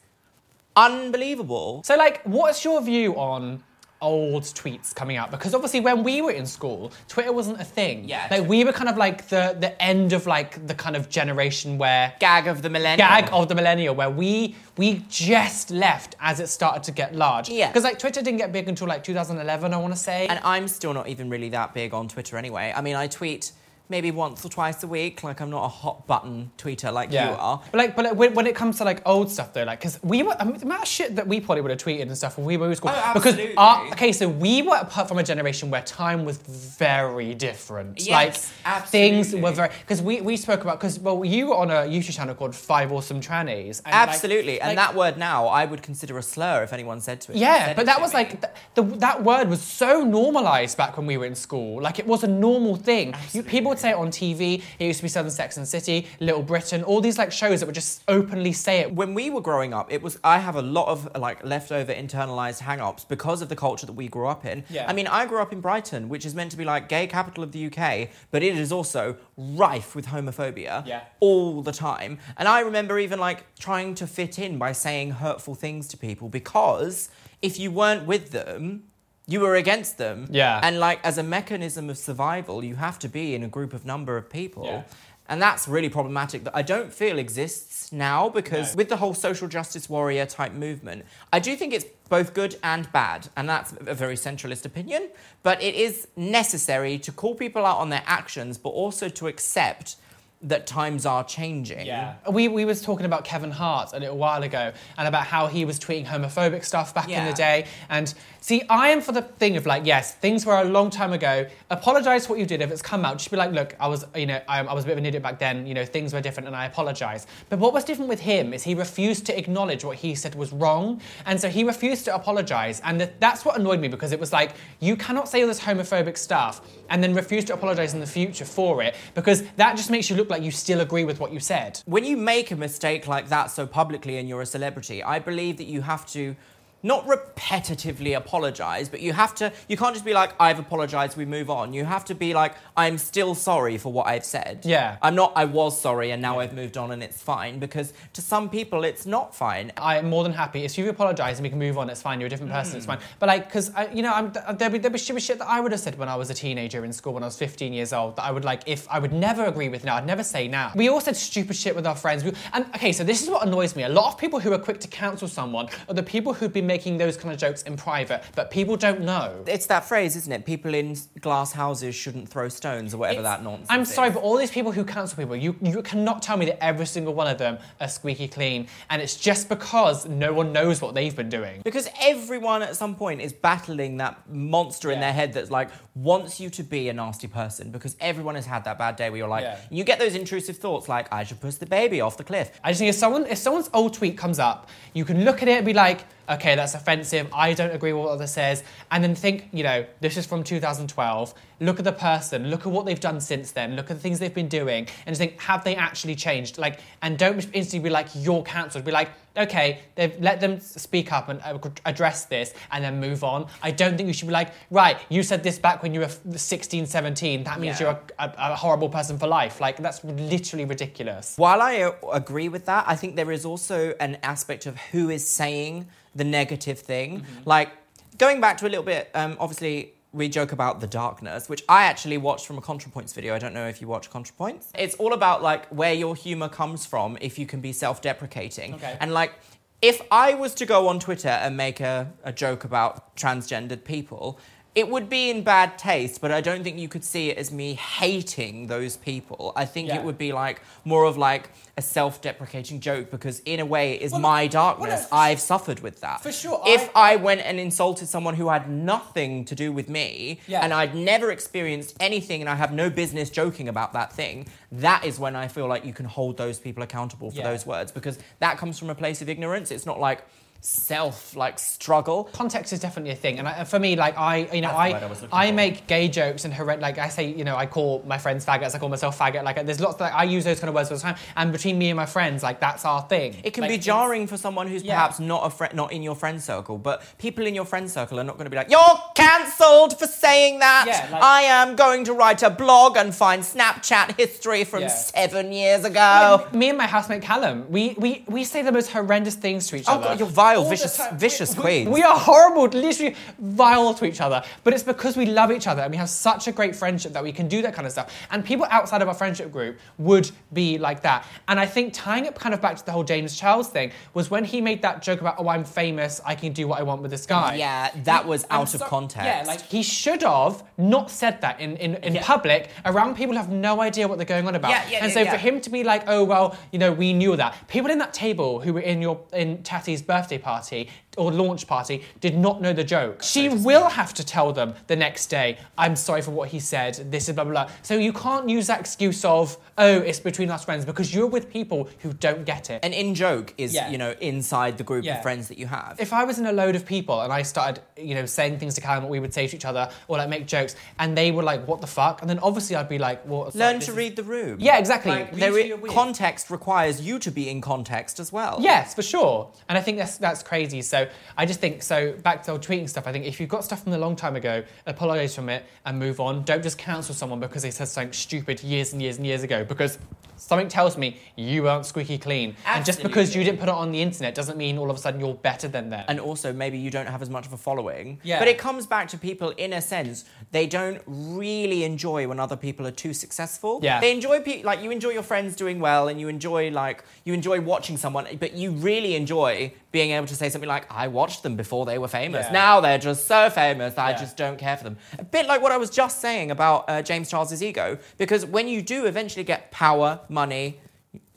unbelievable. 0.76 1.82
So, 1.84 1.96
like, 1.96 2.22
what's 2.24 2.64
your 2.64 2.82
view 2.82 3.14
on 3.16 3.62
old 4.02 4.42
tweets 4.44 4.94
coming 4.94 5.16
out? 5.16 5.30
Because 5.30 5.54
obviously, 5.54 5.80
when 5.80 6.02
we 6.02 6.22
were 6.22 6.30
in 6.30 6.46
school, 6.46 6.92
Twitter 7.08 7.32
wasn't 7.32 7.60
a 7.60 7.64
thing. 7.64 8.08
Yeah, 8.08 8.26
Like, 8.30 8.48
we 8.48 8.64
were 8.64 8.72
kind 8.72 8.88
of 8.88 8.96
like 8.96 9.28
the 9.28 9.56
the 9.58 9.80
end 9.82 10.12
of 10.12 10.26
like 10.26 10.66
the 10.66 10.74
kind 10.74 10.96
of 10.96 11.08
generation 11.08 11.78
where 11.78 12.14
Gag 12.20 12.46
of 12.46 12.62
the 12.62 12.70
millennium. 12.70 13.08
gag 13.08 13.28
of 13.32 13.48
the 13.48 13.54
millennial, 13.54 13.94
where 13.94 14.10
we 14.10 14.56
we 14.76 15.04
just 15.08 15.70
left 15.70 16.16
as 16.20 16.40
it 16.40 16.48
started 16.48 16.82
to 16.84 16.92
get 16.92 17.14
large. 17.14 17.48
Yeah. 17.48 17.68
Because 17.68 17.84
like 17.84 17.98
Twitter 17.98 18.22
didn't 18.22 18.38
get 18.38 18.52
big 18.52 18.68
until 18.68 18.86
like 18.88 19.04
2011, 19.04 19.74
I 19.74 19.76
want 19.76 19.92
to 19.94 19.98
say. 20.00 20.26
And 20.26 20.40
I'm 20.42 20.68
still 20.68 20.94
not 20.94 21.08
even 21.08 21.28
really 21.28 21.50
that 21.50 21.74
big 21.74 21.92
on 21.94 22.08
Twitter 22.08 22.36
anyway. 22.36 22.72
I 22.74 22.80
mean, 22.80 22.96
I 22.96 23.06
tweet 23.06 23.52
maybe 23.90 24.10
once 24.10 24.44
or 24.44 24.48
twice 24.48 24.82
a 24.82 24.86
week. 24.86 25.22
Like, 25.22 25.40
I'm 25.40 25.50
not 25.50 25.64
a 25.64 25.68
hot 25.68 26.06
button 26.06 26.50
tweeter 26.56 26.92
like 26.92 27.12
you 27.12 27.18
are. 27.18 27.60
But 27.70 27.78
like, 27.78 27.96
but 27.96 28.04
like, 28.06 28.14
when, 28.14 28.34
when 28.34 28.46
it 28.46 28.54
comes 28.54 28.78
to 28.78 28.84
like 28.84 29.02
old 29.06 29.30
stuff 29.30 29.52
though, 29.52 29.64
like, 29.64 29.80
because 29.80 30.02
we 30.02 30.22
were, 30.22 30.36
I 30.40 30.44
mean, 30.44 30.56
the 30.56 30.64
amount 30.64 30.82
of 30.82 30.88
shit 30.88 31.16
that 31.16 31.26
we 31.26 31.40
probably 31.40 31.62
would 31.62 31.70
have 31.70 31.80
tweeted 31.80 32.02
and 32.02 32.16
stuff 32.16 32.38
when 32.38 32.46
we 32.46 32.56
were 32.56 32.68
in 32.70 32.76
school. 32.76 32.92
Oh, 32.94 33.10
because 33.14 33.34
absolutely. 33.34 33.56
our, 33.56 33.86
okay, 33.88 34.12
so 34.12 34.28
we 34.28 34.62
were 34.62 34.76
apart 34.76 35.08
from 35.08 35.18
a 35.18 35.22
generation 35.22 35.70
where 35.70 35.82
time 35.82 36.24
was 36.24 36.38
very 36.38 37.34
different. 37.34 38.00
Yes, 38.00 38.52
like 38.64 38.86
things 38.86 39.34
were 39.34 39.50
very 39.52 39.70
because 39.80 40.00
we 40.02 40.20
we 40.20 40.36
spoke 40.36 40.62
about 40.62 40.78
because 40.78 40.98
well 41.00 41.24
you 41.24 41.48
were 41.48 41.56
on 41.56 41.70
a 41.70 41.82
YouTube 41.88 42.14
channel 42.14 42.34
called 42.34 42.54
Five 42.54 42.92
Awesome 42.92 43.20
Trannies. 43.20 43.80
And 43.84 43.86
like- 43.86 44.08
Absolutely. 44.08 44.60
and 44.60 44.68
like- 44.70 44.76
that 44.76 44.94
word 44.94 45.18
now, 45.18 45.46
I 45.46 45.64
would 45.64 45.82
consider 45.82 46.16
a 46.18 46.22
slur 46.22 46.62
if 46.62 46.72
anyone 46.72 47.00
said 47.00 47.20
to 47.22 47.32
it. 47.32 47.38
Yeah, 47.38 47.74
but 47.74 47.86
that 47.86 48.00
was 48.00 48.12
me. 48.12 48.18
like 48.20 48.40
th- 48.40 48.52
the, 48.74 48.82
that 48.98 49.22
word 49.24 49.48
was 49.48 49.60
so 49.60 50.04
normalized 50.04 50.76
back 50.76 50.96
when 50.96 51.06
we 51.06 51.16
were 51.16 51.26
in 51.26 51.34
school. 51.34 51.80
Like 51.82 51.98
it 51.98 52.06
was 52.06 52.22
a 52.24 52.28
normal 52.28 52.76
thing. 52.76 53.14
You, 53.32 53.42
people 53.42 53.70
would 53.70 53.78
say 53.80 53.90
it 53.90 53.96
on 53.96 54.08
TV. 54.08 54.62
It 54.78 54.86
used 54.86 54.98
to 54.98 55.02
be 55.04 55.08
Southern 55.08 55.30
Sex 55.30 55.56
and 55.56 55.66
City, 55.66 56.06
Little 56.20 56.42
Britain, 56.42 56.82
all 56.84 57.00
these 57.00 57.18
like 57.18 57.32
shows 57.32 57.60
that 57.60 57.66
would 57.66 57.74
just 57.74 58.02
openly 58.08 58.52
say 58.52 58.80
it. 58.80 58.92
when 58.94 59.14
we 59.14 59.30
were 59.30 59.40
growing 59.40 59.72
up, 59.74 59.92
it 59.92 60.02
was 60.02 60.18
I 60.22 60.38
have 60.38 60.56
a 60.56 60.62
lot 60.62 60.88
of 60.88 61.08
like 61.16 61.44
leftover 61.44 61.92
internalized 61.92 62.60
hang-ups 62.60 63.04
because 63.04 63.42
of 63.42 63.48
the 63.48 63.56
culture 63.56 63.86
that 63.86 63.92
we 63.94 64.08
grew 64.08 64.26
up 64.26 64.44
in. 64.44 64.64
Yeah. 64.68 64.86
I 64.88 64.92
mean, 64.92 65.06
I 65.06 65.26
grew 65.26 65.40
up 65.40 65.52
in 65.52 65.60
Brighton, 65.60 66.08
which 66.08 66.24
is 66.26 66.34
meant 66.34 66.50
to 66.52 66.56
be 66.56 66.64
like 66.64 66.88
gay 66.88 67.06
capital 67.06 67.42
of 67.44 67.52
the 67.52 67.66
UK, 67.66 68.08
but 68.30 68.42
it 68.42 68.56
is 68.56 68.70
also 68.72 69.16
rife 69.36 69.94
with 69.96 70.06
homophobia 70.08 70.86
Yeah. 70.86 71.02
all 71.20 71.62
the 71.62 71.72
time. 71.72 72.18
And 72.36 72.46
I 72.48 72.60
remember 72.60 72.98
even 72.98 73.18
like 73.18 73.46
trying 73.58 73.94
to 73.96 74.06
fit 74.06 74.38
in 74.38 74.58
by 74.58 74.72
saying 74.72 75.12
hurtful 75.12 75.54
things 75.54 75.88
to 75.88 75.96
people 75.96 76.28
because 76.28 77.08
if 77.42 77.58
you 77.58 77.70
weren't 77.70 78.06
with 78.06 78.30
them, 78.32 78.84
you 79.30 79.40
were 79.40 79.54
against 79.54 79.96
them. 79.96 80.26
Yeah. 80.30 80.60
And 80.62 80.80
like 80.80 80.98
as 81.04 81.16
a 81.18 81.22
mechanism 81.22 81.88
of 81.88 81.96
survival, 81.96 82.64
you 82.64 82.74
have 82.76 82.98
to 82.98 83.08
be 83.08 83.34
in 83.34 83.42
a 83.44 83.48
group 83.48 83.72
of 83.72 83.84
number 83.84 84.16
of 84.16 84.28
people. 84.28 84.64
Yeah. 84.66 84.82
And 85.28 85.40
that's 85.40 85.68
really 85.68 85.88
problematic 85.88 86.42
that 86.42 86.56
I 86.56 86.62
don't 86.62 86.92
feel 86.92 87.16
exists 87.16 87.92
now 87.92 88.28
because 88.28 88.74
No. 88.74 88.78
with 88.78 88.88
the 88.88 88.96
whole 88.96 89.14
social 89.14 89.46
justice 89.46 89.88
warrior 89.88 90.26
type 90.26 90.52
movement, 90.52 91.04
I 91.32 91.38
do 91.38 91.54
think 91.54 91.72
it's 91.72 91.86
both 92.08 92.34
good 92.34 92.56
and 92.64 92.90
bad. 92.90 93.28
And 93.36 93.48
that's 93.48 93.72
a 93.86 93.94
very 93.94 94.16
centralist 94.16 94.64
opinion. 94.66 95.08
But 95.44 95.62
it 95.62 95.76
is 95.76 96.08
necessary 96.16 96.98
to 96.98 97.12
call 97.12 97.36
people 97.36 97.64
out 97.64 97.78
on 97.78 97.90
their 97.90 98.02
actions, 98.06 98.58
but 98.58 98.70
also 98.70 99.08
to 99.08 99.28
accept 99.28 99.94
that 100.42 100.66
times 100.66 101.04
are 101.04 101.22
changing. 101.22 101.86
Yeah. 101.86 102.14
We, 102.30 102.48
we 102.48 102.64
was 102.64 102.80
talking 102.80 103.04
about 103.04 103.24
Kevin 103.24 103.50
Hart 103.50 103.90
a 103.92 104.00
little 104.00 104.16
while 104.16 104.42
ago 104.42 104.72
and 104.96 105.06
about 105.06 105.26
how 105.26 105.48
he 105.48 105.66
was 105.66 105.78
tweeting 105.78 106.06
homophobic 106.06 106.64
stuff 106.64 106.94
back 106.94 107.10
in 107.10 107.26
the 107.26 107.34
day. 107.34 107.66
And 107.90 108.12
see, 108.40 108.62
I 108.70 108.88
am 108.88 109.02
for 109.02 109.12
the 109.12 109.20
thing 109.20 109.58
of 109.58 109.66
like, 109.66 109.84
yes, 109.84 110.14
things 110.14 110.46
were 110.46 110.56
a 110.56 110.64
long 110.64 110.88
time 110.88 111.12
ago. 111.12 111.46
Apologize 111.68 112.26
for 112.26 112.32
what 112.32 112.40
you 112.40 112.46
did 112.46 112.62
if 112.62 112.70
it's 112.70 112.80
come 112.80 113.04
out. 113.04 113.18
Just 113.18 113.30
be 113.30 113.36
like, 113.36 113.52
look, 113.52 113.76
I 113.78 113.86
was, 113.86 114.06
you 114.16 114.24
know, 114.24 114.40
I, 114.48 114.60
I 114.60 114.72
was 114.72 114.84
a 114.84 114.86
bit 114.86 114.92
of 114.92 114.98
an 114.98 115.06
idiot 115.06 115.22
back 115.22 115.38
then. 115.38 115.66
You 115.66 115.74
know, 115.74 115.84
things 115.84 116.14
were 116.14 116.22
different, 116.22 116.46
and 116.46 116.56
I 116.56 116.64
apologize. 116.64 117.26
But 117.50 117.58
what 117.58 117.74
was 117.74 117.84
different 117.84 118.08
with 118.08 118.20
him 118.20 118.54
is 118.54 118.62
he 118.62 118.74
refused 118.74 119.26
to 119.26 119.38
acknowledge 119.38 119.84
what 119.84 119.98
he 119.98 120.14
said 120.14 120.34
was 120.34 120.52
wrong, 120.54 121.02
and 121.26 121.38
so 121.38 121.50
he 121.50 121.64
refused 121.64 122.06
to 122.06 122.14
apologize. 122.14 122.80
And 122.82 122.98
th- 123.00 123.10
that's 123.20 123.44
what 123.44 123.58
annoyed 123.58 123.80
me 123.80 123.88
because 123.88 124.12
it 124.12 124.20
was 124.20 124.32
like, 124.32 124.52
you 124.80 124.96
cannot 124.96 125.28
say 125.28 125.42
all 125.42 125.48
this 125.48 125.60
homophobic 125.60 126.16
stuff 126.16 126.62
and 126.90 127.02
then 127.02 127.14
refuse 127.14 127.44
to 127.46 127.54
apologize 127.54 127.94
in 127.94 128.00
the 128.00 128.06
future 128.06 128.44
for 128.44 128.82
it 128.82 128.94
because 129.14 129.42
that 129.56 129.76
just 129.76 129.90
makes 129.90 130.10
you 130.10 130.16
look 130.16 130.28
like 130.28 130.42
you 130.42 130.50
still 130.50 130.80
agree 130.80 131.04
with 131.04 131.20
what 131.20 131.32
you 131.32 131.40
said. 131.40 131.80
When 131.86 132.04
you 132.04 132.16
make 132.16 132.50
a 132.50 132.56
mistake 132.56 133.06
like 133.06 133.28
that 133.30 133.50
so 133.50 133.66
publicly 133.66 134.18
and 134.18 134.28
you're 134.28 134.42
a 134.42 134.46
celebrity, 134.46 135.02
I 135.02 135.18
believe 135.20 135.56
that 135.56 135.64
you 135.66 135.80
have 135.82 136.04
to 136.12 136.36
not 136.82 137.06
repetitively 137.06 138.16
apologize, 138.16 138.88
but 138.88 139.00
you 139.00 139.12
have 139.12 139.34
to, 139.36 139.52
you 139.68 139.76
can't 139.76 139.94
just 139.94 140.04
be 140.04 140.12
like, 140.14 140.32
I've 140.40 140.58
apologized, 140.58 141.16
we 141.16 141.24
move 141.24 141.50
on. 141.50 141.72
You 141.72 141.84
have 141.84 142.04
to 142.06 142.14
be 142.14 142.34
like, 142.34 142.54
I'm 142.76 142.98
still 142.98 143.34
sorry 143.34 143.78
for 143.78 143.92
what 143.92 144.06
I've 144.06 144.24
said. 144.24 144.60
Yeah. 144.64 144.96
I'm 145.02 145.14
not, 145.14 145.32
I 145.36 145.44
was 145.44 145.80
sorry 145.80 146.10
and 146.12 146.22
now 146.22 146.38
I've 146.40 146.52
moved 146.54 146.76
on 146.76 146.90
and 146.92 147.02
it's 147.02 147.20
fine 147.22 147.58
because 147.58 147.92
to 148.14 148.22
some 148.22 148.48
people 148.48 148.84
it's 148.84 149.06
not 149.06 149.34
fine. 149.34 149.72
I'm 149.76 150.08
more 150.08 150.22
than 150.22 150.32
happy. 150.32 150.64
If 150.64 150.78
you 150.78 150.88
apologise 150.88 151.36
and 151.38 151.42
we 151.44 151.50
can 151.50 151.58
move 151.58 151.78
on, 151.78 151.90
it's 151.90 152.02
fine. 152.02 152.20
You're 152.20 152.26
a 152.28 152.30
different 152.30 152.52
person, 152.52 152.74
Mm. 152.74 152.76
it's 152.76 152.86
fine. 152.86 152.98
But 153.18 153.26
like, 153.28 153.46
because 153.46 153.70
you 153.92 154.02
know, 154.02 154.12
I'm, 154.12 154.32
there'd 154.56 154.72
be 154.72 154.78
there'd 154.78 154.92
be 154.92 154.98
stupid 154.98 155.22
shit 155.22 155.38
that 155.38 155.48
I 155.48 155.60
would 155.60 155.72
have 155.72 155.80
said 155.80 155.98
when 155.98 156.08
I 156.08 156.16
was 156.16 156.30
a 156.30 156.34
teenager 156.34 156.84
in 156.84 156.92
school 156.92 157.12
when 157.14 157.22
I 157.22 157.26
was 157.26 157.36
15 157.36 157.72
years 157.72 157.92
old 157.92 158.16
that 158.16 158.24
I 158.24 158.30
would 158.30 158.44
like 158.44 158.62
if 158.66 158.88
I 158.88 158.98
would 158.98 159.12
never 159.12 159.44
agree 159.46 159.68
with 159.68 159.84
now. 159.84 159.96
I'd 159.96 160.06
never 160.06 160.22
say 160.22 160.46
now. 160.48 160.72
We 160.76 160.88
all 160.88 161.00
said 161.00 161.16
stupid 161.16 161.56
shit 161.56 161.74
with 161.74 161.86
our 161.86 161.96
friends. 161.96 162.22
We, 162.24 162.32
and 162.52 162.64
okay, 162.76 162.92
so 162.92 163.02
this 163.04 163.22
is 163.22 163.28
what 163.30 163.46
annoys 163.46 163.74
me. 163.76 163.82
A 163.84 163.88
lot 163.88 164.12
of 164.12 164.18
people 164.18 164.38
who 164.40 164.52
are 164.52 164.58
quick 164.58 164.80
to 164.80 164.88
cancel 164.88 165.28
someone 165.28 165.68
are 165.88 165.94
the 165.94 166.02
people 166.02 166.32
who've 166.32 166.52
been 166.52 166.66
making 166.70 166.98
those 166.98 167.16
kind 167.16 167.32
of 167.34 167.40
jokes 167.40 167.62
in 167.62 167.76
private, 167.76 168.22
but 168.36 168.48
people 168.50 168.76
don't 168.76 169.00
know. 169.00 169.42
It's 169.48 169.66
that 169.66 169.84
phrase, 169.84 170.14
isn't 170.20 170.32
it? 170.32 170.46
People 170.46 170.72
in 170.72 170.96
glass 171.20 171.50
houses 171.52 171.96
shouldn't 171.96 172.28
throw 172.28 172.48
stones 172.48 172.94
or 172.94 172.98
whatever 172.98 173.20
It's- 173.20 173.36
that 173.38 173.42
nonsense 173.42 173.66
I'm 173.70 173.80
is. 173.82 173.92
sorry, 173.92 174.10
but 174.10 174.22
all 174.22 174.36
these 174.36 174.52
people 174.52 174.70
who 174.70 174.84
cancel 174.84 175.16
people, 175.16 175.34
you, 175.34 175.56
you 175.60 175.82
cannot 175.82 176.22
tell 176.22 176.36
me 176.36 176.46
that 176.46 176.62
every 176.62 176.86
single 176.86 177.12
one 177.12 177.26
of 177.26 177.38
them 177.38 177.58
are 177.80 177.88
squeaky 177.88 178.28
clean, 178.28 178.68
and 178.88 179.02
it's 179.02 179.16
just 179.16 179.48
because 179.48 180.06
no 180.06 180.32
one 180.32 180.52
knows 180.52 180.80
what 180.80 180.94
they've 180.94 181.16
been 181.16 181.28
doing. 181.28 181.60
Because 181.64 181.88
everyone 182.00 182.62
at 182.62 182.76
some 182.76 182.94
point 182.94 183.20
is 183.20 183.32
battling 183.32 183.96
that 183.96 184.30
monster 184.30 184.92
in 184.92 185.00
their 185.00 185.12
head 185.12 185.32
that's 185.32 185.50
like 185.50 185.70
wants 185.96 186.38
you 186.38 186.48
to 186.50 186.62
be 186.62 186.88
a 186.88 186.92
nasty 186.92 187.26
person 187.26 187.70
because 187.72 187.96
everyone 188.00 188.36
has 188.36 188.46
had 188.46 188.62
that 188.64 188.78
bad 188.78 188.94
day 188.96 189.10
where 189.10 189.18
you're 189.18 189.28
like 189.28 189.42
Yeah. 189.42 189.58
you 189.70 189.82
get 189.84 189.98
those 189.98 190.14
intrusive 190.14 190.56
thoughts 190.56 190.88
like 190.88 191.12
I 191.12 191.24
should 191.24 191.40
push 191.40 191.56
the 191.56 191.66
baby 191.66 192.00
off 192.00 192.16
the 192.16 192.24
cliff. 192.24 192.46
I 192.62 192.70
just 192.70 192.78
think 192.78 192.90
if 192.90 192.94
someone 192.94 193.26
if 193.26 193.38
someone's 193.38 193.68
old 193.74 193.92
tweet 193.94 194.16
comes 194.16 194.38
up, 194.38 194.68
you 194.94 195.04
can 195.04 195.24
look 195.24 195.42
at 195.42 195.48
it 195.48 195.56
and 195.58 195.66
be 195.66 195.74
like, 195.74 196.04
okay, 196.30 196.54
that's 196.54 196.74
offensive. 196.74 197.28
I 197.32 197.52
don't 197.54 197.72
agree 197.72 197.92
with 197.92 198.04
what 198.04 198.12
other 198.12 198.26
says, 198.26 198.62
and 198.90 199.02
then 199.02 199.14
think, 199.14 199.48
you 199.52 199.62
know, 199.62 199.84
this 200.00 200.16
is 200.16 200.26
from 200.26 200.44
2012. 200.44 201.34
Look 201.60 201.78
at 201.78 201.84
the 201.84 201.92
person. 201.92 202.48
Look 202.50 202.60
at 202.66 202.72
what 202.72 202.86
they've 202.86 202.98
done 202.98 203.20
since 203.20 203.52
then. 203.52 203.76
Look 203.76 203.90
at 203.90 203.96
the 203.98 204.02
things 204.02 204.18
they've 204.18 204.32
been 204.34 204.48
doing, 204.48 204.88
and 205.06 205.16
think, 205.16 205.38
have 205.40 205.62
they 205.62 205.76
actually 205.76 206.14
changed? 206.14 206.56
Like, 206.58 206.80
and 207.02 207.18
don't 207.18 207.36
instantly 207.52 207.80
be 207.80 207.90
like, 207.90 208.08
you're 208.14 208.42
cancelled. 208.42 208.84
Be 208.84 208.90
like, 208.92 209.10
okay, 209.36 209.80
they've 209.94 210.18
let 210.20 210.40
them 210.40 210.58
speak 210.58 211.12
up 211.12 211.28
and 211.28 211.40
address 211.84 212.24
this, 212.24 212.54
and 212.72 212.82
then 212.82 212.98
move 212.98 213.22
on. 213.22 213.46
I 213.62 213.70
don't 213.70 213.96
think 213.96 214.06
you 214.06 214.12
should 214.12 214.28
be 214.28 214.32
like, 214.32 214.52
right, 214.70 214.98
you 215.10 215.22
said 215.22 215.42
this 215.42 215.58
back 215.58 215.82
when 215.82 215.92
you 215.94 216.00
were 216.00 216.08
16, 216.36 216.86
17. 216.86 217.44
That 217.44 217.60
means 217.60 217.78
Yeah. 217.80 217.86
you're 217.90 218.00
a, 218.18 218.24
a, 218.24 218.52
a 218.52 218.56
horrible 218.56 218.88
person 218.88 219.18
for 219.18 219.26
life. 219.26 219.60
Like, 219.60 219.76
that's 219.76 220.02
literally 220.04 220.64
ridiculous. 220.64 221.36
While 221.36 221.60
I 221.60 221.82
uh, 221.82 221.92
agree 222.12 222.48
with 222.48 222.64
that, 222.66 222.84
I 222.88 222.96
think 222.96 223.16
there 223.16 223.30
is 223.30 223.44
also 223.44 223.94
an 224.00 224.18
aspect 224.22 224.66
of 224.66 224.76
who 224.92 225.10
is 225.10 225.26
saying 225.26 225.86
the 226.14 226.24
negative 226.24 226.78
thing. 226.80 227.24
Like 227.44 227.70
going 228.18 228.40
back 228.40 228.56
to 228.58 228.66
a 228.66 228.70
little 228.70 228.84
bit, 228.84 229.10
um, 229.14 229.36
obviously. 229.38 229.92
We 230.12 230.28
joke 230.28 230.50
about 230.50 230.80
the 230.80 230.86
darkness, 230.86 231.48
which 231.48 231.62
I 231.68 231.84
actually 231.84 232.18
watched 232.18 232.46
from 232.46 232.58
a 232.58 232.60
ContraPoints 232.60 233.14
video. 233.14 233.34
I 233.34 233.38
don't 233.38 233.54
know 233.54 233.68
if 233.68 233.80
you 233.80 233.86
watch 233.86 234.10
ContraPoints. 234.10 234.68
It's 234.76 234.96
all 234.96 235.12
about 235.12 235.42
like 235.42 235.68
where 235.68 235.94
your 235.94 236.16
humor 236.16 236.48
comes 236.48 236.84
from 236.84 237.16
if 237.20 237.38
you 237.38 237.46
can 237.46 237.60
be 237.60 237.72
self-deprecating. 237.72 238.74
Okay. 238.74 238.96
And 239.00 239.14
like 239.14 239.34
if 239.82 240.02
I 240.10 240.34
was 240.34 240.54
to 240.54 240.66
go 240.66 240.88
on 240.88 240.98
Twitter 240.98 241.28
and 241.28 241.56
make 241.56 241.80
a, 241.80 242.12
a 242.24 242.32
joke 242.32 242.64
about 242.64 243.16
transgendered 243.16 243.84
people, 243.84 244.38
it 244.74 244.88
would 244.88 245.08
be 245.08 245.30
in 245.30 245.42
bad 245.42 245.76
taste, 245.78 246.20
but 246.20 246.30
I 246.30 246.40
don't 246.40 246.62
think 246.62 246.78
you 246.78 246.86
could 246.88 247.02
see 247.04 247.28
it 247.30 247.38
as 247.38 247.50
me 247.50 247.74
hating 247.74 248.68
those 248.68 248.96
people. 248.96 249.52
I 249.56 249.64
think 249.64 249.88
Yeah. 249.88 249.96
it 249.96 250.04
would 250.04 250.16
be 250.16 250.32
like 250.32 250.62
more 250.84 251.04
of 251.04 251.16
like 251.18 251.50
a 251.76 251.82
self-deprecating 251.82 252.78
joke 252.78 253.10
because 253.10 253.40
in 253.40 253.58
a 253.58 253.66
way 253.66 253.94
it 253.94 254.02
is 254.02 254.12
Well, 254.12 254.20
my 254.20 254.42
well, 254.42 254.48
darkness. 254.48 255.08
no, 255.10 255.16
I've 255.16 255.40
suffered 255.40 255.80
with 255.80 256.00
that. 256.02 256.22
For 256.22 256.30
sure, 256.30 256.62
If 256.66 256.88
I 256.94 257.16
went 257.16 257.40
and 257.40 257.58
insulted 257.58 258.08
someone 258.08 258.34
who 258.34 258.48
had 258.48 258.70
nothing 258.70 259.44
to 259.46 259.54
do 259.56 259.72
with 259.72 259.88
me 259.88 260.40
Yeah. 260.46 260.60
and 260.62 260.72
I'd 260.72 260.94
never 260.94 261.32
experienced 261.32 261.96
anything 261.98 262.40
and 262.40 262.48
I 262.48 262.54
have 262.54 262.72
no 262.72 262.90
business 262.90 263.28
joking 263.28 263.68
about 263.68 263.92
that 263.94 264.12
thing, 264.12 264.46
that 264.70 265.04
is 265.04 265.18
when 265.18 265.34
I 265.34 265.48
feel 265.48 265.66
like 265.66 265.84
you 265.84 265.92
can 265.92 266.06
hold 266.06 266.36
those 266.36 266.60
people 266.60 266.82
accountable 266.84 267.30
for 267.32 267.38
Yeah. 267.38 267.50
those 267.50 267.66
words 267.66 267.90
because 267.90 268.18
that 268.38 268.56
comes 268.56 268.78
from 268.78 268.88
a 268.90 268.94
place 268.94 269.20
of 269.20 269.28
ignorance. 269.28 269.72
It's 269.72 269.86
not 269.86 269.98
like 269.98 270.22
self 270.60 271.34
like 271.36 271.58
struggle. 271.58 272.24
context 272.32 272.72
is 272.72 272.80
definitely 272.80 273.10
a 273.12 273.16
thing 273.16 273.38
and 273.38 273.48
I, 273.48 273.64
for 273.64 273.78
me 273.78 273.96
like 273.96 274.16
i 274.18 274.38
you 274.52 274.60
know 274.60 274.68
That's 274.68 275.22
i 275.22 275.28
I 275.32 275.46
I, 275.46 275.52
make 275.52 275.86
gay 275.86 276.08
jokes 276.08 276.44
and 276.44 276.52
horrendous 276.52 276.82
like 276.82 276.98
i 276.98 277.08
say 277.08 277.28
you 277.32 277.44
know 277.44 277.56
i 277.56 277.66
call 277.66 278.02
my 278.06 278.18
friends 278.18 278.44
faggots 278.44 278.74
i 278.74 278.78
call 278.78 278.90
myself 278.90 279.18
faggot 279.18 279.42
like 279.42 279.64
there's 279.64 279.80
lots 279.80 279.98
like 280.00 280.12
i 280.12 280.24
use 280.24 280.44
those 280.44 280.60
kind 280.60 280.68
of 280.68 280.74
words 280.74 280.90
all 280.90 280.96
the 280.98 281.02
time 281.02 281.16
and 281.36 281.50
between 281.52 281.78
me 281.78 281.88
and 281.88 281.96
my 281.96 282.04
friends 282.06 282.42
like 282.42 282.60
that's 282.60 282.84
our 282.84 283.02
thing 283.02 283.36
It 283.42 283.54
can 283.54 283.62
Like, 283.62 283.70
be 283.70 283.78
jarring 283.78 284.26
for 284.26 284.36
someone 284.36 284.66
who's 284.68 284.82
Yeah. 284.82 284.94
perhaps 284.96 285.18
not 285.20 285.46
a 285.46 285.50
friend, 285.50 285.74
not 285.74 285.92
in 285.92 286.02
your 286.02 286.14
friend 286.14 286.40
circle, 286.42 286.76
but 286.78 287.02
people 287.18 287.46
in 287.46 287.54
your 287.54 287.64
friend 287.64 287.90
circle 287.90 288.18
are 288.20 288.24
not 288.24 288.36
going 288.36 288.44
to 288.44 288.50
be 288.50 288.56
like, 288.56 288.70
"You're 288.70 288.96
cancelled 289.14 289.98
for 289.98 290.06
saying 290.06 290.58
that." 290.60 290.84
Yeah, 290.86 291.08
like- 291.12 291.22
I 291.22 291.42
am 291.42 291.76
going 291.76 292.04
to 292.04 292.12
write 292.12 292.42
a 292.42 292.50
blog 292.50 292.96
and 292.96 293.14
find 293.14 293.42
Snapchat 293.42 294.16
history 294.18 294.64
from 294.64 294.82
Yeah. 294.82 294.88
seven 294.88 295.52
years 295.52 295.84
ago. 295.84 296.46
me 296.52 296.68
and 296.70 296.78
my 296.78 296.86
housemate 296.86 297.22
Callum, 297.22 297.66
we, 297.70 297.94
we, 297.98 298.24
we 298.26 298.44
say 298.44 298.62
the 298.62 298.72
most 298.72 298.90
horrendous 298.90 299.34
things 299.36 299.66
to 299.68 299.76
each 299.76 299.84
Oh 299.88 299.92
other. 299.94 300.04
God, 300.08 300.18
you're 300.20 300.28
vile, 300.54 300.68
vicious, 300.68 301.00
vicious 301.14 301.56
we, 301.56 301.62
queens. 301.62 301.88
We 301.88 302.02
are 302.02 302.18
horrible, 302.18 302.64
literally 302.64 303.16
vile 303.38 303.94
to 303.94 304.04
each 304.04 304.20
other. 304.20 304.42
But 304.64 304.74
it's 304.74 304.82
because 304.82 305.16
we 305.16 305.26
love 305.26 305.50
each 305.50 305.66
other 305.66 305.82
and 305.82 305.90
we 305.90 305.96
have 305.96 306.08
such 306.10 306.48
a 306.48 306.52
great 306.52 306.74
friendship 306.76 307.12
that 307.12 307.22
we 307.22 307.32
can 307.32 307.48
do 307.48 307.62
that 307.62 307.74
kind 307.74 307.86
of 307.86 307.92
stuff. 307.92 308.14
And 308.30 308.44
people 308.44 308.66
outside 308.70 309.02
of 309.02 309.08
our 309.08 309.14
friendship 309.14 309.52
group 309.52 309.78
would 309.98 310.30
be 310.52 310.78
like 310.78 311.02
that. 311.02 311.26
And 311.48 311.58
I 311.60 311.66
think 311.66 311.92
tying 311.92 312.26
it 312.26 312.34
kind 312.34 312.54
of 312.54 312.60
back 312.60 312.76
to 312.76 312.86
the 312.86 312.92
whole 312.92 313.04
James 313.04 313.38
Charles 313.38 313.68
thing 313.68 313.92
was 314.14 314.30
when 314.30 314.44
he 314.44 314.60
made 314.60 314.82
that 314.82 315.02
joke 315.02 315.20
about, 315.20 315.36
oh, 315.38 315.48
I'm 315.48 315.64
famous, 315.64 316.20
I 316.24 316.34
can 316.34 316.52
do 316.52 316.66
what 316.68 316.78
I 316.78 316.82
want 316.82 317.02
with 317.02 317.10
this 317.10 317.26
guy. 317.26 317.54
yeah, 317.56 317.90
that 318.04 318.26
was 318.26 318.44
I'm 318.50 318.60
out 318.62 318.74
of 318.74 318.80
context. 318.82 319.26
Yeah, 319.26 319.44
like 319.46 319.62
he 319.62 319.82
should 319.82 320.22
have 320.22 320.62
not 320.78 321.10
said 321.10 321.40
that 321.42 321.60
in, 321.60 321.76
in, 321.76 321.94
in 321.96 322.14
Yeah. 322.14 322.22
public 322.24 322.70
around 322.84 323.16
people 323.16 323.34
who 323.34 323.38
have 323.40 323.50
no 323.50 323.80
idea 323.80 324.08
what 324.08 324.18
they're 324.18 324.24
going 324.24 324.46
on 324.46 324.54
about. 324.54 324.70
Yeah, 324.70 324.84
yeah, 324.90 325.04
and 325.04 325.12
so 325.12 325.24
for 325.24 325.36
him 325.36 325.60
to 325.60 325.70
be 325.70 325.84
like, 325.84 326.04
oh 326.06 326.24
well, 326.24 326.56
you 326.72 326.78
know, 326.78 326.92
we 326.92 327.12
knew 327.12 327.36
that. 327.36 327.54
People 327.68 327.90
in 327.90 327.98
that 327.98 328.12
table 328.12 328.60
who 328.60 328.72
were 328.72 328.80
in 328.80 329.00
your 329.02 329.20
in 329.32 329.62
Tati's 329.62 330.02
birthday 330.02 330.38
party 330.40 330.88
or 331.16 331.32
launch 331.32 331.66
party 331.66 332.02
did 332.20 332.36
not 332.38 332.62
know 332.62 332.72
the 332.72 332.84
joke. 332.84 333.22
She 333.22 333.48
will 333.48 333.88
have 333.88 334.14
to 334.14 334.24
tell 334.24 334.52
them 334.52 334.74
the 334.86 334.94
next 334.96 335.26
day, 335.26 335.58
I'm 335.76 335.96
sorry 335.96 336.22
for 336.22 336.30
what 336.30 336.48
he 336.50 336.60
said, 336.60 336.94
this 337.10 337.28
is 337.28 337.34
blah 337.34 337.44
blah 337.44 337.52
blah. 337.66 337.70
So 337.82 337.94
you 337.96 338.12
can't 338.12 338.48
use 338.48 338.68
that 338.68 338.78
excuse 338.80 339.24
of, 339.24 339.56
oh, 339.76 339.98
it's 339.98 340.20
between 340.20 340.50
us 340.50 340.64
friends, 340.64 340.84
because 340.84 341.12
you're 341.12 341.26
with 341.26 341.50
people 341.50 341.88
who 342.00 342.12
don't 342.12 342.44
get 342.44 342.70
it. 342.70 342.84
an 342.84 342.92
in 342.92 343.14
joke 343.14 343.52
is, 343.58 343.74
Yeah. 343.74 343.90
you 343.90 343.98
know, 343.98 344.14
inside 344.20 344.78
the 344.78 344.84
group 344.84 345.04
Yeah. 345.04 345.16
of 345.16 345.22
friends 345.22 345.48
that 345.48 345.58
you 345.58 345.66
have. 345.66 345.96
if 345.98 346.12
I 346.12 346.24
was 346.24 346.38
in 346.38 346.46
a 346.46 346.52
load 346.52 346.76
of 346.76 346.86
people 346.86 347.20
and 347.22 347.32
I 347.32 347.42
started, 347.42 347.82
you 347.96 348.14
know, 348.14 348.24
saying 348.26 348.58
things 348.58 348.74
to 348.76 348.80
Callum 348.80 349.02
what 349.02 349.10
we 349.10 349.18
would 349.20 349.34
say 349.34 349.46
to 349.48 349.56
each 349.56 349.64
other 349.64 349.90
or 350.08 350.16
like 350.18 350.28
make 350.28 350.46
jokes, 350.46 350.76
and 350.98 351.16
they 351.18 351.30
were 351.32 351.42
like, 351.42 351.66
"What 351.66 351.80
the 351.80 351.86
fuck?" 351.86 352.20
and 352.20 352.30
then 352.30 352.38
obviously 352.38 352.76
I'd 352.76 352.88
be 352.88 352.98
like, 352.98 353.22
"Well, 353.26 353.50
sorry, 353.50 353.58
Learn 353.64 353.76
this 353.78 353.86
to 353.86 353.90
is- 353.92 353.96
read 353.98 354.16
the 354.16 354.22
room. 354.22 354.58
Yeah, 354.60 354.78
exactly. 354.78 355.10
Like, 355.12 355.32
Read 355.32 355.40
there 355.40 355.50
who 355.50 355.58
i- 355.58 355.62
you're 355.62 355.78
context 355.88 356.50
requires 356.50 357.00
you 357.00 357.18
to 357.18 357.30
be 357.30 357.48
in 357.50 357.60
context 357.60 358.20
as 358.20 358.32
well. 358.32 358.58
Yes, 358.60 358.94
for 358.94 359.02
sure. 359.02 359.50
And 359.68 359.76
I 359.76 359.80
think 359.80 359.98
that's 359.98 360.16
that's 360.18 360.42
crazy. 360.42 360.82
So 360.82 360.99
I 361.36 361.46
just 361.46 361.60
think 361.60 361.82
so. 361.82 362.12
Back 362.12 362.42
to 362.44 362.52
whole 362.52 362.60
tweeting 362.60 362.88
stuff. 362.88 363.06
I 363.06 363.12
think 363.12 363.24
if 363.24 363.40
you've 363.40 363.48
got 363.48 363.64
stuff 363.64 363.82
from 363.84 363.92
a 363.92 363.98
long 363.98 364.16
time 364.16 364.36
ago, 364.36 364.62
apologise 364.86 365.34
from 365.34 365.48
it 365.48 365.64
and 365.84 365.98
move 365.98 366.20
on. 366.20 366.42
Don't 366.44 366.62
just 366.62 366.78
cancel 366.78 367.14
someone 367.14 367.40
because 367.40 367.62
they 367.62 367.70
said 367.70 367.88
something 367.88 368.12
stupid 368.12 368.62
years 368.62 368.92
and 368.92 369.00
years 369.02 369.16
and 369.16 369.26
years 369.26 369.42
ago. 369.42 369.64
Because 369.64 369.98
something 370.36 370.68
tells 370.68 370.96
me 370.96 371.18
you 371.36 371.68
aren't 371.68 371.84
squeaky 371.84 372.16
clean. 372.16 372.56
And 372.66 372.84
just 372.84 373.02
because 373.02 373.36
you 373.36 373.44
didn't 373.44 373.60
put 373.60 373.68
it 373.68 373.74
on 373.74 373.92
the 373.92 374.00
internet 374.00 374.34
doesn't 374.34 374.56
mean 374.56 374.78
all 374.78 374.90
of 374.90 374.96
a 374.96 374.98
sudden 374.98 375.20
you're 375.20 375.34
better 375.34 375.68
than 375.68 375.90
them. 375.90 376.04
and 376.08 376.18
also 376.18 376.50
maybe 376.52 376.78
you 376.78 376.90
don't 376.90 377.06
have 377.08 377.20
as 377.20 377.28
much 377.28 377.46
of 377.46 377.52
a 377.52 377.58
following. 377.58 378.18
Yeah. 378.22 378.38
But 378.38 378.48
it 378.48 378.56
comes 378.56 378.86
back 378.86 379.08
to 379.08 379.18
people 379.18 379.50
in 379.50 379.74
a 379.74 379.82
sense 379.82 380.24
they 380.50 380.66
don't 380.66 381.02
really 381.06 381.84
enjoy 381.84 382.26
when 382.26 382.40
other 382.40 382.56
people 382.56 382.86
are 382.86 382.90
too 382.90 383.12
successful. 383.12 383.80
Yeah. 383.82 384.00
They 384.00 384.12
enjoy 384.12 384.40
pe- 384.40 384.62
like 384.62 384.82
you 384.82 384.90
enjoy 384.90 385.10
your 385.10 385.22
friends 385.22 385.54
doing 385.56 385.78
well 385.78 386.08
and 386.08 386.18
you 386.18 386.28
enjoy 386.28 386.70
like 386.70 387.04
you 387.24 387.34
enjoy 387.34 387.60
watching 387.60 387.96
someone 387.98 388.26
but 388.38 388.54
you 388.54 388.70
really 388.72 389.14
enjoy 389.16 389.72
being 389.92 390.12
able 390.12 390.26
to 390.28 390.36
say 390.36 390.48
something 390.48 390.68
like 390.68 390.86
I 390.90 391.08
watched 391.08 391.42
them 391.42 391.56
before 391.56 391.84
they 391.84 391.98
were 391.98 392.08
famous. 392.08 392.46
Yeah. 392.46 392.52
Now 392.52 392.80
they're 392.80 392.98
just 392.98 393.26
so 393.26 393.50
famous 393.50 393.98
I 393.98 394.10
Yeah. 394.10 394.18
just 394.18 394.36
don't 394.36 394.56
care 394.58 394.76
for 394.76 394.84
them. 394.84 394.96
A 395.18 395.24
bit 395.24 395.46
like 395.46 395.60
what 395.62 395.72
I 395.72 395.76
was 395.78 395.90
just 395.90 396.20
saying 396.20 396.50
about 396.50 396.84
uh, 396.88 397.02
James 397.02 397.28
Charles's 397.30 397.62
ego 397.62 397.98
because 398.16 398.46
when 398.46 398.68
you 398.68 398.82
do 398.82 399.06
eventually 399.06 399.44
get 399.44 399.70
power, 399.72 400.20
money, 400.28 400.78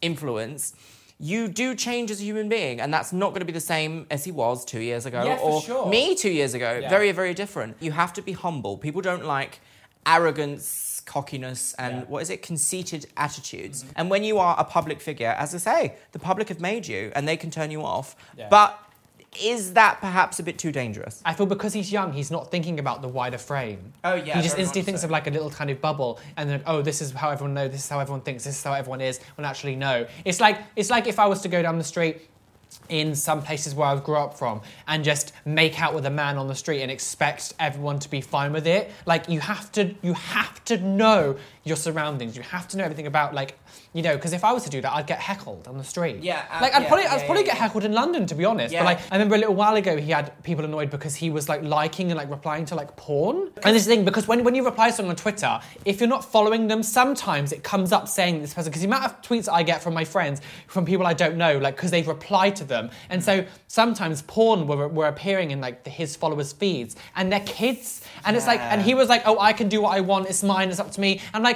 influence, 0.02 0.74
you 1.20 1.48
do 1.48 1.74
change 1.74 2.12
as 2.12 2.20
a 2.20 2.24
human 2.24 2.50
being, 2.50 2.82
and 2.82 2.94
that's 2.94 3.14
not 3.14 3.30
going 3.30 3.40
to 3.40 3.46
be 3.46 3.54
the 3.54 3.60
same 3.62 4.06
as 4.12 4.26
he 4.26 4.32
was 4.32 4.66
two 4.66 4.82
years 4.82 5.06
ago, 5.06 5.24
Yeah, 5.24 5.38
or 5.38 5.62
sure. 5.62 5.88
me 5.90 6.16
two 6.16 6.30
years 6.32 6.54
ago. 6.54 6.82
Very, 6.90 7.12
very 7.14 7.34
different. 7.34 7.78
You 7.80 7.92
have 7.92 8.12
to 8.14 8.22
be 8.22 8.34
humble. 8.34 8.78
People 8.78 9.02
don't 9.02 9.24
like 9.24 9.62
arrogance, 10.06 10.93
cockiness, 11.06 11.74
and 11.78 11.94
Yeah. 11.94 12.02
Mm-hmm. 12.02 12.12
what 12.12 12.22
is 12.24 12.30
it, 12.30 12.42
conceited 12.42 13.06
attitudes. 13.18 13.86
And 13.96 14.10
when 14.10 14.24
you 14.24 14.38
are 14.40 14.56
a 14.58 14.64
public 14.64 15.02
figure, 15.02 15.36
as 15.38 15.54
I 15.54 15.58
say, 15.58 15.96
the 16.12 16.20
public 16.20 16.50
have 16.50 16.60
made 16.62 16.88
you, 16.88 17.12
and 17.16 17.28
they 17.28 17.38
can 17.38 17.52
turn 17.52 17.72
you 17.72 17.84
off. 17.84 18.16
Yeah. 18.38 18.48
But 18.50 18.80
is 19.42 19.74
that 19.74 20.00
perhaps 20.00 20.40
a 20.40 20.44
bit 20.44 20.60
too 20.60 20.72
dangerous? 20.72 21.20
I 21.26 21.34
feel 21.34 21.48
because 21.48 21.74
he's 21.74 21.92
young, 21.92 22.14
he's 22.14 22.30
not 22.30 22.52
thinking 22.52 22.78
about 22.80 23.02
the 23.02 23.08
wider 23.08 23.40
frame. 23.40 23.94
Oh, 24.04 24.14
yeah, 24.14 24.36
He 24.38 24.44
just 24.44 24.60
instantly 24.60 24.84
thinks 24.84 25.02
so. 25.02 25.06
of 25.06 25.12
like 25.12 25.26
a 25.26 25.32
little 25.32 25.50
kind 25.50 25.72
of 25.72 25.82
bubble, 25.82 26.20
and 26.38 26.48
then 26.50 26.62
oh, 26.68 26.82
this 26.84 27.02
is 27.02 27.12
how 27.14 27.32
everyone 27.32 27.56
knows, 27.56 27.72
this 27.72 27.84
is 27.84 27.90
how 27.90 28.00
everyone 28.00 28.22
thinks, 28.22 28.44
this 28.44 28.56
is 28.58 28.64
how 28.64 28.74
everyone 28.74 29.02
is. 29.02 29.20
When 29.36 29.46
actually, 29.46 29.76
no. 29.76 30.06
It's 30.24 30.40
like 30.40 30.60
it's 30.76 30.90
like 30.92 31.08
if 31.08 31.18
I 31.18 31.26
was 31.26 31.42
to 31.42 31.48
go 31.50 31.62
down 31.64 31.78
the 31.80 31.84
street 31.84 32.22
in 32.90 33.16
some 33.16 33.42
places 33.42 33.76
where 33.76 33.88
I've 33.88 34.04
grew 34.04 34.18
up 34.18 34.38
from 34.38 34.62
and 34.88 35.04
just 35.04 35.34
make 35.46 35.82
out 35.82 35.94
with 35.94 36.06
a 36.06 36.10
man 36.10 36.38
on 36.38 36.48
the 36.48 36.56
street 36.56 36.82
and 36.82 36.92
expect 36.92 37.54
everyone 37.60 38.00
to 38.00 38.10
be 38.10 38.22
fine 38.22 38.54
with 38.54 38.68
it. 38.68 38.92
Like 39.06 39.30
you 39.30 39.40
have 39.40 39.72
to, 39.74 39.94
you 40.02 40.14
have 40.14 40.64
to 40.66 40.78
know 40.78 41.38
your 41.64 41.78
surroundings. 41.78 42.36
You 42.36 42.44
have 42.44 42.68
to 42.70 42.78
know 42.78 42.84
everything 42.84 43.08
about 43.08 43.34
like, 43.34 43.58
you 43.94 44.02
know, 44.02 44.16
because 44.16 44.34
if 44.34 44.44
I 44.44 44.52
was 44.52 44.64
to 44.64 44.70
do 44.70 44.82
that, 44.82 44.92
I'd 44.92 45.08
get 45.08 45.20
heckled 45.20 45.68
on 45.68 45.78
the 45.78 45.84
street. 45.84 46.18
Yeah, 46.22 46.44
uh, 46.52 46.60
like 46.62 46.74
I'd 46.74 46.84
yeah, 46.84 46.88
probably, 46.88 47.06
yeah, 47.06 47.14
I'd 47.14 47.26
probably 47.26 47.44
yeah, 47.44 47.48
get 47.48 47.56
yeah. 47.56 47.62
heckled 47.62 47.84
in 47.86 47.94
London 47.94 48.26
to 48.28 48.36
be 48.36 48.44
honest. 48.44 48.74
Yeah. 48.74 48.82
But 48.82 48.86
like 48.86 49.12
I 49.12 49.16
remember 49.16 49.36
a 49.36 49.38
little 49.38 49.56
while 49.56 49.76
ago, 49.76 49.98
he 49.98 50.12
had 50.12 50.44
people 50.44 50.66
annoyed 50.66 50.90
because 50.90 51.16
he 51.16 51.30
was 51.30 51.48
like 51.48 51.64
liking 51.64 52.12
and 52.12 52.18
like 52.18 52.30
replying 52.30 52.66
to 52.66 52.76
like 52.76 52.96
porn. 52.98 53.50
And 53.64 53.76
this 53.76 53.88
thing, 53.88 54.04
because 54.04 54.28
when, 54.28 54.44
when 54.44 54.56
you 54.56 54.66
reply 54.66 54.90
to 54.90 54.96
someone 54.96 55.12
on 55.12 55.16
Twitter, 55.16 55.60
if 55.86 56.00
you're 56.02 56.10
not 56.10 56.26
following 56.26 56.68
them, 56.68 56.84
sometimes 56.84 57.52
it 57.54 57.64
comes 57.64 57.92
up 57.92 58.08
saying 58.08 58.42
this 58.42 58.54
person, 58.54 58.70
because 58.70 58.82
the 58.82 58.88
amount 58.88 59.06
of 59.06 59.22
tweets 59.22 59.52
I 59.52 59.64
get 59.64 59.82
from 59.82 59.94
my 59.94 60.04
friends, 60.04 60.42
from 60.68 60.86
people 60.86 61.06
I 61.08 61.14
don't 61.14 61.38
know, 61.38 61.58
like 61.58 61.76
because 61.76 61.92
they've 61.92 62.08
replied 62.08 62.56
to 62.58 62.66
them. 62.66 62.90
And 63.10 63.24
so 63.24 63.46
sometimes 63.68 64.22
porn 64.24 64.68
were, 64.68 64.88
were 64.88 65.08
appearing 65.08 65.52
in 65.52 65.62
like 65.62 65.84
the, 65.84 65.90
his 65.90 66.16
followers' 66.16 66.52
feeds 66.52 66.96
and 67.16 67.32
they're 67.32 67.40
kids. 67.42 68.04
And 68.26 68.36
it's 68.36 68.48
like, 68.48 68.60
and 68.60 68.82
he 68.82 68.94
was 68.94 69.08
like, 69.08 69.24
oh, 69.26 69.40
I 69.40 69.54
can 69.54 69.70
do 69.70 69.82
what 69.82 69.96
I 69.96 70.02
want, 70.02 70.28
it's 70.28 70.44
mine, 70.44 70.70
it's 70.70 70.80
up 70.80 70.92
to 70.92 71.02
me. 71.02 71.22
I'm 71.34 71.44
like, 71.44 71.53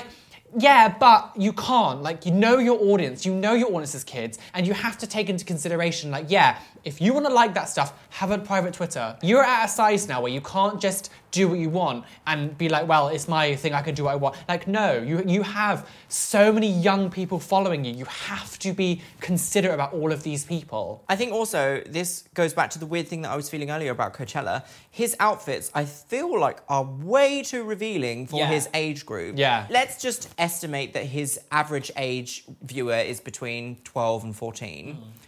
yeah, 0.57 0.95
but 0.99 1.31
you 1.35 1.53
can't. 1.53 2.01
Like, 2.01 2.25
you 2.25 2.31
know 2.31 2.57
your 2.57 2.79
audience, 2.79 3.25
you 3.25 3.33
know 3.33 3.53
your 3.53 3.67
audience 3.69 3.95
is 3.95 4.03
kids, 4.03 4.37
and 4.53 4.65
you 4.67 4.73
have 4.73 4.97
to 4.99 5.07
take 5.07 5.29
into 5.29 5.45
consideration, 5.45 6.11
like, 6.11 6.25
yeah, 6.29 6.59
if 6.83 7.01
you 7.01 7.13
want 7.13 7.25
to 7.25 7.33
like 7.33 7.53
that 7.55 7.69
stuff, 7.69 7.93
have 8.09 8.31
a 8.31 8.37
private 8.37 8.73
Twitter. 8.73 9.17
You're 9.21 9.43
at 9.43 9.65
a 9.65 9.67
size 9.67 10.07
now 10.07 10.21
where 10.21 10.31
you 10.31 10.41
can't 10.41 10.79
just 10.81 11.11
do 11.31 11.47
what 11.49 11.59
you 11.59 11.69
want 11.69 12.05
and 12.25 12.57
be 12.57 12.69
like, 12.69 12.87
well, 12.87 13.09
it's 13.09 13.27
my 13.27 13.55
thing, 13.55 13.73
I 13.73 13.81
can 13.81 13.93
do 13.93 14.05
what 14.05 14.11
I 14.13 14.15
want. 14.15 14.37
Like, 14.47 14.67
no, 14.67 14.97
you, 14.99 15.21
you 15.27 15.43
have 15.43 15.87
so 16.07 16.51
many 16.53 16.71
young 16.71 17.09
people 17.11 17.37
following 17.39 17.83
you. 17.83 17.93
You 17.93 18.05
have 18.05 18.57
to 18.59 18.71
be 18.73 19.01
considerate 19.19 19.73
about 19.73 19.93
all 19.93 20.11
of 20.11 20.23
these 20.23 20.45
people. 20.45 21.03
I 21.09 21.15
think 21.17 21.33
also 21.33 21.81
this 21.85 22.23
goes 22.33 22.53
back 22.53 22.69
to 22.71 22.79
the 22.79 22.85
weird 22.85 23.07
thing 23.07 23.21
that 23.23 23.31
I 23.31 23.35
was 23.35 23.49
feeling 23.49 23.69
earlier 23.71 23.91
about 23.91 24.13
Coachella. 24.13 24.65
His 24.89 25.15
outfits, 25.19 25.69
I 25.75 25.83
feel 25.85 26.39
like, 26.39 26.59
are 26.69 26.83
way 26.83 27.43
too 27.43 27.63
revealing 27.63 28.25
for 28.27 28.39
Yeah. 28.39 28.47
his 28.47 28.69
age 28.73 29.05
group. 29.05 29.37
Yeah. 29.37 29.67
Let's 29.69 30.01
just 30.01 30.29
estimate 30.37 30.93
that 30.93 31.05
his 31.05 31.39
average 31.51 31.91
age 31.97 32.45
viewer 32.61 32.95
is 32.97 33.19
between 33.19 33.75
12 33.83 34.23
and 34.23 34.35
14. 34.35 34.95
Mm. 34.95 35.26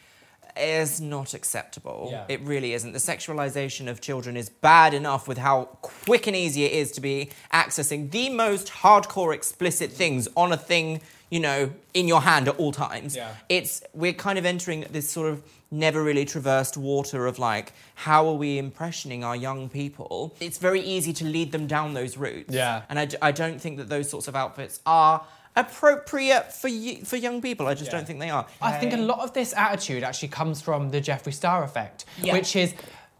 Is 0.57 0.99
not 0.99 1.33
acceptable. 1.33 2.09
Yeah. 2.11 2.25
It 2.27 2.41
really 2.41 2.73
isn't. 2.73 2.91
The 2.91 2.99
sexualization 2.99 3.87
of 3.89 4.01
children 4.01 4.35
is 4.37 4.49
bad 4.49 4.93
enough 4.93 5.27
with 5.27 5.37
how 5.37 5.65
quick 5.81 6.27
and 6.27 6.35
easy 6.35 6.63
it 6.65 6.71
is 6.73 6.91
to 6.93 7.01
be 7.01 7.29
accessing 7.53 8.11
the 8.11 8.29
most 8.29 8.67
hardcore 8.67 9.33
explicit 9.33 9.91
things 9.91 10.27
on 10.35 10.51
a 10.51 10.57
thing, 10.57 11.01
you 11.29 11.39
know, 11.39 11.71
in 11.93 12.07
your 12.07 12.21
hand 12.21 12.47
at 12.47 12.55
all 12.57 12.71
times 12.71 13.15
Yeah. 13.15 13.29
it's 13.49 13.81
we're 13.93 14.13
kind 14.13 14.37
of 14.39 14.45
entering 14.45 14.85
this 14.91 15.09
sort 15.09 15.31
of 15.31 15.41
never 15.71 16.03
really 16.03 16.25
traversed 16.25 16.77
water 16.77 17.27
of 17.27 17.37
like 17.39 17.73
how 17.95 18.27
are 18.27 18.33
we 18.33 18.57
impressioning 18.61 19.23
our 19.23 19.35
young 19.35 19.69
people 19.69 20.35
it's 20.39 20.57
very 20.57 20.81
easy 20.81 21.13
to 21.13 21.25
lead 21.25 21.51
them 21.51 21.67
down 21.67 21.93
those 21.93 22.17
routes 22.17 22.53
Yeah. 22.53 22.81
and 22.89 22.99
I 23.21 23.31
don't 23.31 23.59
think 23.61 23.77
that 23.77 23.89
those 23.89 24.09
sorts 24.09 24.27
of 24.27 24.35
outfits 24.35 24.79
are 24.85 25.23
appropriate 25.55 26.53
for 26.53 26.69
y- 26.69 26.99
for 27.03 27.15
young 27.17 27.41
people 27.41 27.67
i 27.67 27.73
just 27.73 27.85
Yeah. 27.91 27.97
don't 27.97 28.07
think 28.07 28.19
they 28.19 28.29
are 28.29 28.45
I 28.61 28.71
think 28.79 28.93
a 28.93 28.97
lot 28.97 29.19
of 29.19 29.33
this 29.33 29.53
attitude 29.53 30.03
actually 30.03 30.29
comes 30.29 30.61
from 30.61 30.91
the 30.91 31.01
Jeffree 31.01 31.33
Star 31.33 31.63
effect, 31.63 32.05
Yeah. 32.21 32.33
which 32.33 32.55
is 32.55 32.73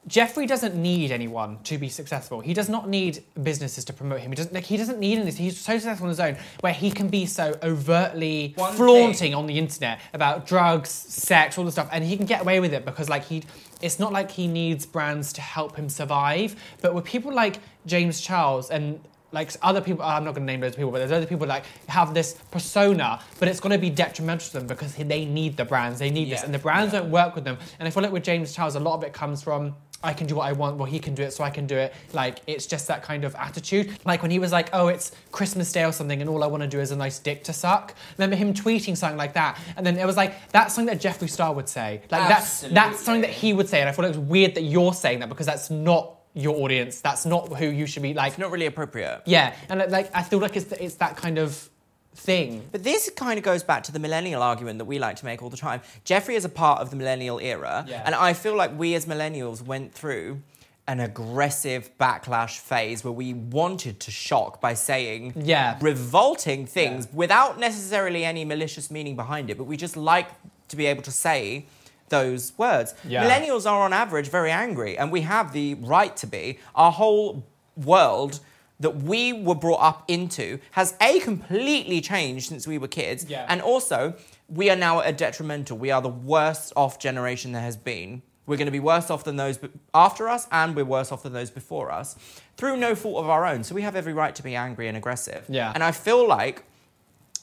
Jeffrey 0.07 0.45
doesn't 0.45 0.75
need 0.75 1.11
anyone 1.11 1.59
to 1.65 1.77
be 1.77 1.89
successful. 1.89 2.39
He 2.39 2.53
does 2.53 2.69
not 2.69 2.87
need 2.87 3.21
businesses 3.43 3.83
to 3.85 3.93
promote 3.93 4.21
him. 4.21 4.31
He 4.31 4.35
doesn't 4.35 4.53
like 4.53 4.63
he 4.63 4.77
doesn't 4.77 4.97
need 4.99 5.19
anything. 5.19 5.43
He's 5.45 5.59
so 5.59 5.73
successful 5.73 6.05
on 6.05 6.09
his 6.09 6.19
own 6.21 6.37
where 6.61 6.73
he 6.73 6.89
can 6.89 7.09
be 7.09 7.25
so 7.25 7.53
overtly 7.61 8.53
One 8.55 8.73
flaunting 8.75 9.13
thing- 9.15 9.35
on 9.35 9.45
the 9.45 9.57
internet 9.59 9.99
about 10.13 10.47
drugs, 10.47 10.89
sex, 10.89 11.57
all 11.57 11.65
the 11.65 11.71
stuff, 11.71 11.89
and 11.91 12.03
he 12.03 12.15
can 12.17 12.25
get 12.25 12.41
away 12.41 12.59
with 12.59 12.73
it 12.73 12.85
because 12.85 13.09
like 13.09 13.25
he 13.25 13.43
it's 13.81 13.99
not 13.99 14.11
like 14.13 14.31
he 14.31 14.47
needs 14.47 14.85
brands 14.85 15.31
to 15.33 15.41
help 15.41 15.75
him 15.75 15.89
survive. 15.89 16.55
But 16.81 16.93
with 16.95 17.03
people 17.05 17.33
like 17.33 17.59
James 17.85 18.19
Charles 18.21 18.69
and 18.69 18.99
like 19.31 19.51
other 19.61 19.81
people, 19.81 20.03
I'm 20.03 20.23
not 20.23 20.33
going 20.33 20.45
to 20.45 20.51
name 20.51 20.59
those 20.59 20.75
people, 20.75 20.91
but 20.91 20.99
there's 20.99 21.11
other 21.11 21.25
people 21.25 21.47
like 21.47 21.65
have 21.87 22.13
this 22.13 22.33
persona, 22.51 23.19
but 23.39 23.47
it's 23.47 23.59
going 23.59 23.71
to 23.71 23.77
be 23.77 23.89
detrimental 23.89 24.47
to 24.47 24.53
them 24.59 24.67
because 24.67 24.95
they 24.95 25.25
need 25.25 25.57
the 25.57 25.65
brands, 25.65 25.99
they 25.99 26.09
need 26.09 26.31
this, 26.31 26.43
and 26.43 26.53
the 26.53 26.59
brands 26.59 26.93
don't 26.93 27.11
work 27.11 27.35
with 27.35 27.43
them. 27.43 27.57
And 27.79 27.87
I 27.87 27.91
feel 27.91 28.03
like 28.03 28.11
with 28.11 28.23
James 28.23 28.53
Charles, 28.53 28.75
a 28.75 28.79
lot 28.79 28.95
of 28.95 29.03
it 29.03 29.13
comes 29.13 29.43
from 29.43 29.75
I 30.01 30.13
can 30.13 30.27
do 30.27 30.35
what 30.35 30.47
I 30.47 30.53
want, 30.53 30.77
well, 30.77 30.85
he 30.85 30.99
can 30.99 31.13
do 31.13 31.23
it, 31.23 31.33
so 31.33 31.43
I 31.43 31.49
can 31.49 31.67
do 31.67 31.75
it. 31.75 31.93
Like, 32.13 32.39
it's 32.47 32.65
just 32.65 32.87
that 32.87 33.03
kind 33.03 33.25
of 33.25 33.35
attitude. 33.35 33.97
Like 34.05 34.21
when 34.21 34.31
he 34.31 34.39
was 34.39 34.51
like, 34.51 34.69
oh, 34.71 34.87
it's 34.87 35.11
Christmas 35.31 35.71
Day 35.71 35.83
or 35.83 35.91
something, 35.91 36.21
and 36.21 36.29
all 36.29 36.43
I 36.43 36.47
want 36.47 36.63
to 36.63 36.67
do 36.67 36.79
is 36.79 36.91
a 36.91 36.95
nice 36.95 37.19
dick 37.19 37.43
to 37.45 37.53
suck. 37.53 37.93
Remember 38.17 38.37
him 38.37 38.53
tweeting 38.53 38.95
something 38.95 39.17
like 39.17 39.33
that? 39.33 39.59
And 39.75 39.85
then 39.85 39.97
it 39.97 40.05
was 40.05 40.15
like, 40.15 40.51
that's 40.51 40.73
something 40.73 40.97
that 40.97 41.03
Jeffree 41.03 41.29
Star 41.29 41.53
would 41.53 41.67
say. 41.67 42.01
Like, 42.09 42.29
that's, 42.29 42.61
that's 42.61 43.01
something 43.01 43.21
that 43.21 43.31
he 43.31 43.51
would 43.51 43.67
say. 43.67 43.81
And 43.81 43.89
I 43.89 43.91
feel 43.91 44.05
like 44.05 44.15
it's 44.15 44.23
weird 44.23 44.55
that 44.55 44.63
you're 44.63 44.93
saying 44.93 45.19
that 45.19 45.27
because 45.27 45.45
that's 45.45 45.69
not 45.69 46.18
your 46.33 46.55
audience. 46.63 47.01
That's 47.01 47.25
not 47.25 47.57
who 47.57 47.67
you 47.67 47.85
should 47.85 48.03
be 48.03 48.13
like. 48.13 48.37
Not 48.37 48.51
really 48.51 48.65
appropriate. 48.67 49.21
Yeah. 49.25 49.53
And 49.69 49.83
like, 49.91 50.09
I 50.15 50.23
feel 50.23 50.39
like 50.39 50.55
it's, 50.55 50.71
it's 50.73 50.95
that 50.95 51.17
kind 51.17 51.37
of 51.37 51.69
thing. 52.15 52.65
But 52.71 52.83
this 52.83 53.09
kind 53.15 53.37
of 53.37 53.43
goes 53.43 53.63
back 53.63 53.83
to 53.83 53.91
the 53.91 53.99
millennial 53.99 54.41
argument 54.41 54.79
that 54.79 54.85
we 54.85 54.99
like 54.99 55.15
to 55.17 55.25
make 55.25 55.41
all 55.41 55.49
the 55.49 55.57
time. 55.57 55.81
Jeffrey 56.03 56.35
is 56.35 56.45
a 56.45 56.49
part 56.49 56.81
of 56.81 56.89
the 56.89 56.95
millennial 56.95 57.39
era, 57.39 57.85
Yeah. 57.87 58.03
and 58.05 58.13
I 58.15 58.33
feel 58.33 58.55
like 58.55 58.77
we 58.77 58.93
as 58.95 59.05
millennials 59.05 59.61
went 59.61 59.93
through 59.93 60.41
an 60.87 60.99
aggressive 60.99 61.91
backlash 61.99 62.57
phase 62.59 63.03
where 63.03 63.11
we 63.13 63.33
wanted 63.35 63.99
to 64.01 64.11
shock 64.11 64.59
by 64.59 64.73
saying 64.73 65.33
Yeah. 65.35 65.77
revolting 65.81 66.65
things 66.65 67.05
Yeah. 67.05 67.15
without 67.17 67.59
necessarily 67.59 68.25
any 68.25 68.43
malicious 68.43 68.89
meaning 68.89 69.15
behind 69.15 69.49
it, 69.51 69.57
but 69.57 69.65
we 69.65 69.77
just 69.77 69.95
like 69.95 70.27
to 70.69 70.75
be 70.75 70.87
able 70.87 71.03
to 71.03 71.11
say 71.11 71.65
those 72.09 72.53
words. 72.57 72.93
Yeah. 73.07 73.23
Millennials 73.25 73.69
are 73.69 73.81
on 73.81 73.93
average 73.93 74.29
very 74.29 74.51
angry, 74.51 74.97
and 74.97 75.11
we 75.11 75.21
have 75.21 75.53
the 75.53 75.75
right 75.75 76.15
to 76.17 76.27
be. 76.27 76.59
Our 76.75 76.91
whole 76.91 77.45
world 77.75 78.39
that 78.79 78.95
we 79.03 79.33
were 79.33 79.55
brought 79.55 79.81
up 79.81 80.03
into 80.07 80.59
has 80.71 80.95
a 81.01 81.19
completely 81.19 81.99
changed 82.01 82.47
since 82.47 82.65
we 82.67 82.77
were 82.77 82.87
kids, 82.87 83.25
Yeah. 83.27 83.45
and 83.49 83.61
also 83.61 84.13
we 84.47 84.69
are 84.69 84.75
now 84.75 85.01
at 85.01 85.09
a 85.09 85.13
detrimental. 85.13 85.77
We 85.77 85.91
are 85.91 86.01
the 86.01 86.07
worst 86.09 86.71
off 86.75 86.97
generation 86.99 87.51
there 87.51 87.61
has 87.61 87.75
been. 87.77 88.21
We're 88.45 88.57
going 88.57 88.65
to 88.67 88.71
be 88.71 88.79
worse 88.79 89.11
off 89.11 89.25
than 89.25 89.35
those 89.35 89.59
after 89.93 90.27
us, 90.27 90.47
and 90.51 90.75
we're 90.75 90.85
worse 90.85 91.11
off 91.11 91.21
than 91.23 91.33
those 91.33 91.51
before 91.51 91.91
us 91.91 92.15
through 92.57 92.77
no 92.77 92.95
fault 92.95 93.17
of 93.23 93.29
our 93.29 93.45
own. 93.45 93.63
So 93.63 93.75
we 93.75 93.83
have 93.83 93.95
every 93.95 94.13
right 94.13 94.33
to 94.35 94.41
be 94.43 94.55
angry 94.55 94.87
and 94.87 94.97
aggressive. 94.97 95.45
Yeah. 95.49 95.71
And 95.75 95.83
I 95.83 95.91
feel 95.91 96.27
like 96.27 96.63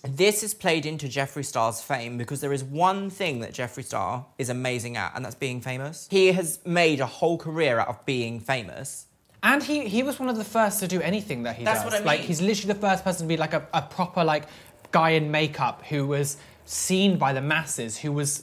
this 0.09 0.43
is 0.43 0.55
played 0.55 0.87
into 0.87 1.07
Jeffree 1.07 1.45
Star's 1.45 1.81
fame 1.81 2.19
because 2.19 2.41
there 2.41 2.53
is 2.53 2.63
one 2.63 3.11
thing 3.11 3.41
that 3.41 3.53
Jeffree 3.53 3.85
Star 3.85 4.27
is 4.39 4.49
amazing 4.49 4.97
at, 4.97 5.13
and 5.15 5.25
that's 5.25 5.35
being 5.35 5.61
famous. 5.61 6.07
He 6.11 6.33
has 6.33 6.59
made 6.65 7.01
a 7.01 7.07
whole 7.07 7.39
career 7.39 7.79
out 7.79 7.89
of 7.89 8.05
being 8.05 8.41
famous. 8.41 9.07
And 9.43 9.63
he, 9.63 9.89
he 9.89 10.03
was 10.03 10.19
one 10.19 10.29
of 10.29 10.37
the 10.37 10.45
first 10.45 10.81
to 10.81 10.89
do 10.89 11.01
anything 11.01 11.45
that 11.45 11.57
he 11.57 11.65
That's 11.65 11.83
does. 11.83 11.93
what 11.93 12.03
I 12.03 12.05
Like 12.05 12.21
he's 12.21 12.41
literally 12.41 12.73
the 12.75 12.81
first 12.81 13.05
person 13.05 13.27
to 13.27 13.29
be 13.29 13.37
like 13.37 13.53
a, 13.53 13.67
a 13.73 13.83
proper 13.83 14.25
like 14.25 14.45
guy 14.91 15.11
in 15.11 15.31
makeup 15.31 15.85
who 15.89 16.07
was 16.07 16.37
seen 16.65 17.17
by 17.17 17.33
the 17.33 17.41
masses, 17.41 17.97
who 17.99 18.13
was 18.13 18.43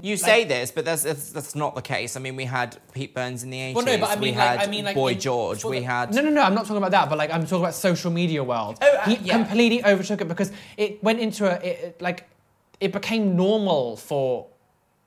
You 0.00 0.16
say 0.16 0.44
this, 0.44 0.70
but 0.70 0.84
that's, 0.84 1.02
that's 1.02 1.30
that's 1.30 1.54
not 1.54 1.74
the 1.74 1.82
case. 1.82 2.16
I 2.16 2.20
mean, 2.20 2.36
we 2.36 2.44
had 2.44 2.76
Pete 2.92 3.14
Burns 3.14 3.42
in 3.42 3.50
the 3.50 3.60
eighties. 3.60 3.76
Well, 3.76 3.84
no, 3.84 3.98
but 3.98 4.10
I 4.10 4.14
we 4.16 4.26
mean, 4.26 4.36
like- 4.36 4.58
had 4.60 4.68
I 4.68 4.70
mean, 4.70 4.84
like, 4.84 4.94
Boy 4.94 5.12
in- 5.12 5.20
George. 5.20 5.64
We 5.64 5.80
the- 5.80 5.84
had 5.86 6.14
No, 6.14 6.22
no, 6.22 6.30
no. 6.30 6.42
I'm 6.42 6.54
not 6.54 6.62
talking 6.62 6.76
about 6.78 6.92
that. 6.92 7.08
But 7.08 7.18
like, 7.18 7.30
I'm 7.32 7.42
talking 7.42 7.60
about 7.64 7.74
social 7.74 8.10
media 8.10 8.42
world. 8.44 8.78
Oh, 8.80 8.86
uh, 8.96 9.04
he 9.08 9.16
yeah. 9.16 9.36
completely 9.36 9.84
overtook 9.84 10.20
it 10.20 10.28
because 10.28 10.52
it 10.76 11.02
went 11.02 11.20
into 11.20 11.46
a 11.46 11.54
it, 11.64 11.78
it- 11.84 12.02
like 12.02 12.28
it 12.80 12.92
became 12.92 13.36
normal 13.36 13.96
for. 13.96 14.46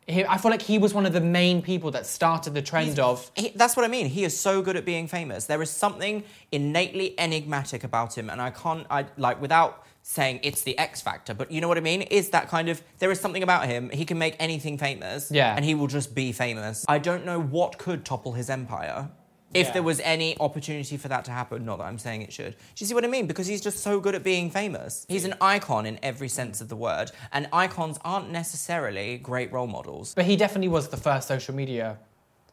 He, 0.07 0.25
I 0.25 0.37
feel 0.39 0.51
like 0.51 0.63
he 0.63 0.77
was 0.77 0.93
one 0.93 1.05
of 1.05 1.13
the 1.13 1.21
main 1.21 1.61
people 1.61 1.91
that 1.91 2.05
started 2.05 2.53
the 2.53 2.61
trend 2.61 2.99
of. 2.99 3.31
He, 3.35 3.49
that's 3.55 3.77
what 3.77 3.85
I 3.85 3.87
mean. 3.87 4.07
He 4.07 4.23
is 4.23 4.37
so 4.37 4.61
good 4.61 4.75
at 4.75 4.83
being 4.83 5.07
famous. 5.07 5.45
There 5.45 5.61
is 5.61 5.69
something 5.69 6.23
innately 6.51 7.17
enigmatic 7.19 7.83
about 7.83 8.17
him, 8.17 8.29
and 8.29 8.41
I 8.41 8.49
can't, 8.49 8.85
I 8.89 9.05
like, 9.17 9.39
without 9.39 9.85
saying 10.03 10.39
it's 10.43 10.63
the 10.63 10.77
X 10.77 11.01
factor, 11.01 11.33
but 11.33 11.51
you 11.51 11.61
know 11.61 11.67
what 11.67 11.77
I 11.77 11.81
mean? 11.81 12.01
Is 12.03 12.29
that 12.31 12.49
kind 12.49 12.69
of 12.69 12.81
there 12.99 13.11
is 13.11 13.19
something 13.19 13.43
about 13.43 13.67
him. 13.67 13.89
He 13.91 14.03
can 14.05 14.17
make 14.17 14.35
anything 14.39 14.77
famous, 14.77 15.31
Yeah. 15.31 15.55
and 15.55 15.63
he 15.63 15.75
will 15.75 15.87
just 15.87 16.15
be 16.15 16.31
famous. 16.31 16.83
I 16.87 16.97
don't 16.97 17.25
know 17.25 17.39
what 17.39 17.77
could 17.77 18.03
topple 18.05 18.33
his 18.33 18.49
empire. 18.49 19.09
If 19.53 19.67
Yeah. 19.67 19.73
there 19.73 19.83
was 19.83 19.99
any 19.99 20.37
opportunity 20.39 20.95
for 20.95 21.09
that 21.09 21.25
to 21.25 21.31
happen, 21.31 21.65
not 21.65 21.79
that 21.79 21.83
I'm 21.83 21.99
saying 21.99 22.21
it 22.21 22.31
should. 22.31 22.51
Do 22.53 22.57
you 22.77 22.87
see 22.87 22.93
what 22.93 23.03
I 23.03 23.07
mean? 23.07 23.27
Because 23.27 23.47
he's 23.47 23.59
just 23.59 23.79
so 23.79 23.99
good 23.99 24.15
at 24.15 24.23
being 24.23 24.49
famous. 24.49 25.05
He's 25.09 25.25
an 25.25 25.35
icon 25.41 25.85
in 25.85 25.99
every 26.01 26.29
sense 26.29 26.61
of 26.61 26.69
the 26.69 26.75
word, 26.77 27.11
and 27.33 27.47
icons 27.51 27.99
aren't 28.05 28.29
necessarily 28.31 29.17
great 29.17 29.51
role 29.51 29.67
models. 29.67 30.13
But 30.15 30.23
he 30.25 30.37
definitely 30.37 30.69
was 30.69 30.87
the 30.87 30.95
first 30.97 31.27
social 31.27 31.53
media, 31.53 31.97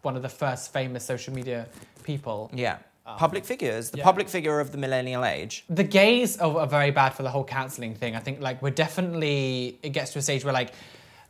one 0.02 0.16
of 0.16 0.22
the 0.22 0.28
first 0.28 0.72
famous 0.72 1.04
social 1.04 1.32
media 1.32 1.68
people. 2.02 2.50
Yeah. 2.52 2.78
Um, 3.08 3.16
public 3.16 3.46
figures, 3.46 3.88
the 3.88 3.98
yeah. 3.98 4.04
public 4.04 4.28
figure 4.28 4.60
of 4.60 4.70
the 4.70 4.76
millennial 4.76 5.24
age. 5.24 5.64
The 5.70 5.82
gays 5.82 6.36
are, 6.38 6.58
are 6.58 6.66
very 6.66 6.90
bad 6.90 7.10
for 7.14 7.22
the 7.22 7.30
whole 7.30 7.44
cancelling 7.44 7.94
thing. 7.94 8.14
I 8.14 8.18
think 8.18 8.42
like 8.42 8.60
we're 8.60 8.68
definitely 8.68 9.78
it 9.82 9.90
gets 9.90 10.12
to 10.12 10.18
a 10.18 10.22
stage 10.22 10.44
where 10.44 10.52
like 10.52 10.72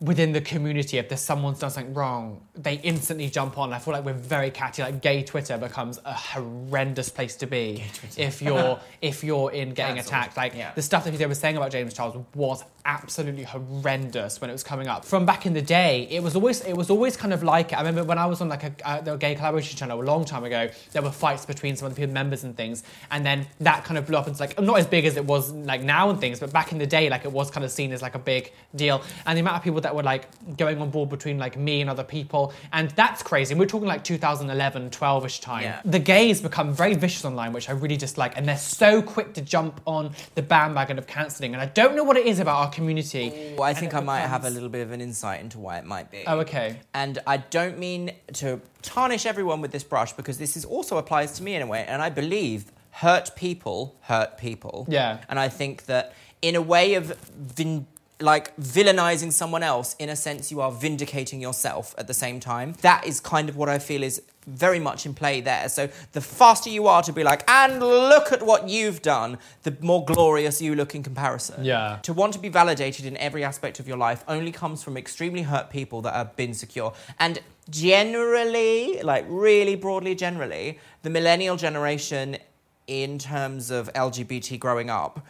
within 0.00 0.32
the 0.32 0.40
community, 0.40 0.98
if 0.98 1.08
there's 1.08 1.20
someone's 1.20 1.58
done 1.58 1.70
something 1.70 1.92
wrong, 1.92 2.40
they 2.54 2.74
instantly 2.74 3.28
jump 3.28 3.58
on. 3.58 3.72
I 3.72 3.78
feel 3.80 3.92
like 3.94 4.04
we're 4.04 4.12
very 4.12 4.50
catty. 4.50 4.82
Like 4.82 5.02
gay 5.02 5.22
Twitter 5.24 5.58
becomes 5.58 5.98
a 6.04 6.12
horrendous 6.14 7.08
place 7.08 7.36
to 7.36 7.46
be 7.46 7.82
if 8.16 8.40
you're 8.42 8.78
if 9.02 9.24
you're 9.24 9.50
in 9.50 9.74
getting 9.74 9.96
Cancelled. 9.96 10.12
attacked. 10.14 10.36
Like 10.36 10.54
Yeah. 10.54 10.72
the 10.74 10.82
stuff 10.82 11.04
that 11.04 11.12
they 11.16 11.26
were 11.26 11.34
saying 11.34 11.56
about 11.56 11.72
James 11.72 11.94
Charles 11.94 12.16
was 12.34 12.62
absolutely 12.84 13.42
horrendous 13.44 14.40
when 14.40 14.48
it 14.50 14.52
was 14.52 14.62
coming 14.62 14.86
up. 14.88 15.04
From 15.04 15.26
back 15.26 15.46
in 15.46 15.52
the 15.52 15.62
day, 15.62 16.06
it 16.10 16.22
was 16.22 16.34
always 16.34 16.60
it 16.62 16.74
was 16.76 16.90
always 16.90 17.16
kind 17.16 17.32
of 17.32 17.42
like. 17.42 17.72
I 17.72 17.78
remember 17.78 18.04
when 18.04 18.18
I 18.18 18.26
was 18.26 18.40
on 18.40 18.48
like 18.48 18.62
a 18.64 18.72
uh, 18.88 19.00
the 19.00 19.16
gay 19.16 19.34
collaboration 19.34 19.76
channel 19.76 20.00
a 20.00 20.04
long 20.04 20.24
time 20.24 20.44
ago, 20.44 20.68
there 20.92 21.02
were 21.02 21.10
fights 21.10 21.44
between 21.44 21.76
some 21.76 21.86
of 21.86 21.94
the 21.94 22.00
people 22.00 22.14
members 22.14 22.44
and 22.44 22.56
things, 22.56 22.82
and 23.10 23.26
then 23.26 23.46
that 23.60 23.84
kind 23.84 23.98
of 23.98 24.06
blew 24.06 24.16
up 24.16 24.28
into 24.28 24.40
like 24.40 24.60
not 24.60 24.78
as 24.78 24.86
big 24.86 25.04
as 25.04 25.16
it 25.16 25.24
was 25.24 25.50
like 25.52 25.82
now 25.82 26.08
and 26.10 26.20
things, 26.20 26.40
but 26.40 26.52
back 26.52 26.72
in 26.72 26.78
the 26.78 26.86
day, 26.86 27.10
like 27.10 27.24
it 27.24 27.32
was 27.32 27.50
kind 27.50 27.64
of 27.64 27.70
seen 27.70 27.92
as 27.92 28.00
like 28.00 28.14
a 28.14 28.18
big 28.20 28.52
deal. 28.74 29.02
And 29.26 29.36
the 29.36 29.40
amount 29.40 29.56
of 29.56 29.62
people 29.62 29.80
that 29.82 29.87
were 29.94 30.02
like 30.02 30.26
going 30.56 30.80
on 30.80 30.90
board 30.90 31.08
between 31.08 31.38
like 31.38 31.56
me 31.56 31.80
and 31.80 31.90
other 31.90 32.04
people, 32.04 32.52
and 32.72 32.90
that's 32.90 33.22
crazy. 33.22 33.52
And 33.52 33.60
we're 33.60 33.66
talking 33.66 33.88
like 33.88 34.04
2011, 34.04 34.90
12ish 34.90 35.40
time. 35.40 35.62
Yeah. 35.62 35.80
The 35.84 35.98
gays 35.98 36.40
become 36.40 36.72
very 36.72 36.94
vicious 36.94 37.24
online, 37.24 37.52
which 37.52 37.68
I 37.68 37.72
really 37.72 37.96
dislike, 37.96 38.36
and 38.36 38.46
they're 38.46 38.56
so 38.56 39.02
quick 39.02 39.34
to 39.34 39.40
jump 39.40 39.80
on 39.86 40.12
the 40.34 40.42
bandwagon 40.42 40.98
of 40.98 41.06
cancelling. 41.06 41.54
And 41.54 41.62
I 41.62 41.66
don't 41.66 41.96
know 41.96 42.04
what 42.04 42.16
it 42.16 42.26
is 42.26 42.38
about 42.38 42.56
our 42.56 42.70
community. 42.70 43.54
Well, 43.56 43.64
I 43.64 43.74
think 43.74 43.94
I 43.94 44.00
might 44.00 44.20
have 44.20 44.44
a 44.44 44.50
little 44.50 44.68
bit 44.68 44.82
of 44.82 44.92
an 44.92 45.00
insight 45.00 45.40
into 45.40 45.58
why 45.58 45.78
it 45.78 45.84
might 45.84 46.10
be. 46.10 46.24
Oh, 46.26 46.40
okay. 46.40 46.80
And 46.94 47.18
I 47.26 47.38
don't 47.38 47.78
mean 47.78 48.12
to 48.34 48.60
tarnish 48.82 49.26
everyone 49.26 49.60
with 49.60 49.72
this 49.72 49.84
brush 49.84 50.12
because 50.12 50.38
this 50.38 50.56
is 50.56 50.64
also 50.64 50.98
applies 50.98 51.32
to 51.32 51.42
me 51.42 51.54
in 51.54 51.62
a 51.62 51.66
way. 51.66 51.84
And 51.86 52.02
I 52.02 52.10
believe 52.10 52.72
hurt 52.90 53.34
people 53.36 53.96
hurt 54.02 54.38
people. 54.38 54.86
Yeah. 54.88 55.18
And 55.28 55.38
I 55.38 55.48
think 55.48 55.86
that 55.86 56.14
in 56.42 56.56
a 56.56 56.62
way 56.62 56.94
of 56.94 57.16
vin- 57.28 57.86
like 58.20 58.56
villainizing 58.56 59.32
someone 59.32 59.62
else, 59.62 59.94
in 59.98 60.08
a 60.08 60.16
sense, 60.16 60.50
you 60.50 60.60
are 60.60 60.72
vindicating 60.72 61.40
yourself 61.40 61.94
at 61.98 62.06
the 62.06 62.14
same 62.14 62.40
time. 62.40 62.74
That 62.80 63.06
is 63.06 63.20
kind 63.20 63.48
of 63.48 63.56
what 63.56 63.68
I 63.68 63.78
feel 63.78 64.02
is 64.02 64.22
very 64.46 64.78
much 64.78 65.04
in 65.06 65.14
play 65.14 65.40
there. 65.40 65.68
So 65.68 65.88
the 66.12 66.20
faster 66.20 66.70
you 66.70 66.86
are 66.86 67.02
to 67.02 67.12
be 67.12 67.22
like, 67.22 67.48
and 67.48 67.80
look 67.80 68.32
at 68.32 68.42
what 68.42 68.68
you've 68.68 69.02
done, 69.02 69.38
the 69.62 69.76
more 69.80 70.04
glorious 70.04 70.60
you 70.60 70.74
look 70.74 70.94
in 70.94 71.02
comparison. 71.02 71.64
Yeah. 71.64 71.98
To 72.02 72.12
want 72.12 72.32
to 72.32 72.38
be 72.38 72.48
validated 72.48 73.04
in 73.04 73.16
every 73.18 73.44
aspect 73.44 73.78
of 73.78 73.86
your 73.86 73.98
life 73.98 74.24
only 74.26 74.50
comes 74.50 74.82
from 74.82 74.96
extremely 74.96 75.42
hurt 75.42 75.70
people 75.70 76.00
that 76.02 76.14
have 76.14 76.34
been 76.34 76.54
secure. 76.54 76.94
And 77.20 77.40
generally, 77.70 79.02
like 79.02 79.26
really 79.28 79.76
broadly 79.76 80.14
generally, 80.14 80.78
the 81.02 81.10
millennial 81.10 81.56
generation 81.56 82.38
in 82.86 83.18
terms 83.18 83.70
of 83.70 83.92
LGBT 83.92 84.58
growing 84.58 84.88
up, 84.88 85.24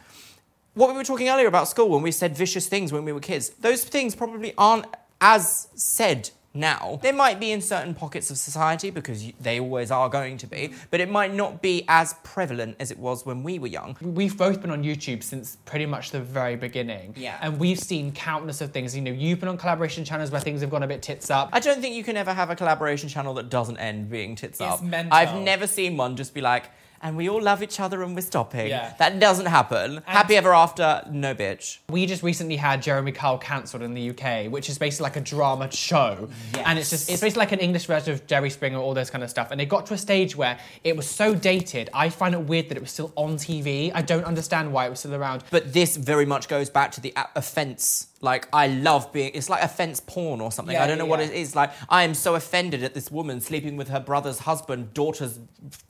what 0.79 0.89
we 0.89 0.95
were 0.95 1.03
talking 1.03 1.27
earlier 1.27 1.47
about 1.47 1.67
school 1.67 1.89
when 1.89 2.01
we 2.01 2.11
said 2.11 2.37
vicious 2.37 2.67
things 2.67 2.93
when 2.93 3.03
we 3.03 3.11
were 3.11 3.19
kids, 3.19 3.49
those 3.49 3.83
things 3.83 4.15
probably 4.15 4.53
aren't 4.57 4.85
as 5.19 5.67
said 5.75 6.29
now. 6.53 6.99
They 7.03 7.11
might 7.11 7.37
be 7.37 7.51
in 7.51 7.59
certain 7.61 7.93
pockets 7.93 8.31
of 8.31 8.37
society 8.37 8.89
because 8.89 9.29
they 9.41 9.59
always 9.59 9.91
are 9.91 10.07
going 10.07 10.37
to 10.37 10.47
be, 10.47 10.73
but 10.89 11.01
it 11.01 11.11
might 11.11 11.33
not 11.33 11.61
be 11.61 11.83
as 11.89 12.15
prevalent 12.23 12.77
as 12.79 12.91
it 12.91 12.97
was 12.97 13.25
when 13.25 13.43
we 13.43 13.59
were 13.59 13.67
young. 13.67 13.97
We've 14.01 14.37
both 14.37 14.61
been 14.61 14.71
on 14.71 14.81
YouTube 14.81 15.21
since 15.21 15.57
pretty 15.65 15.85
much 15.85 16.11
the 16.11 16.21
very 16.21 16.55
beginning. 16.55 17.13
Yeah. 17.17 17.37
And 17.41 17.59
we've 17.59 17.77
seen 17.79 18.13
countless 18.13 18.61
of 18.61 18.71
things. 18.71 18.95
You 18.95 19.01
know, 19.01 19.11
you've 19.11 19.41
been 19.41 19.49
on 19.49 19.57
collaboration 19.57 20.05
channels 20.05 20.31
where 20.31 20.41
things 20.41 20.61
have 20.61 20.69
gone 20.69 20.83
a 20.83 20.87
bit 20.87 21.01
tits 21.01 21.29
up. 21.29 21.49
I 21.51 21.59
don't 21.59 21.81
think 21.81 21.93
you 21.93 22.05
can 22.05 22.15
ever 22.15 22.33
have 22.33 22.49
a 22.49 22.55
collaboration 22.55 23.09
channel 23.09 23.33
that 23.33 23.49
doesn't 23.49 23.77
end 23.77 24.09
being 24.09 24.35
tits 24.35 24.61
up. 24.61 24.81
mental. 24.81 25.13
I've 25.13 25.35
never 25.41 25.67
seen 25.67 25.97
one 25.97 26.15
just 26.15 26.33
be 26.33 26.39
like, 26.39 26.71
and 27.01 27.17
we 27.17 27.29
all 27.29 27.41
love 27.41 27.63
each 27.63 27.79
other 27.79 28.03
and 28.03 28.15
we're 28.15 28.21
stopping. 28.21 28.67
Yeah. 28.67 28.93
That 28.99 29.19
doesn't 29.19 29.45
happen. 29.45 30.01
Happy 30.05 30.35
ever 30.35 30.53
after, 30.53 31.03
no 31.11 31.33
bitch. 31.33 31.79
We 31.89 32.05
just 32.05 32.23
recently 32.23 32.57
had 32.57 32.81
Jeremy 32.81 33.11
Kyle 33.11 33.37
cancelled 33.37 33.83
in 33.83 33.93
the 33.93 34.09
UK, 34.09 34.51
which 34.51 34.69
is 34.69 34.77
basically 34.77 35.03
like 35.03 35.15
a 35.15 35.21
drama 35.21 35.71
show. 35.71 36.29
And 36.65 36.77
it's 36.77 36.89
just, 36.89 37.09
it's 37.09 37.21
basically 37.21 37.39
like 37.39 37.51
an 37.51 37.59
English 37.59 37.85
version 37.85 38.13
of 38.13 38.27
Jerry 38.27 38.49
Springer, 38.49 38.77
all 38.77 38.93
those 38.93 39.09
kind 39.09 39.23
of 39.23 39.29
stuff. 39.29 39.51
And 39.51 39.61
it 39.61 39.65
got 39.65 39.85
to 39.87 39.93
a 39.93 39.97
stage 39.97 40.35
where 40.35 40.59
it 40.83 40.95
was 40.95 41.09
so 41.09 41.33
dated, 41.33 41.89
I 41.93 42.09
find 42.09 42.35
it 42.35 42.41
weird 42.41 42.69
that 42.69 42.77
it 42.77 42.81
was 42.81 42.91
still 42.91 43.11
on 43.15 43.37
TV. 43.37 43.91
I 43.93 44.01
don't 44.01 44.25
understand 44.25 44.73
why 44.73 44.85
it 44.85 44.89
was 44.89 44.99
still 44.99 45.15
around. 45.15 45.43
But 45.51 45.73
this 45.73 45.97
very 45.97 46.25
much 46.25 46.47
goes 46.47 46.69
back 46.69 46.91
to 46.93 47.01
the 47.01 47.13
offense. 47.35 48.08
Like, 48.21 48.47
I 48.51 48.67
love 48.67 49.11
being, 49.13 49.31
it's 49.33 49.49
like 49.49 49.63
offense 49.63 49.99
porn 49.99 50.41
or 50.41 50.51
something. 50.51 50.73
Yeah, 50.73 50.83
I 50.83 50.87
don't 50.87 50.97
know 50.97 51.05
yeah, 51.05 51.09
what 51.09 51.19
yeah. 51.19 51.27
it 51.27 51.33
is. 51.33 51.55
Like, 51.55 51.71
I 51.89 52.03
am 52.03 52.13
so 52.13 52.35
offended 52.35 52.83
at 52.83 52.93
this 52.93 53.11
woman 53.11 53.41
sleeping 53.41 53.77
with 53.77 53.89
her 53.89 53.99
brother's 53.99 54.39
husband, 54.39 54.93
daughter's 54.93 55.39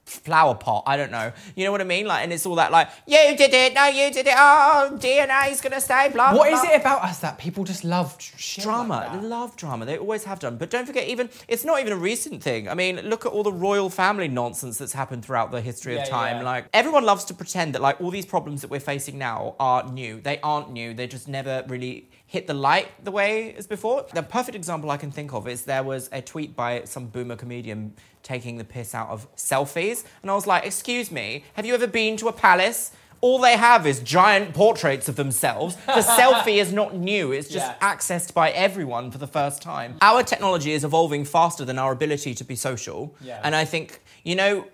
flower 0.05 0.55
pot. 0.55 0.83
I 0.85 0.97
don't 0.97 1.11
know. 1.11 1.31
You 1.55 1.65
know 1.65 1.71
what 1.71 1.81
I 1.81 1.85
mean? 1.85 2.05
Like, 2.05 2.23
and 2.23 2.33
it's 2.33 2.45
all 2.45 2.55
that, 2.55 2.71
like, 2.71 2.89
you 3.07 3.35
did 3.35 3.53
it, 3.53 3.73
no, 3.73 3.87
you 3.87 4.11
did 4.11 4.27
it, 4.27 4.33
oh, 4.35 4.97
DNA's 4.99 5.61
gonna 5.61 5.81
say, 5.81 6.09
blah, 6.09 6.31
blah, 6.31 6.39
What 6.39 6.53
is 6.53 6.63
it 6.63 6.79
about 6.79 7.03
us 7.03 7.19
that 7.19 7.37
people 7.37 7.63
just 7.63 7.83
love 7.83 8.17
drama. 8.61 9.07
like 9.11 9.21
they 9.21 9.27
love 9.27 9.55
drama. 9.55 9.85
They 9.85 9.97
always 9.97 10.23
have 10.25 10.39
done. 10.39 10.57
But 10.57 10.69
don't 10.69 10.85
forget, 10.85 11.07
even 11.07 11.29
it's 11.47 11.65
not 11.65 11.79
even 11.79 11.93
a 11.93 11.97
recent 11.97 12.41
thing. 12.41 12.67
I 12.67 12.73
mean, 12.73 12.97
look 13.01 13.25
at 13.25 13.31
all 13.31 13.43
the 13.43 13.53
royal 13.53 13.89
family 13.89 14.27
nonsense 14.27 14.77
that's 14.77 14.93
happened 14.93 15.25
throughout 15.25 15.51
the 15.51 15.61
history 15.61 15.97
of 15.97 16.07
time. 16.07 16.43
Like 16.43 16.67
everyone 16.73 17.05
loves 17.05 17.25
to 17.25 17.33
pretend 17.33 17.75
that 17.75 17.81
like 17.81 17.99
all 18.01 18.11
these 18.11 18.25
problems 18.25 18.61
that 18.61 18.69
we're 18.69 18.79
facing 18.79 19.17
now 19.17 19.55
are 19.59 19.89
new. 19.91 20.21
They 20.21 20.39
aren't 20.41 20.71
new. 20.71 20.93
They 20.93 21.07
just 21.07 21.27
never 21.27 21.63
really 21.67 22.09
hit 22.29 22.45
the 22.45 22.53
light 22.53 22.87
the 23.03 23.09
way 23.11 23.53
as 23.55 23.65
before. 23.65 24.05
The 24.13 24.21
perfect 24.21 24.55
example 24.55 24.91
I 24.91 24.97
can 24.97 25.09
think 25.11 25.33
of 25.33 25.47
is 25.47 25.63
there 25.65 25.81
was 25.83 26.09
a 26.11 26.21
tweet 26.21 26.55
by 26.55 26.83
some 26.85 27.07
boomer 27.07 27.35
comedian 27.35 27.93
taking 28.21 28.57
the 28.57 28.63
piss 28.63 28.93
out 28.93 29.09
of 29.09 29.27
selfies, 29.35 30.03
and 30.21 30.29
I 30.29 30.35
was 30.35 30.45
like, 30.45 30.63
"Excuse 30.63 31.09
me, 31.11 31.43
have 31.55 31.65
you 31.65 31.73
ever 31.73 31.87
been 31.87 32.17
to 32.17 32.27
a 32.27 32.33
palace?" 32.33 32.91
All 33.21 33.39
they 33.39 33.57
have 33.57 33.85
is 33.85 33.99
giant 33.99 34.53
portraits 34.53 35.09
of 35.09 35.15
themselves. 35.17 35.75
The 35.87 35.91
selfie 36.19 36.57
is 36.61 36.71
not 36.71 36.95
new. 36.95 37.33
It's 37.33 37.49
just 37.49 37.65
Yeah. 37.65 37.89
accessed 37.95 38.33
by 38.33 38.51
everyone 38.51 39.11
for 39.11 39.17
the 39.17 39.27
first 39.27 39.61
time. 39.61 39.97
Our 40.01 40.23
technology 40.23 40.71
is 40.71 40.83
evolving 40.85 41.25
faster 41.25 41.65
than 41.65 41.77
our 41.77 41.91
ability 41.91 42.33
to 42.35 42.43
be 42.45 42.55
social. 42.55 43.13
Yeah. 43.19 43.41
And 43.43 43.55
I 43.57 43.65
think, 43.65 43.99
you 44.23 44.35
know, 44.35 44.67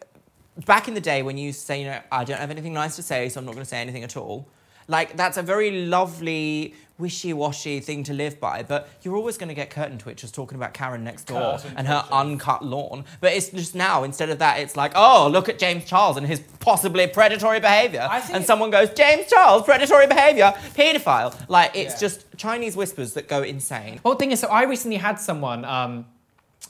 back 0.68 0.88
in 0.88 0.94
the 0.94 1.02
day 1.02 1.24
when 1.24 1.38
you 1.40 1.54
say, 1.54 1.80
you 1.82 1.86
know, 1.88 2.00
I 2.12 2.24
don't 2.24 2.38
have 2.40 2.52
anything 2.52 2.74
nice 2.74 2.96
to 2.98 3.02
say, 3.02 3.30
so 3.30 3.40
I'm 3.40 3.46
not 3.48 3.54
going 3.56 3.64
to 3.64 3.70
say 3.70 3.82
anything 3.82 4.04
at 4.04 4.16
all, 4.16 4.48
like 4.88 5.18
that's 5.18 5.38
a 5.38 5.42
very 5.42 5.86
lovely, 5.86 6.74
wishy 6.98 7.34
washy 7.34 7.80
thing 7.80 8.04
to 8.04 8.14
live 8.14 8.40
by. 8.40 8.64
But 8.64 8.88
you're 9.02 9.16
always 9.16 9.38
going 9.38 9.50
to 9.50 9.56
get 9.56 9.70
curtain 9.70 9.98
twitchers 9.98 10.32
talking 10.32 10.56
about 10.58 10.74
Karen 10.74 11.04
next 11.04 11.26
door 11.26 11.58
Curtain 11.58 11.74
and 11.78 11.88
her 11.88 12.04
twitchers. 12.08 12.20
uncut 12.20 12.64
lawn. 12.64 13.04
But 13.20 13.34
it's 13.34 13.50
just 13.50 13.76
now, 13.76 14.04
instead 14.04 14.30
of 14.30 14.40
that, 14.40 14.60
it's 14.60 14.76
like, 14.78 14.92
oh, 14.96 15.28
look 15.30 15.50
at 15.50 15.60
James 15.60 15.86
Charles 15.86 16.18
and 16.18 16.26
his 16.26 16.40
possibly 16.60 17.08
predatory 17.08 17.60
behavior. 17.60 18.08
And 18.32 18.44
it- 18.44 18.48
someone 18.48 18.70
goes, 18.72 18.90
James 18.92 19.28
Charles, 19.28 19.64
predatory 19.64 20.08
behavior, 20.08 20.54
paedophile. 20.76 21.36
Like, 21.50 21.76
it's 21.76 21.96
Yeah. 21.96 22.00
just 22.00 22.26
Chinese 22.38 22.76
whispers 22.78 23.14
that 23.14 23.28
go 23.28 23.42
insane. 23.44 24.00
Well, 24.04 24.14
the 24.14 24.20
thing 24.20 24.32
is, 24.32 24.40
so 24.40 24.48
I 24.48 24.64
recently 24.64 24.98
had 24.98 25.20
someone, 25.20 25.66
um, 25.66 26.06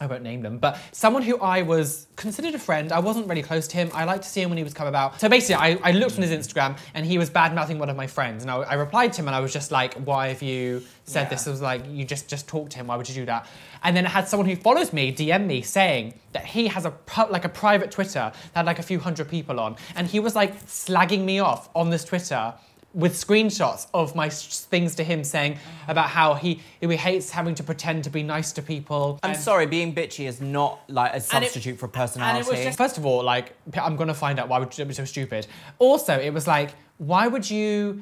I 0.01 0.07
won't 0.07 0.23
name 0.23 0.41
them, 0.41 0.57
but 0.57 0.77
someone 0.91 1.21
who 1.23 1.39
I 1.39 1.61
was 1.61 2.05
considered 2.17 2.53
a 2.53 2.59
friend. 2.59 2.91
I 2.91 2.99
wasn't 2.99 3.27
really 3.27 3.41
close 3.41 3.65
to 3.69 3.77
him. 3.77 3.89
I 3.93 4.03
liked 4.03 4.23
to 4.23 4.29
see 4.29 4.41
him 4.41 4.49
when 4.49 4.57
he 4.57 4.63
was 4.63 4.73
come 4.73 4.87
about. 4.87 5.21
So 5.21 5.29
basically, 5.29 5.55
I, 5.55 5.79
I 5.81 5.91
looked 5.93 6.17
on 6.17 6.21
his 6.21 6.31
Instagram 6.31 6.77
and 6.93 7.05
he 7.05 7.17
was 7.17 7.29
bad 7.29 7.55
mouthing 7.55 7.79
one 7.79 7.89
of 7.89 7.95
my 7.95 8.07
friends. 8.07 8.43
And 8.43 8.51
I, 8.51 8.57
I 8.57 8.73
replied 8.73 9.13
to 9.13 9.21
him 9.21 9.27
and 9.29 9.35
I 9.35 9.39
was 9.39 9.53
just 9.53 9.71
like, 9.71 9.93
why 9.93 10.27
have 10.27 10.41
you 10.41 10.83
said 11.05 11.23
Yeah. 11.23 11.29
this? 11.29 11.47
I 11.47 11.51
was 11.51 11.61
like, 11.61 11.83
you 11.89 12.03
just, 12.03 12.27
just 12.27 12.45
talked 12.45 12.73
to 12.73 12.77
him. 12.79 12.87
Why 12.87 12.97
would 12.97 13.07
you 13.07 13.15
do 13.15 13.25
that? 13.27 13.47
And 13.83 13.95
then 13.95 14.05
I 14.05 14.09
had 14.09 14.27
someone 14.27 14.49
who 14.49 14.57
follows 14.57 14.91
me 14.91 15.13
DM 15.15 15.45
me 15.45 15.61
saying 15.61 16.13
that 16.33 16.43
he 16.45 16.67
has 16.67 16.85
a 16.85 16.93
like 17.29 17.45
a 17.45 17.49
private 17.49 17.89
Twitter 17.91 18.31
that 18.33 18.33
had 18.53 18.65
like 18.65 18.79
a 18.79 18.83
few 18.83 18.99
hundred 18.99 19.29
people 19.29 19.61
on. 19.61 19.77
And 19.95 20.07
he 20.07 20.19
was 20.19 20.35
like 20.35 20.61
slagging 20.65 21.23
me 21.23 21.39
off 21.39 21.69
on 21.73 21.89
this 21.89 22.03
Twitter 22.03 22.53
with 22.95 23.13
screenshots 23.13 23.87
of 23.93 24.15
my 24.15 24.29
things 24.29 24.95
to 24.95 25.03
him 25.03 25.21
saying 25.23 25.59
about 25.89 26.07
how 26.09 26.33
he 26.33 26.61
he 26.79 26.95
hates 26.95 27.29
having 27.29 27.53
to 27.53 27.61
pretend 27.63 28.05
to 28.05 28.09
be 28.09 28.23
nice 28.23 28.53
to 28.53 28.61
people. 28.61 29.19
I'm 29.21 29.31
And- 29.31 29.39
sorry, 29.39 29.65
being 29.65 29.93
bitchy 29.93 30.25
is 30.27 30.39
not 30.39 30.79
like 30.89 31.11
a 31.11 31.15
and 31.15 31.23
it- 31.23 31.27
substitute 31.27 31.77
for 31.77 31.89
personality. 31.89 32.39
And 32.39 32.47
it 32.47 32.49
was 32.51 32.63
just, 32.63 32.77
first 32.77 32.97
of 32.97 33.05
all, 33.05 33.21
like, 33.21 33.53
I'm 33.75 33.97
gonna 33.97 34.13
find 34.13 34.39
out 34.39 34.47
why 34.47 34.59
would 34.59 34.75
you 34.77 34.85
be 34.85 34.93
so 34.93 35.03
stupid. 35.05 35.45
Also, 35.77 36.17
it 36.17 36.33
was 36.33 36.47
like, 36.47 36.69
why 36.97 37.27
would 37.27 37.49
you 37.51 38.01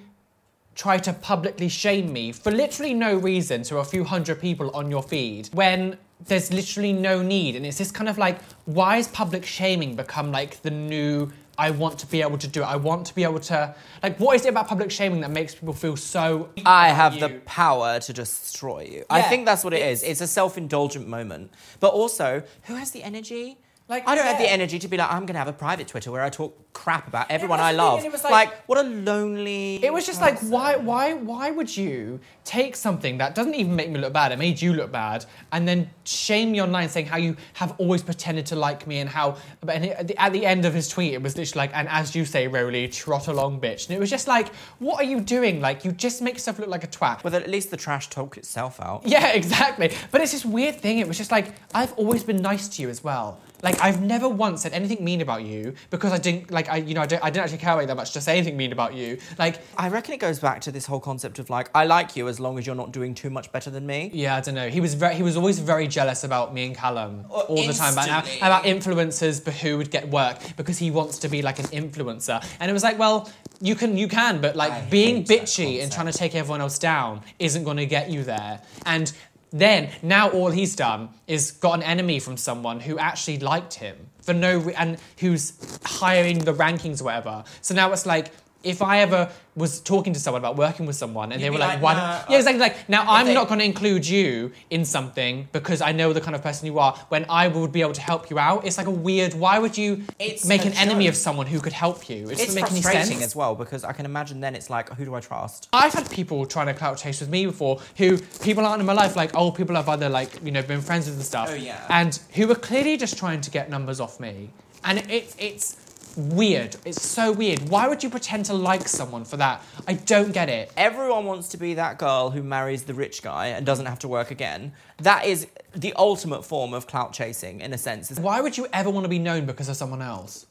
try 0.76 0.98
to 0.98 1.12
publicly 1.14 1.70
shame 1.70 2.14
me 2.14 2.32
for 2.32 2.52
literally 2.52 2.94
no 2.94 3.16
reason 3.16 3.64
to 3.64 3.78
a 3.78 3.84
few 3.84 4.04
hundred 4.04 4.39
people 4.41 4.70
on 4.76 4.89
your 4.91 5.04
feed 5.04 5.50
when 5.54 5.98
there's 6.28 6.54
literally 6.54 6.94
no 6.94 7.24
need? 7.24 7.56
And 7.56 7.66
it's 7.66 7.80
this 7.80 7.91
kind 7.91 8.10
of 8.10 8.20
like, 8.20 8.39
why 8.66 8.98
is 8.98 9.08
public 9.08 9.44
shaming 9.44 9.96
become 9.96 10.32
like 10.32 10.62
the 10.62 10.72
new? 10.72 11.32
I 11.64 11.72
want 11.72 11.97
to 11.99 12.07
be 12.07 12.22
able 12.22 12.38
to 12.39 12.47
do 12.47 12.61
it. 12.61 12.66
I 12.66 12.76
want 12.76 13.05
to 13.07 13.16
be 13.16 13.24
able 13.24 13.39
to 13.51 13.74
like. 14.03 14.20
What 14.20 14.36
is 14.36 14.45
it 14.45 14.49
about 14.49 14.68
public 14.68 14.91
shaming 14.91 15.22
that 15.22 15.32
makes 15.32 15.55
people 15.55 15.74
feel 15.74 15.95
so? 15.95 16.49
I 16.66 16.89
have 16.89 17.20
the 17.22 17.30
power 17.45 18.01
to 18.01 18.11
destroy 18.11 18.82
you. 18.91 19.05
I 19.09 19.22
think 19.22 19.45
that's 19.45 19.64
what 19.64 19.74
it 19.74 19.82
is. 19.82 20.03
It's 20.03 20.20
a 20.20 20.28
self-indulgent 20.28 21.07
moment. 21.07 21.53
But 21.80 21.93
also, 21.93 22.43
who 22.64 22.76
has 22.76 22.91
the 22.91 23.01
energy? 23.01 23.59
Like, 23.90 24.08
I 24.08 24.16
don't 24.16 24.26
have 24.26 24.38
the 24.38 24.50
energy 24.50 24.80
to 24.80 24.88
be 24.88 24.96
like, 24.96 25.12
I'm 25.12 25.26
gonna 25.26 25.40
have 25.40 25.50
a 25.50 25.54
private 25.54 25.90
Twitter 25.90 26.10
where 26.10 26.24
I 26.24 26.30
talk 26.30 26.58
crap 26.72 27.08
about 27.08 27.30
everyone 27.30 27.60
I 27.60 27.74
love. 27.74 27.98
and 27.98 28.06
it 28.06 28.12
was 28.14 28.24
like, 28.24 28.32
like- 28.32 28.64
what 28.66 28.78
a 28.78 28.84
lonely. 28.84 29.84
It 29.84 29.92
was 29.94 30.06
just 30.06 30.22
like, 30.22 30.40
why, 30.40 30.78
why, 30.78 31.14
why 31.14 31.52
would 31.52 31.76
you 31.76 32.22
take 32.46 32.78
something 32.78 33.18
that 33.18 33.36
doesn't 33.36 33.54
even 33.56 33.76
make 33.76 33.90
me 33.92 34.00
look 34.00 34.14
bad? 34.14 34.32
It 34.32 34.40
made 34.40 34.62
you 34.62 34.74
look 34.74 34.92
bad, 34.92 35.26
and 35.52 35.68
then 35.68 35.90
shame 36.06 36.54
me 36.54 36.62
online, 36.62 36.88
saying 36.88 37.08
how 37.08 37.18
you 37.18 37.36
have 37.56 37.76
always 37.78 38.02
pretended 38.02 38.46
to 38.48 38.56
like 38.56 38.88
me, 38.88 39.00
and 39.00 39.10
how. 39.10 39.36
And 39.68 39.86
at 39.88 40.08
the, 40.08 40.18
at 40.18 40.32
the 40.32 40.46
end 40.46 40.64
of 40.64 40.74
his 40.74 40.88
tweet, 40.88 41.14
it 41.14 41.22
was 41.22 41.38
literally 41.38 41.68
like, 41.68 41.76
and 41.76 41.90
as 41.90 42.16
you 42.16 42.24
say, 42.24 42.48
Rowley, 42.48 42.88
trot 42.88 43.28
along, 43.28 43.60
bitch. 43.60 43.88
And 43.88 43.98
it 43.98 44.00
was 44.00 44.10
just 44.10 44.28
like, 44.30 44.56
what 44.80 45.02
are 45.02 45.08
you 45.08 45.20
doing? 45.20 45.60
Like, 45.60 45.84
you 45.84 45.92
just 45.92 46.22
make 46.22 46.36
yourself 46.36 46.58
look 46.58 46.70
like 46.70 46.86
a 46.86 46.88
twat. 46.88 47.24
Well, 47.26 47.36
at 47.36 47.50
least 47.50 47.70
the 47.70 47.78
trash 47.78 48.08
talked 48.10 48.38
itself 48.38 48.80
out. 48.80 49.06
Yeah, 49.06 49.28
exactly. 49.34 49.92
But 50.10 50.22
it's 50.22 50.32
this 50.32 50.46
weird 50.46 50.76
thing. 50.80 51.00
It 51.00 51.08
was 51.08 51.18
just 51.18 51.32
like 51.32 51.54
I've 51.76 51.92
always 51.94 52.24
been 52.24 52.42
nice 52.42 52.70
to 52.70 52.82
you 52.82 52.90
as 52.90 53.04
well. 53.04 53.40
Like 53.64 53.82
I've 53.82 54.01
never 54.01 54.30
once 54.30 54.61
said 54.61 54.74
anything 54.74 55.03
mean 55.03 55.22
about 55.22 55.43
you 55.43 55.74
because 55.89 56.11
I 56.11 56.18
didn't 56.18 56.51
like 56.51 56.70
I 56.70 56.78
you 56.78 56.93
know 56.93 57.01
I, 57.01 57.05
don't, 57.05 57.24
I 57.24 57.30
didn't 57.30 57.45
actually 57.45 57.59
care 57.59 57.74
about 57.74 57.82
you 57.82 57.88
that 57.88 57.95
much 57.95 58.11
to 58.11 58.22
say 58.22 58.38
anything 58.38 58.57
mean 58.57 58.72
about 58.72 58.93
you. 58.93 59.18
Like 59.39 59.61
I 59.78 59.89
reckon 59.89 60.14
it 60.14 60.20
goes 60.20 60.39
back 60.39 60.61
to 60.61 60.72
this 60.72 60.86
whole 60.86 60.99
concept 60.99 61.39
of 61.39 61.49
like, 61.49 61.70
I 61.74 61.86
like 61.86 62.16
you 62.16 62.28
as 62.28 62.39
long 62.39 62.59
as 62.59 62.68
you're 62.68 62.76
not 62.76 62.91
doing 62.91 63.16
too 63.16 63.30
much 63.30 63.51
better 63.51 63.70
than 63.70 63.86
me. 63.86 64.11
Yeah, 64.14 64.36
I 64.36 64.41
don't 64.41 64.55
know. 64.55 64.70
He 64.70 64.82
was 64.82 64.93
very, 64.93 65.16
he 65.16 65.24
was 65.24 65.38
always 65.38 65.59
very 65.59 65.88
jealous 65.88 66.24
about 66.24 66.53
me 66.53 66.66
and 66.68 66.76
Callum 66.76 67.26
Oh, 67.30 67.41
all 67.41 67.66
the 67.66 67.74
time 67.74 67.93
about, 67.93 68.28
about 68.38 68.64
influencers 68.66 69.43
but 69.43 69.53
who 69.53 69.78
would 69.78 69.91
get 69.91 70.09
work 70.09 70.39
because 70.57 70.78
he 70.78 70.91
wants 70.91 71.20
to 71.20 71.30
be 71.30 71.41
like 71.41 71.59
an 71.59 71.66
influencer. 71.66 72.45
And 72.59 72.70
it 72.70 72.74
was 72.74 72.84
like, 72.84 72.99
well, 72.99 73.32
you 73.61 73.76
can 73.76 73.97
you 73.97 74.07
can, 74.07 74.41
but 74.41 74.55
like 74.55 74.74
I 74.74 74.82
being 74.89 75.24
bitchy 75.24 75.82
and 75.82 75.91
trying 75.91 76.07
to 76.07 76.18
take 76.18 76.36
everyone 76.36 76.59
else 76.59 76.78
down 76.78 77.22
isn't 77.39 77.64
going 77.64 77.78
to 77.78 77.86
get 77.86 78.09
you 78.09 78.24
there. 78.24 78.61
And 78.86 79.11
then 79.54 79.89
now 80.01 80.30
all 80.32 80.49
he's 80.49 80.76
done 80.76 81.10
is 81.28 81.51
got 81.51 81.76
an 81.76 81.84
enemy 81.84 82.20
from 82.20 82.36
someone 82.36 82.80
who 82.80 82.97
actually 82.97 83.38
liked 83.38 83.76
him 83.76 83.95
for 84.24 84.34
no 84.34 84.58
re- 84.58 84.74
and 84.74 84.97
who's 85.20 85.54
higher 85.86 86.24
in 86.24 86.39
the 86.39 86.54
rankings 86.54 87.01
or 87.01 87.06
whatever. 87.06 87.43
So 87.62 87.76
now 87.76 87.91
it's 87.93 88.06
like 88.06 88.32
if 88.64 88.82
I 88.82 88.99
ever 88.99 89.30
was 89.55 89.80
talking 89.82 90.14
to 90.14 90.20
someone 90.20 90.41
about 90.41 90.55
working 90.55 90.86
with 90.88 90.95
someone 90.95 91.32
and 91.32 91.39
You'd 91.39 91.45
they 91.45 91.49
were 91.51 91.59
like, 91.59 91.74
like, 91.76 91.82
why 91.84 91.93
"Nah, 91.93 92.20
don't 92.22 92.32
yeah 92.32 92.38
exactly 92.38 92.59
like 92.59 92.89
now 92.89 93.03
I'm 93.07 93.28
they- 93.28 93.34
not 93.36 93.47
going 93.47 93.59
to 93.59 93.66
include 93.66 94.07
you 94.07 94.51
in 94.72 94.84
something 94.84 95.47
because 95.51 95.80
I 95.82 95.91
know 95.91 96.11
the 96.11 96.22
kind 96.22 96.34
of 96.36 96.41
person 96.41 96.66
you 96.66 96.80
are 96.80 96.95
when 97.09 97.26
I 97.30 97.47
would 97.49 97.72
be 97.72 97.82
able 97.82 97.93
to 97.93 98.01
help 98.01 98.30
you 98.32 98.39
out. 98.39 98.66
It's 98.66 98.78
like 98.80 98.88
a 98.88 98.91
weird. 98.91 99.34
Why 99.36 99.59
would 99.59 99.78
you 99.78 100.03
It's 100.18 100.45
make 100.45 100.66
an 100.66 100.74
enemy 100.74 101.07
of 101.07 101.16
someone 101.16 101.45
who 101.45 101.59
could 101.59 101.74
help 101.74 102.09
you? 102.09 102.30
It 102.30 102.32
It's 102.32 102.45
doesn't 102.45 102.55
make 102.61 102.72
any 102.72 102.82
frustrating 102.82 103.22
as 103.22 103.36
well 103.36 103.53
because 103.53 103.84
I 103.84 103.91
can 103.93 104.05
imagine 104.05 104.39
then 104.39 104.55
it's 104.55 104.70
like, 104.72 104.89
who 104.95 105.05
do 105.05 105.14
I 105.14 105.20
trust? 105.20 105.68
I've 105.72 105.93
had 105.93 106.09
people 106.09 106.45
trying 106.47 106.68
to 106.68 106.74
clout 106.74 106.97
chase 106.97 107.20
with 107.20 107.30
me 107.30 107.45
before 107.45 107.80
who 107.97 108.18
people 108.41 108.66
aren't 108.66 108.80
in 108.80 108.86
my 108.88 108.93
life, 108.93 109.16
like, 109.16 109.32
oh, 109.36 109.51
people 109.51 109.78
I've 109.78 109.89
either, 109.89 110.09
like, 110.09 110.41
you 110.43 110.51
know, 110.51 110.64
been 110.64 110.82
friends 110.82 111.05
with 111.05 111.16
and 111.16 111.24
stuff. 111.26 111.49
Oh, 111.51 111.55
yeah. 111.55 111.86
And 111.89 112.18
who 112.34 112.47
were 112.47 112.55
clearly 112.55 112.97
just 112.97 113.18
trying 113.20 113.41
to 113.41 113.51
get 113.51 113.70
numbers 113.70 113.99
off 113.99 114.20
me. 114.20 114.49
And 114.84 114.99
it, 115.11 115.36
it's 115.38 115.76
weird. 116.18 116.76
It's 116.86 117.01
so 117.01 117.32
weird. 117.32 117.70
Why 117.70 117.88
would 117.88 118.03
you 118.03 118.09
pretend 118.09 118.45
to 118.45 118.53
like 118.53 118.88
someone 118.88 119.26
for 119.26 119.38
that? 119.38 119.64
I 119.88 119.93
don't 119.93 120.32
get 120.32 120.49
it. 120.49 120.72
Everyone 120.78 121.26
wants 121.26 121.49
to 121.49 121.57
be 121.57 121.74
that 121.76 121.97
girl 121.97 122.30
who 122.32 122.43
marries 122.43 122.84
the 122.84 122.93
rich 122.93 123.22
guy 123.22 123.47
and 123.47 123.66
doesn't 123.66 123.86
have 123.86 123.99
to 123.99 124.07
work 124.07 124.32
again. 124.32 124.74
That 124.97 125.26
is 125.26 125.47
the 125.76 125.93
ultimate 125.93 126.43
form 126.45 126.74
of 126.74 126.88
clout 126.88 127.14
chasing, 127.14 127.61
in 127.61 127.74
a 127.74 127.78
sense. 127.78 128.11
Why 128.20 128.41
would 128.41 128.57
you 128.57 128.68
ever 128.74 128.89
want 128.89 129.05
to 129.05 129.09
be 129.09 129.20
known 129.20 129.45
because 129.45 129.70
of 129.70 129.76
someone 129.76 130.01
else? 130.01 130.45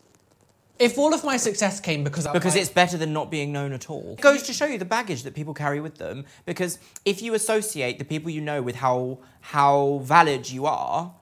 If 0.78 0.98
all 0.98 1.14
of 1.14 1.22
my 1.22 1.36
success 1.36 1.78
came 1.80 2.02
because 2.02 2.26
I 2.26 2.32
because 2.32 2.54
like- 2.54 2.62
it's 2.62 2.70
better 2.70 2.96
than 2.96 3.12
not 3.12 3.30
being 3.30 3.52
known 3.52 3.72
at 3.72 3.88
all. 3.88 4.14
It 4.18 4.20
goes 4.20 4.42
to 4.44 4.52
show 4.52 4.64
you 4.66 4.78
the 4.78 4.84
baggage 4.84 5.22
that 5.22 5.34
people 5.34 5.54
carry 5.54 5.80
with 5.80 5.98
them. 5.98 6.24
Because 6.44 6.78
if 7.04 7.22
you 7.22 7.34
associate 7.34 7.98
the 7.98 8.04
people 8.04 8.30
you 8.30 8.40
know 8.40 8.62
with 8.62 8.76
how 8.76 9.18
how 9.42 10.00
valid 10.02 10.50
you 10.50 10.66
are, 10.66 11.14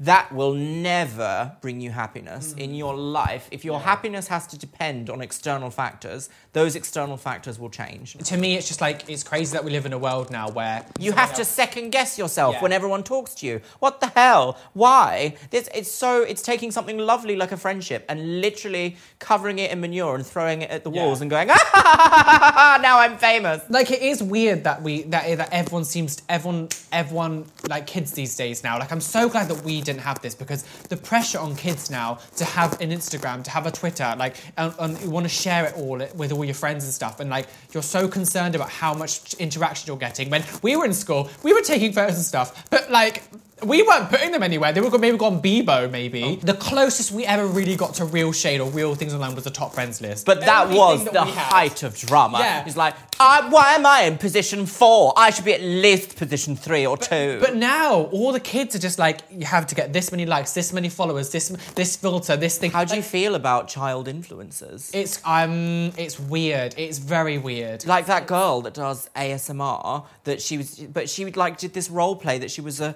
that 0.00 0.32
will 0.32 0.54
never 0.54 1.52
bring 1.60 1.80
you 1.80 1.90
happiness 1.90 2.52
in 2.56 2.74
your 2.74 2.94
life. 2.96 3.48
If 3.50 3.64
your 3.64 3.80
happiness 3.80 4.28
has 4.28 4.46
to 4.48 4.58
depend 4.58 5.10
on 5.10 5.20
external 5.20 5.70
factors, 5.70 6.28
those 6.52 6.76
external 6.76 7.16
factors 7.16 7.58
will 7.58 7.70
change. 7.70 8.14
To 8.14 8.36
me, 8.36 8.56
it's 8.56 8.68
just 8.68 8.80
like 8.80 9.08
it's 9.08 9.22
crazy 9.24 9.52
that 9.54 9.64
we 9.64 9.70
live 9.72 9.86
in 9.86 9.92
a 9.92 9.98
world 9.98 10.30
now 10.30 10.50
where 10.50 10.84
You 11.00 11.12
have 11.12 11.34
to 11.34 11.44
second 11.44 11.90
guess 11.90 12.16
yourself 12.18 12.54
Yeah. 12.54 12.62
when 12.62 12.72
everyone 12.72 13.02
talks 13.02 13.34
to 13.36 13.46
you. 13.46 13.60
What 13.80 14.00
the 14.00 14.08
hell? 14.08 14.56
Why? 14.72 15.36
This, 15.50 15.68
it's 15.74 15.90
so 15.90 16.22
it's 16.22 16.42
taking 16.42 16.70
something 16.70 16.98
lovely 16.98 17.34
like 17.36 17.52
a 17.52 17.56
friendship 17.56 18.04
and 18.08 18.40
literally 18.40 18.96
covering 19.18 19.58
it 19.58 19.70
in 19.72 19.80
manure 19.80 20.14
and 20.14 20.24
throwing 20.26 20.62
it 20.62 20.70
at 20.70 20.84
the 20.84 20.90
Yeah. 20.92 21.04
walls 21.04 21.20
and 21.20 21.30
going, 21.30 21.48
ah, 21.52 22.78
now 22.82 22.98
I'm 23.00 23.16
famous. 23.18 23.62
like 23.68 23.90
it 23.90 24.02
is 24.02 24.22
weird 24.22 24.64
that 24.64 24.82
we 24.82 25.02
that 25.04 25.36
that 25.38 25.48
everyone 25.52 25.84
seems 25.84 26.22
everyone 26.28 26.68
everyone 26.92 27.44
like 27.68 27.86
kids 27.86 28.12
these 28.12 28.34
days 28.36 28.62
now 28.64 28.78
like 28.78 28.90
i'm 28.92 29.00
so 29.00 29.28
glad 29.28 29.48
that 29.48 29.62
we 29.64 29.80
didn't 29.88 30.02
have 30.10 30.20
this 30.20 30.34
because 30.34 30.62
the 30.92 30.96
pressure 30.96 31.38
on 31.38 31.56
kids 31.56 31.90
now 31.90 32.18
to 32.36 32.44
have 32.44 32.80
an 32.80 32.90
instagram 32.90 33.42
to 33.42 33.50
have 33.50 33.66
a 33.66 33.70
twitter 33.70 34.14
like 34.18 34.36
and, 34.56 34.74
and 34.78 35.00
you 35.00 35.10
want 35.10 35.24
to 35.24 35.34
share 35.44 35.66
it 35.66 35.74
all 35.76 35.98
with 36.14 36.30
all 36.32 36.44
your 36.44 36.54
friends 36.54 36.84
and 36.84 36.92
stuff 36.92 37.20
and 37.20 37.30
like 37.30 37.46
you're 37.72 37.82
so 37.82 38.06
concerned 38.08 38.54
about 38.54 38.70
how 38.70 38.94
much 38.94 39.34
interaction 39.34 39.86
you're 39.86 39.96
getting. 39.96 40.30
When 40.30 40.44
we 40.62 40.76
were 40.76 40.84
in 40.84 40.94
school 40.94 41.30
we 41.42 41.52
were 41.52 41.60
taking 41.60 41.92
photos 41.92 42.16
and 42.16 42.24
stuff 42.24 42.68
but 42.70 42.90
like 42.90 43.22
we 43.62 43.82
weren't 43.82 44.08
putting 44.10 44.32
them 44.32 44.42
anywhere. 44.42 44.72
They 44.72 44.80
were 44.80 44.96
maybe 44.98 45.16
gone 45.16 45.42
Bebo, 45.42 45.90
maybe. 45.90 46.36
The 46.36 46.54
closest 46.54 47.12
we 47.12 47.24
ever 47.26 47.46
really 47.46 47.76
got 47.76 47.94
to 47.94 48.04
real 48.04 48.32
shade 48.32 48.60
or 48.60 48.70
real 48.70 48.94
things 48.94 49.12
online 49.14 49.34
was 49.34 49.44
the 49.44 49.50
top 49.50 49.74
friends 49.74 50.00
list. 50.00 50.26
But 50.26 50.40
that 50.40 50.62
Everything 50.64 50.78
was 50.80 51.04
that 51.04 51.12
the 51.12 51.24
height 51.24 51.82
of 51.82 51.96
drama. 51.96 52.38
Yeah. 52.38 52.64
It's 52.66 52.76
like, 52.76 52.94
I, 53.20 53.48
why 53.48 53.74
am 53.74 53.84
I 53.84 54.02
in 54.02 54.16
position 54.18 54.64
four? 54.66 55.12
I 55.16 55.30
should 55.30 55.44
be 55.44 55.52
at 55.54 55.60
least 55.60 56.16
position 56.16 56.54
three 56.56 56.86
or 56.86 56.96
two. 56.96 57.38
But 57.40 57.56
now 57.56 58.02
all 58.12 58.32
the 58.32 58.40
kids 58.40 58.76
are 58.76 58.78
just 58.78 58.98
like, 58.98 59.20
you 59.30 59.44
have 59.46 59.66
to 59.68 59.74
get 59.74 59.92
this 59.92 60.12
many 60.12 60.24
likes, 60.24 60.52
this 60.54 60.72
many 60.72 60.88
followers, 60.88 61.30
this 61.30 61.48
this 61.74 61.96
filter, 61.96 62.36
this 62.36 62.58
thing. 62.58 62.70
How 62.70 62.84
do 62.84 62.94
you 62.94 63.00
Like, 63.02 63.10
feel 63.10 63.34
about 63.34 63.66
child 63.68 64.06
influencers? 64.06 64.90
It's 64.94 65.20
um, 65.24 65.92
it's 65.96 66.18
weird. 66.20 66.74
It's 66.78 66.98
very 66.98 67.38
weird. 67.38 67.84
like 67.86 68.06
that 68.06 68.26
girl 68.26 68.60
that 68.62 68.74
does 68.74 69.10
ASMR 69.16 70.04
that 70.24 70.40
she 70.40 70.58
was 70.58 70.76
but 70.78 71.08
she 71.10 71.24
like 71.32 71.58
did 71.58 71.74
this 71.74 71.90
role 71.90 72.14
play 72.16 72.38
that 72.38 72.50
she 72.50 72.60
was 72.60 72.80
a 72.80 72.94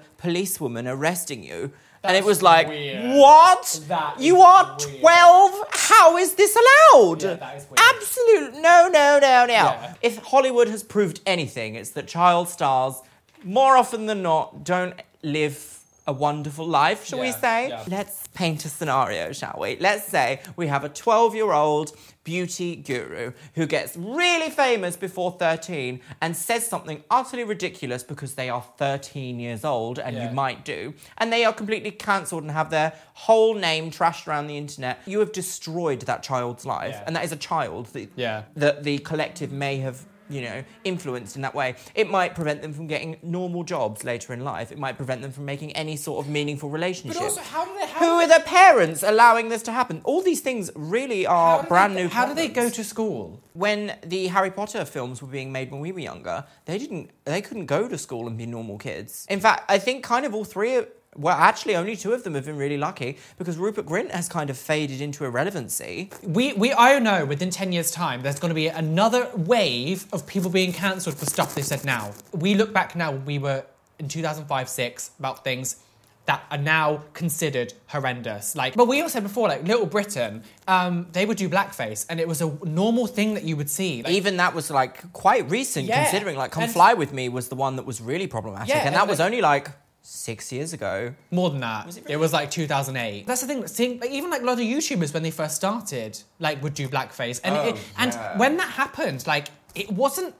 policewoman 0.57 0.87
arresting 0.87 1.43
you 1.43 1.71
and 2.05 2.17
it 2.17 2.23
was 2.25 2.41
like 2.41 2.67
weird. 2.67 3.15
what 3.17 3.79
That 3.87 4.19
you 4.19 4.41
are 4.41 4.75
weird. 4.77 4.99
12 5.01 5.65
how 5.71 6.17
is 6.17 6.33
this 6.35 6.55
allowed 6.55 7.23
Yeah, 7.23 7.33
that 7.35 7.57
is 7.57 7.65
weird. 7.69 7.79
absolute 7.95 8.53
no 8.61 8.87
no 8.91 9.19
no 9.19 9.45
no 9.45 9.53
Yeah. 9.53 9.93
if 10.01 10.17
hollywood 10.17 10.67
has 10.67 10.83
proved 10.83 11.21
anything 11.25 11.75
it's 11.75 11.91
that 11.91 12.07
child 12.07 12.49
stars 12.49 12.95
more 13.43 13.77
often 13.77 14.05
than 14.05 14.21
not 14.21 14.63
don't 14.63 14.95
live 15.23 15.72
a 16.05 16.13
wonderful 16.13 16.67
life, 16.67 17.05
shall 17.05 17.19
we 17.19 17.31
say? 17.31 17.69
yeah. 17.69 17.83
Let's 17.87 18.27
paint 18.33 18.65
a 18.65 18.69
scenario, 18.69 19.31
shall 19.31 19.57
we? 19.59 19.77
Let's 19.79 20.05
say 20.07 20.41
we 20.55 20.67
have 20.67 20.83
a 20.83 20.89
12 20.89 21.35
year 21.35 21.51
old 21.51 21.95
beauty 22.25 22.75
guru 22.77 23.33
who 23.55 23.65
gets 23.65 23.95
really 23.97 24.49
famous 24.49 24.95
before 24.95 25.31
13 25.31 25.99
and 26.21 26.35
says 26.35 26.65
something 26.65 27.03
utterly 27.11 27.43
ridiculous 27.43 28.01
because 28.03 28.35
they 28.35 28.49
are 28.49 28.63
13 28.77 29.39
years 29.39 29.63
old 29.65 29.99
and 29.99 30.15
Yeah. 30.15 30.29
you 30.29 30.35
might 30.35 30.63
do, 30.65 30.93
and 31.17 31.31
they 31.31 31.43
are 31.45 31.53
completely 31.53 31.91
cancelled 31.91 32.43
and 32.43 32.51
have 32.51 32.69
their 32.69 32.93
whole 33.13 33.55
name 33.55 33.91
trashed 33.91 34.27
around 34.27 34.47
the 34.47 34.57
internet. 34.57 34.99
You 35.05 35.19
have 35.19 35.31
destroyed 35.31 36.01
that 36.01 36.23
child's 36.23 36.65
life, 36.65 36.95
Yeah. 36.95 37.03
and 37.07 37.15
that 37.15 37.23
is 37.25 37.31
a 37.31 37.37
child 37.37 37.87
that, 37.87 38.09
Yeah. 38.15 38.43
that 38.55 38.83
the 38.83 38.99
collective 38.99 39.51
may 39.51 39.77
have. 39.77 40.05
You 40.33 40.41
know, 40.41 40.63
influenced 40.83 41.35
in 41.35 41.43
that 41.43 41.53
way. 41.53 41.75
It 41.93 42.09
might 42.09 42.33
prevent 42.33 42.61
them 42.63 42.73
from 42.73 42.87
getting 42.87 43.17
normal 43.21 43.63
jobs 43.63 44.03
later 44.03 44.33
in 44.33 44.43
life. 44.43 44.71
It 44.71 44.79
might 44.79 44.97
prevent 44.97 45.21
them 45.21 45.31
from 45.31 45.45
making 45.45 45.73
any 45.73 45.95
sort 45.95 46.25
of 46.25 46.31
meaningful 46.31 46.69
relationship. 46.69 47.19
But 47.19 47.25
also, 47.25 47.41
how 47.41 47.65
do 47.65 47.71
they? 47.79 47.85
How 47.85 47.99
Who 47.99 48.05
do 48.05 48.11
are 48.13 48.39
the 48.39 48.43
parents 48.43 49.03
allowing 49.03 49.49
this 49.49 49.61
to 49.63 49.71
happen? 49.71 50.01
All 50.05 50.23
these 50.23 50.41
things 50.41 50.71
really 50.75 51.27
are 51.27 51.63
brand 51.63 51.95
they, 51.95 52.03
new. 52.03 52.09
How 52.09 52.25
do 52.25 52.33
they 52.33 52.47
go 52.47 52.69
to 52.69 52.83
school? 52.83 53.41
When 53.53 53.95
the 54.03 54.27
Harry 54.27 54.49
Potter 54.49 54.85
films 54.85 55.21
were 55.21 55.27
being 55.27 55.51
made 55.51 55.71
when 55.71 55.81
we 55.81 55.91
were 55.91 55.99
younger, 55.99 56.45
they 56.65 56.77
didn't. 56.79 57.11
They 57.25 57.41
couldn't 57.41 57.67
go 57.67 57.87
to 57.87 57.97
school 57.97 58.27
and 58.27 58.37
be 58.37 58.47
normal 58.47 58.77
kids. 58.77 59.27
In 59.29 59.39
fact, 59.39 59.69
I 59.69 59.77
think 59.77 60.03
kind 60.03 60.25
of 60.25 60.33
all 60.33 60.45
three. 60.45 60.81
Well, 61.15 61.35
actually, 61.37 61.75
only 61.75 61.95
two 61.95 62.13
of 62.13 62.23
them 62.23 62.33
have 62.35 62.45
been 62.45 62.57
really 62.57 62.77
lucky 62.77 63.17
because 63.37 63.57
Rupert 63.57 63.85
Grint 63.85 64.11
has 64.11 64.27
kind 64.29 64.49
of 64.49 64.57
faded 64.57 65.01
into 65.01 65.25
irrelevancy. 65.25 66.09
We, 66.23 66.53
we, 66.53 66.73
I 66.73 66.97
know 66.99 67.25
within 67.25 67.49
10 67.49 67.71
years' 67.71 67.91
time, 67.91 68.21
there's 68.21 68.39
going 68.39 68.49
to 68.49 68.55
be 68.55 68.67
another 68.67 69.29
wave 69.35 70.07
of 70.11 70.25
people 70.25 70.49
being 70.49 70.73
cancelled 70.73 71.15
for 71.17 71.25
stuff 71.25 71.55
they 71.55 71.61
said 71.61 71.85
now. 71.85 72.11
We 72.31 72.55
look 72.55 72.73
back 72.73 72.95
now, 72.95 73.11
we 73.11 73.37
were 73.39 73.63
in 73.99 74.07
2005 74.07 74.69
6 74.69 75.11
about 75.19 75.43
things 75.43 75.77
that 76.25 76.41
are 76.49 76.57
now 76.57 77.03
considered 77.13 77.73
horrendous. 77.87 78.55
Like, 78.55 78.75
but 78.75 78.87
we 78.87 79.01
also 79.01 79.13
said 79.13 79.23
before, 79.23 79.49
like 79.49 79.67
Little 79.67 79.85
Britain, 79.85 80.43
um, 80.69 81.07
they 81.11 81.25
would 81.25 81.37
do 81.37 81.49
blackface, 81.49 82.05
and 82.09 82.17
it 82.19 82.27
was 82.27 82.41
a 82.41 82.57
normal 82.63 83.07
thing 83.07 83.33
that 83.33 83.43
you 83.43 83.57
would 83.57 83.69
see. 83.69 84.01
Like, 84.01 84.13
Even 84.13 84.37
that 84.37 84.55
was 84.55 84.71
like 84.71 85.11
quite 85.11 85.49
recent, 85.51 85.85
Yeah, 85.85 86.03
considering 86.03 86.37
like 86.37 86.51
"Come 86.51 86.63
and- 86.63 86.71
Fly 86.71 86.93
with 86.93 87.11
Me" 87.11 87.27
was 87.27 87.49
the 87.49 87.55
one 87.55 87.75
that 87.75 87.85
was 87.85 87.99
really 87.99 88.27
problematic, 88.27 88.69
Yeah, 88.69 88.77
and 88.79 88.87
and 88.87 88.95
that 88.95 89.07
was 89.09 89.19
only 89.19 89.41
like 89.41 89.69
six 90.03 90.51
years 90.51 90.73
ago. 90.73 91.13
More 91.31 91.49
than 91.49 91.61
that. 91.61 91.85
Was 91.87 91.97
it 91.97 92.05
it, 92.09 92.17
was 92.17 92.33
like 92.33 92.51
2008. 92.51 93.25
That's 93.25 93.41
the 93.41 93.47
thing. 93.47 93.65
Seeing, 93.67 93.99
like, 93.99 94.11
even 94.11 94.29
like 94.29 94.41
a 94.41 94.45
lot 94.45 94.53
of 94.53 94.65
YouTubers 94.65 95.13
when 95.13 95.23
they 95.23 95.31
first 95.31 95.55
started, 95.55 96.19
like 96.39 96.61
would 96.61 96.73
do 96.75 96.87
blackface, 96.87 97.39
and 97.43 97.55
Oh, 97.55 97.69
it, 97.69 97.77
and 97.97 98.11
yeah. 98.13 98.37
when 98.37 98.57
that 98.57 98.69
happened, 98.69 99.25
like 99.25 99.47
it 99.73 99.89
wasn't. 99.91 100.35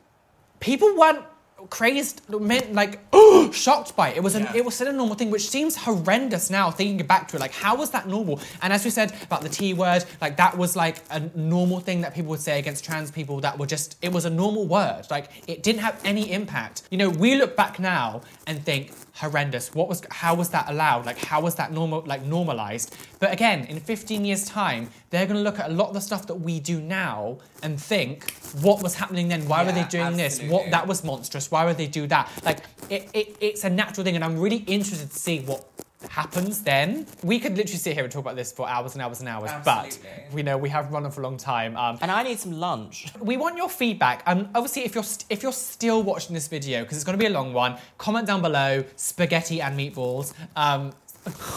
People 0.59 0.95
weren't 0.97 1.23
crazed, 1.69 2.21
meant 2.29 2.73
like 2.73 2.99
shocked 3.53 3.95
by 3.95 4.09
it. 4.09 4.17
It 4.17 4.23
was 4.23 4.35
an, 4.35 4.43
Yeah. 4.43 4.57
it 4.57 4.65
was 4.65 4.75
still 4.75 4.87
a 4.89 4.93
normal 4.93 5.15
thing, 5.15 5.31
which 5.31 5.47
seems 5.49 5.77
horrendous 5.77 6.49
now 6.49 6.69
thinking 6.71 7.05
back 7.07 7.29
to 7.29 7.37
it. 7.37 7.39
Like, 7.39 7.53
how 7.53 7.75
was 7.75 7.89
that 7.91 8.05
normal? 8.07 8.41
And 8.61 8.73
as 8.73 8.83
we 8.83 8.91
said 8.91 9.13
about 9.23 9.41
the 9.41 9.49
T 9.49 9.73
word, 9.73 10.03
like 10.21 10.35
that 10.37 10.57
was 10.57 10.75
like 10.75 10.97
a 11.09 11.21
normal 11.35 11.79
thing 11.79 12.01
that 12.01 12.13
people 12.13 12.29
would 12.31 12.41
say 12.41 12.59
against 12.59 12.83
trans 12.83 13.11
people. 13.11 13.39
That 13.39 13.57
were 13.57 13.65
just 13.65 13.97
it 14.01 14.11
was 14.11 14.25
a 14.25 14.29
normal 14.29 14.67
word. 14.67 15.03
Like 15.09 15.29
it 15.47 15.63
didn't 15.63 15.81
have 15.81 15.99
any 16.03 16.31
impact. 16.33 16.83
You 16.91 16.97
know, 16.97 17.09
we 17.09 17.35
look 17.35 17.55
back 17.55 17.79
now 17.79 18.21
and 18.45 18.63
think 18.65 18.91
horrendous. 19.15 19.73
What 19.73 19.87
was 19.87 20.01
how 20.09 20.35
was 20.35 20.49
that 20.49 20.69
allowed? 20.69 21.05
Like 21.05 21.17
how 21.17 21.41
was 21.41 21.55
that 21.55 21.71
normal 21.71 22.03
like 22.05 22.23
normalized? 22.23 22.95
But 23.19 23.31
again, 23.31 23.65
in 23.65 23.79
15 23.79 24.25
years 24.25 24.45
time, 24.45 24.89
they're 25.09 25.25
going 25.25 25.37
to 25.37 25.43
look 25.43 25.59
at 25.59 25.69
a 25.69 25.73
lot 25.73 25.89
of 25.89 25.93
the 25.93 26.01
stuff 26.01 26.27
that 26.27 26.35
we 26.35 26.59
do 26.59 26.81
now 26.81 27.37
and 27.61 27.79
think 27.79 28.31
what 28.61 28.81
was 28.81 28.95
happening 28.95 29.27
then? 29.27 29.47
Why 29.47 29.63
were 29.63 29.71
they 29.71 29.83
doing 29.85 30.17
this? 30.17 30.41
What 30.41 30.71
that 30.71 30.87
was 30.87 31.03
monstrous. 31.03 31.51
Why 31.51 31.65
would 31.65 31.77
they 31.77 31.87
do 31.87 32.07
that? 32.07 32.29
Like 32.43 32.59
it, 32.89 33.09
it, 33.13 33.37
it's 33.39 33.63
a 33.63 33.69
natural 33.69 34.03
thing, 34.03 34.15
and 34.15 34.23
I'm 34.23 34.39
really 34.39 34.63
interested 34.67 35.11
to 35.11 35.17
see 35.17 35.39
what 35.41 35.65
happens 36.09 36.61
then. 36.61 37.05
We 37.23 37.39
could 37.39 37.55
literally 37.57 37.77
sit 37.77 37.93
here 37.95 38.03
and 38.03 38.11
talk 38.11 38.21
about 38.21 38.35
this 38.35 38.51
for 38.51 38.67
hours 38.67 38.93
and 38.93 39.01
hours 39.01 39.19
and 39.19 39.29
hours, 39.29 39.49
Absolutely. 39.51 40.09
but 40.27 40.33
we 40.33 40.43
know 40.43 40.57
we 40.57 40.69
have 40.69 40.91
run 40.91 41.05
on 41.05 41.11
for 41.11 41.21
a 41.21 41.23
long 41.23 41.37
time. 41.37 41.75
Um, 41.77 41.97
And 42.01 42.11
I 42.11 42.23
need 42.23 42.39
some 42.39 42.53
lunch. 42.59 43.07
we 43.19 43.37
want 43.37 43.57
your 43.57 43.69
feedback. 43.69 44.23
Um, 44.25 44.49
obviously, 44.55 44.83
if 44.83 44.95
you're 44.95 45.03
st- 45.03 45.25
if 45.29 45.43
you're 45.43 45.51
still 45.51 46.03
watching 46.03 46.33
this 46.33 46.47
video 46.47 46.81
because 46.83 46.97
it's 46.97 47.05
going 47.05 47.17
to 47.17 47.23
be 47.23 47.27
a 47.27 47.35
long 47.35 47.53
one, 47.53 47.77
comment 47.97 48.27
down 48.27 48.41
below 48.41 48.83
spaghetti 48.95 49.61
and 49.61 49.77
meatballs. 49.79 50.33
Um, 50.55 50.93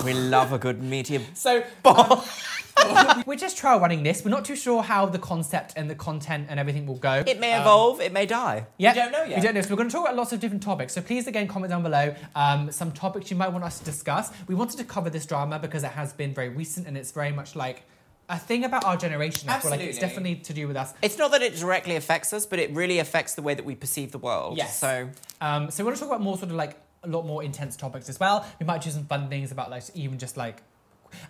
We 0.04 0.12
love 0.14 0.52
a 0.52 0.58
good 0.58 0.82
meaty. 0.82 1.18
so 1.34 1.62
um, 1.84 3.24
we're 3.26 3.36
just 3.36 3.56
trial 3.56 3.80
running 3.80 4.02
this. 4.02 4.24
We're 4.24 4.30
not 4.30 4.44
too 4.44 4.56
sure 4.56 4.82
how 4.82 5.06
the 5.06 5.18
concept 5.18 5.72
and 5.76 5.88
the 5.90 5.94
content 5.94 6.46
and 6.50 6.60
everything 6.60 6.86
will 6.86 6.96
go. 6.98 7.24
It 7.26 7.40
may 7.40 7.52
Um, 7.52 7.62
evolve. 7.62 8.00
It 8.00 8.12
may 8.12 8.26
die. 8.26 8.66
Yeah, 8.78 8.92
We 8.92 8.98
don't 9.00 9.12
know 9.12 9.24
yet. 9.24 9.36
We 9.38 9.42
don't 9.42 9.54
know. 9.54 9.62
So 9.62 9.70
we're 9.70 9.76
going 9.76 9.88
to 9.88 9.92
talk 9.92 10.04
about 10.04 10.16
lots 10.16 10.32
of 10.32 10.40
different 10.40 10.62
topics. 10.62 10.92
So 10.92 11.00
please, 11.00 11.26
again, 11.26 11.48
comment 11.48 11.70
down 11.70 11.82
below 11.82 12.14
um, 12.34 12.70
some 12.70 12.92
topics 12.92 13.30
you 13.30 13.36
might 13.36 13.48
want 13.48 13.64
us 13.64 13.78
to 13.78 13.84
discuss. 13.84 14.30
We 14.46 14.54
wanted 14.54 14.76
to 14.78 14.84
cover 14.84 15.10
this 15.10 15.26
drama 15.26 15.58
because 15.58 15.84
it 15.84 15.92
has 15.92 16.12
been 16.12 16.34
very 16.34 16.48
recent 16.50 16.86
and 16.86 16.96
it's 16.96 17.10
very 17.12 17.32
much 17.32 17.56
like 17.56 17.82
a 18.28 18.38
thing 18.38 18.64
about 18.64 18.84
our 18.84 18.96
generation. 18.96 19.48
I 19.48 19.58
feel 19.60 19.70
like 19.70 19.80
it's 19.80 19.98
definitely 19.98 20.36
to 20.36 20.52
do 20.52 20.66
with 20.68 20.76
us. 20.76 20.92
It's 21.00 21.16
not 21.16 21.30
that 21.30 21.42
it 21.42 21.56
directly 21.56 21.96
affects 21.96 22.32
us, 22.32 22.44
but 22.44 22.58
it 22.58 22.72
really 22.74 22.98
affects 22.98 23.34
the 23.34 23.42
way 23.42 23.54
that 23.54 23.64
we 23.64 23.74
perceive 23.74 24.10
the 24.12 24.18
world. 24.18 24.56
Yes. 24.58 24.78
So 24.80 25.08
Um, 25.40 25.70
so 25.70 25.82
we 25.82 25.86
want 25.86 25.96
to 25.96 26.00
talk 26.02 26.10
about 26.10 26.22
more 26.22 26.36
sort 26.36 26.50
of 26.50 26.56
like 26.56 26.76
a 27.06 27.10
lot 27.10 27.26
more 27.26 27.42
intense 27.42 27.76
topics 27.76 28.08
as 28.08 28.18
well. 28.20 28.46
We 28.60 28.66
might 28.66 28.82
do 28.82 28.90
some 28.90 29.04
fun 29.06 29.28
things 29.28 29.52
about 29.52 29.70
like 29.70 29.84
even 29.94 30.18
just 30.18 30.36
like 30.36 30.62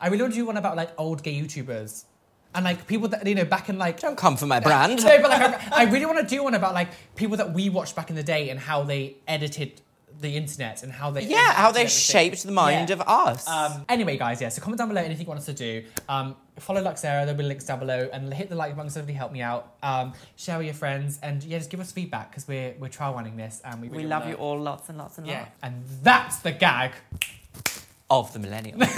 I 0.01 0.09
really 0.09 0.22
want 0.22 0.35
to 0.35 0.41
do 0.41 0.47
one 0.47 0.57
about 0.57 0.77
like 0.77 0.91
old 0.99 1.22
gay 1.22 1.35
YouTubers. 1.41 2.05
And 2.55 2.64
like 2.64 2.87
people 2.87 3.09
that 3.09 3.27
you 3.27 3.35
know 3.35 3.45
back 3.45 3.68
in 3.68 3.77
like 3.77 4.01
don't 4.01 4.16
come 4.16 4.37
for 4.37 4.47
my 4.47 4.61
brand. 4.68 5.05
No, 5.05 5.20
but 5.20 5.31
like 5.31 5.72
I, 5.72 5.85
really 5.85 6.07
want 6.07 6.18
to 6.27 6.35
do 6.35 6.43
one 6.43 6.55
about 6.55 6.72
like 6.74 6.89
people 7.14 7.37
that 7.37 7.53
we 7.53 7.68
watched 7.68 7.95
back 7.95 8.09
in 8.09 8.16
the 8.16 8.22
day 8.22 8.49
and 8.49 8.59
how 8.59 8.83
they 8.83 9.16
edited 9.29 9.83
the 10.18 10.35
internet 10.35 10.83
and 10.83 10.91
how 10.91 11.11
they 11.11 11.24
yeah, 11.27 11.53
how 11.53 11.70
they 11.70 11.81
everything. 11.83 11.89
shaped 11.89 12.43
the 12.45 12.53
mind 12.53 12.89
Yeah. 12.89 12.95
of 12.95 13.03
us. 13.03 13.47
Um, 13.47 13.85
anyway, 13.91 14.16
guys, 14.16 14.41
yeah. 14.41 14.49
So 14.49 14.62
comment 14.62 14.79
down 14.79 14.89
below 14.89 15.03
anything 15.03 15.27
you 15.27 15.29
want 15.29 15.41
us 15.41 15.47
to 15.47 15.53
do. 15.53 15.85
Um, 16.09 16.35
follow 16.59 16.82
Luxera. 16.82 17.24
There'll 17.24 17.34
be 17.34 17.44
links 17.44 17.64
down 17.66 17.78
below, 17.78 18.09
and 18.12 18.32
hit 18.32 18.48
the 18.48 18.54
like 18.57 18.74
button 18.76 18.90
so 18.90 19.00
really 19.00 19.12
help 19.14 19.32
me 19.32 19.42
out. 19.42 19.74
Um, 19.82 20.12
share 20.36 20.59
with 20.59 20.66
your 20.66 20.74
friends, 20.74 21.18
and 21.22 21.42
yeah, 21.44 21.59
just 21.59 21.70
give 21.70 21.80
us 21.80 21.92
feedback 21.92 22.30
because 22.30 22.46
we're 22.48 22.74
we're 22.78 22.88
trial 22.88 23.14
running 23.14 23.36
this, 23.36 23.61
and 23.64 23.80
we 23.80 23.88
we 23.88 23.96
really 23.98 24.09
love 24.09 24.28
you 24.28 24.34
all 24.34 24.59
lots 24.59 24.88
and 24.88 24.98
lots 24.98 25.18
and 25.18 25.26
Yeah, 25.26 25.40
lots. 25.40 25.50
and 25.62 25.84
that's 26.02 26.38
the 26.38 26.52
gag. 26.52 26.92
Of 28.09 28.32
the 28.32 28.38
millennium. 28.38 28.80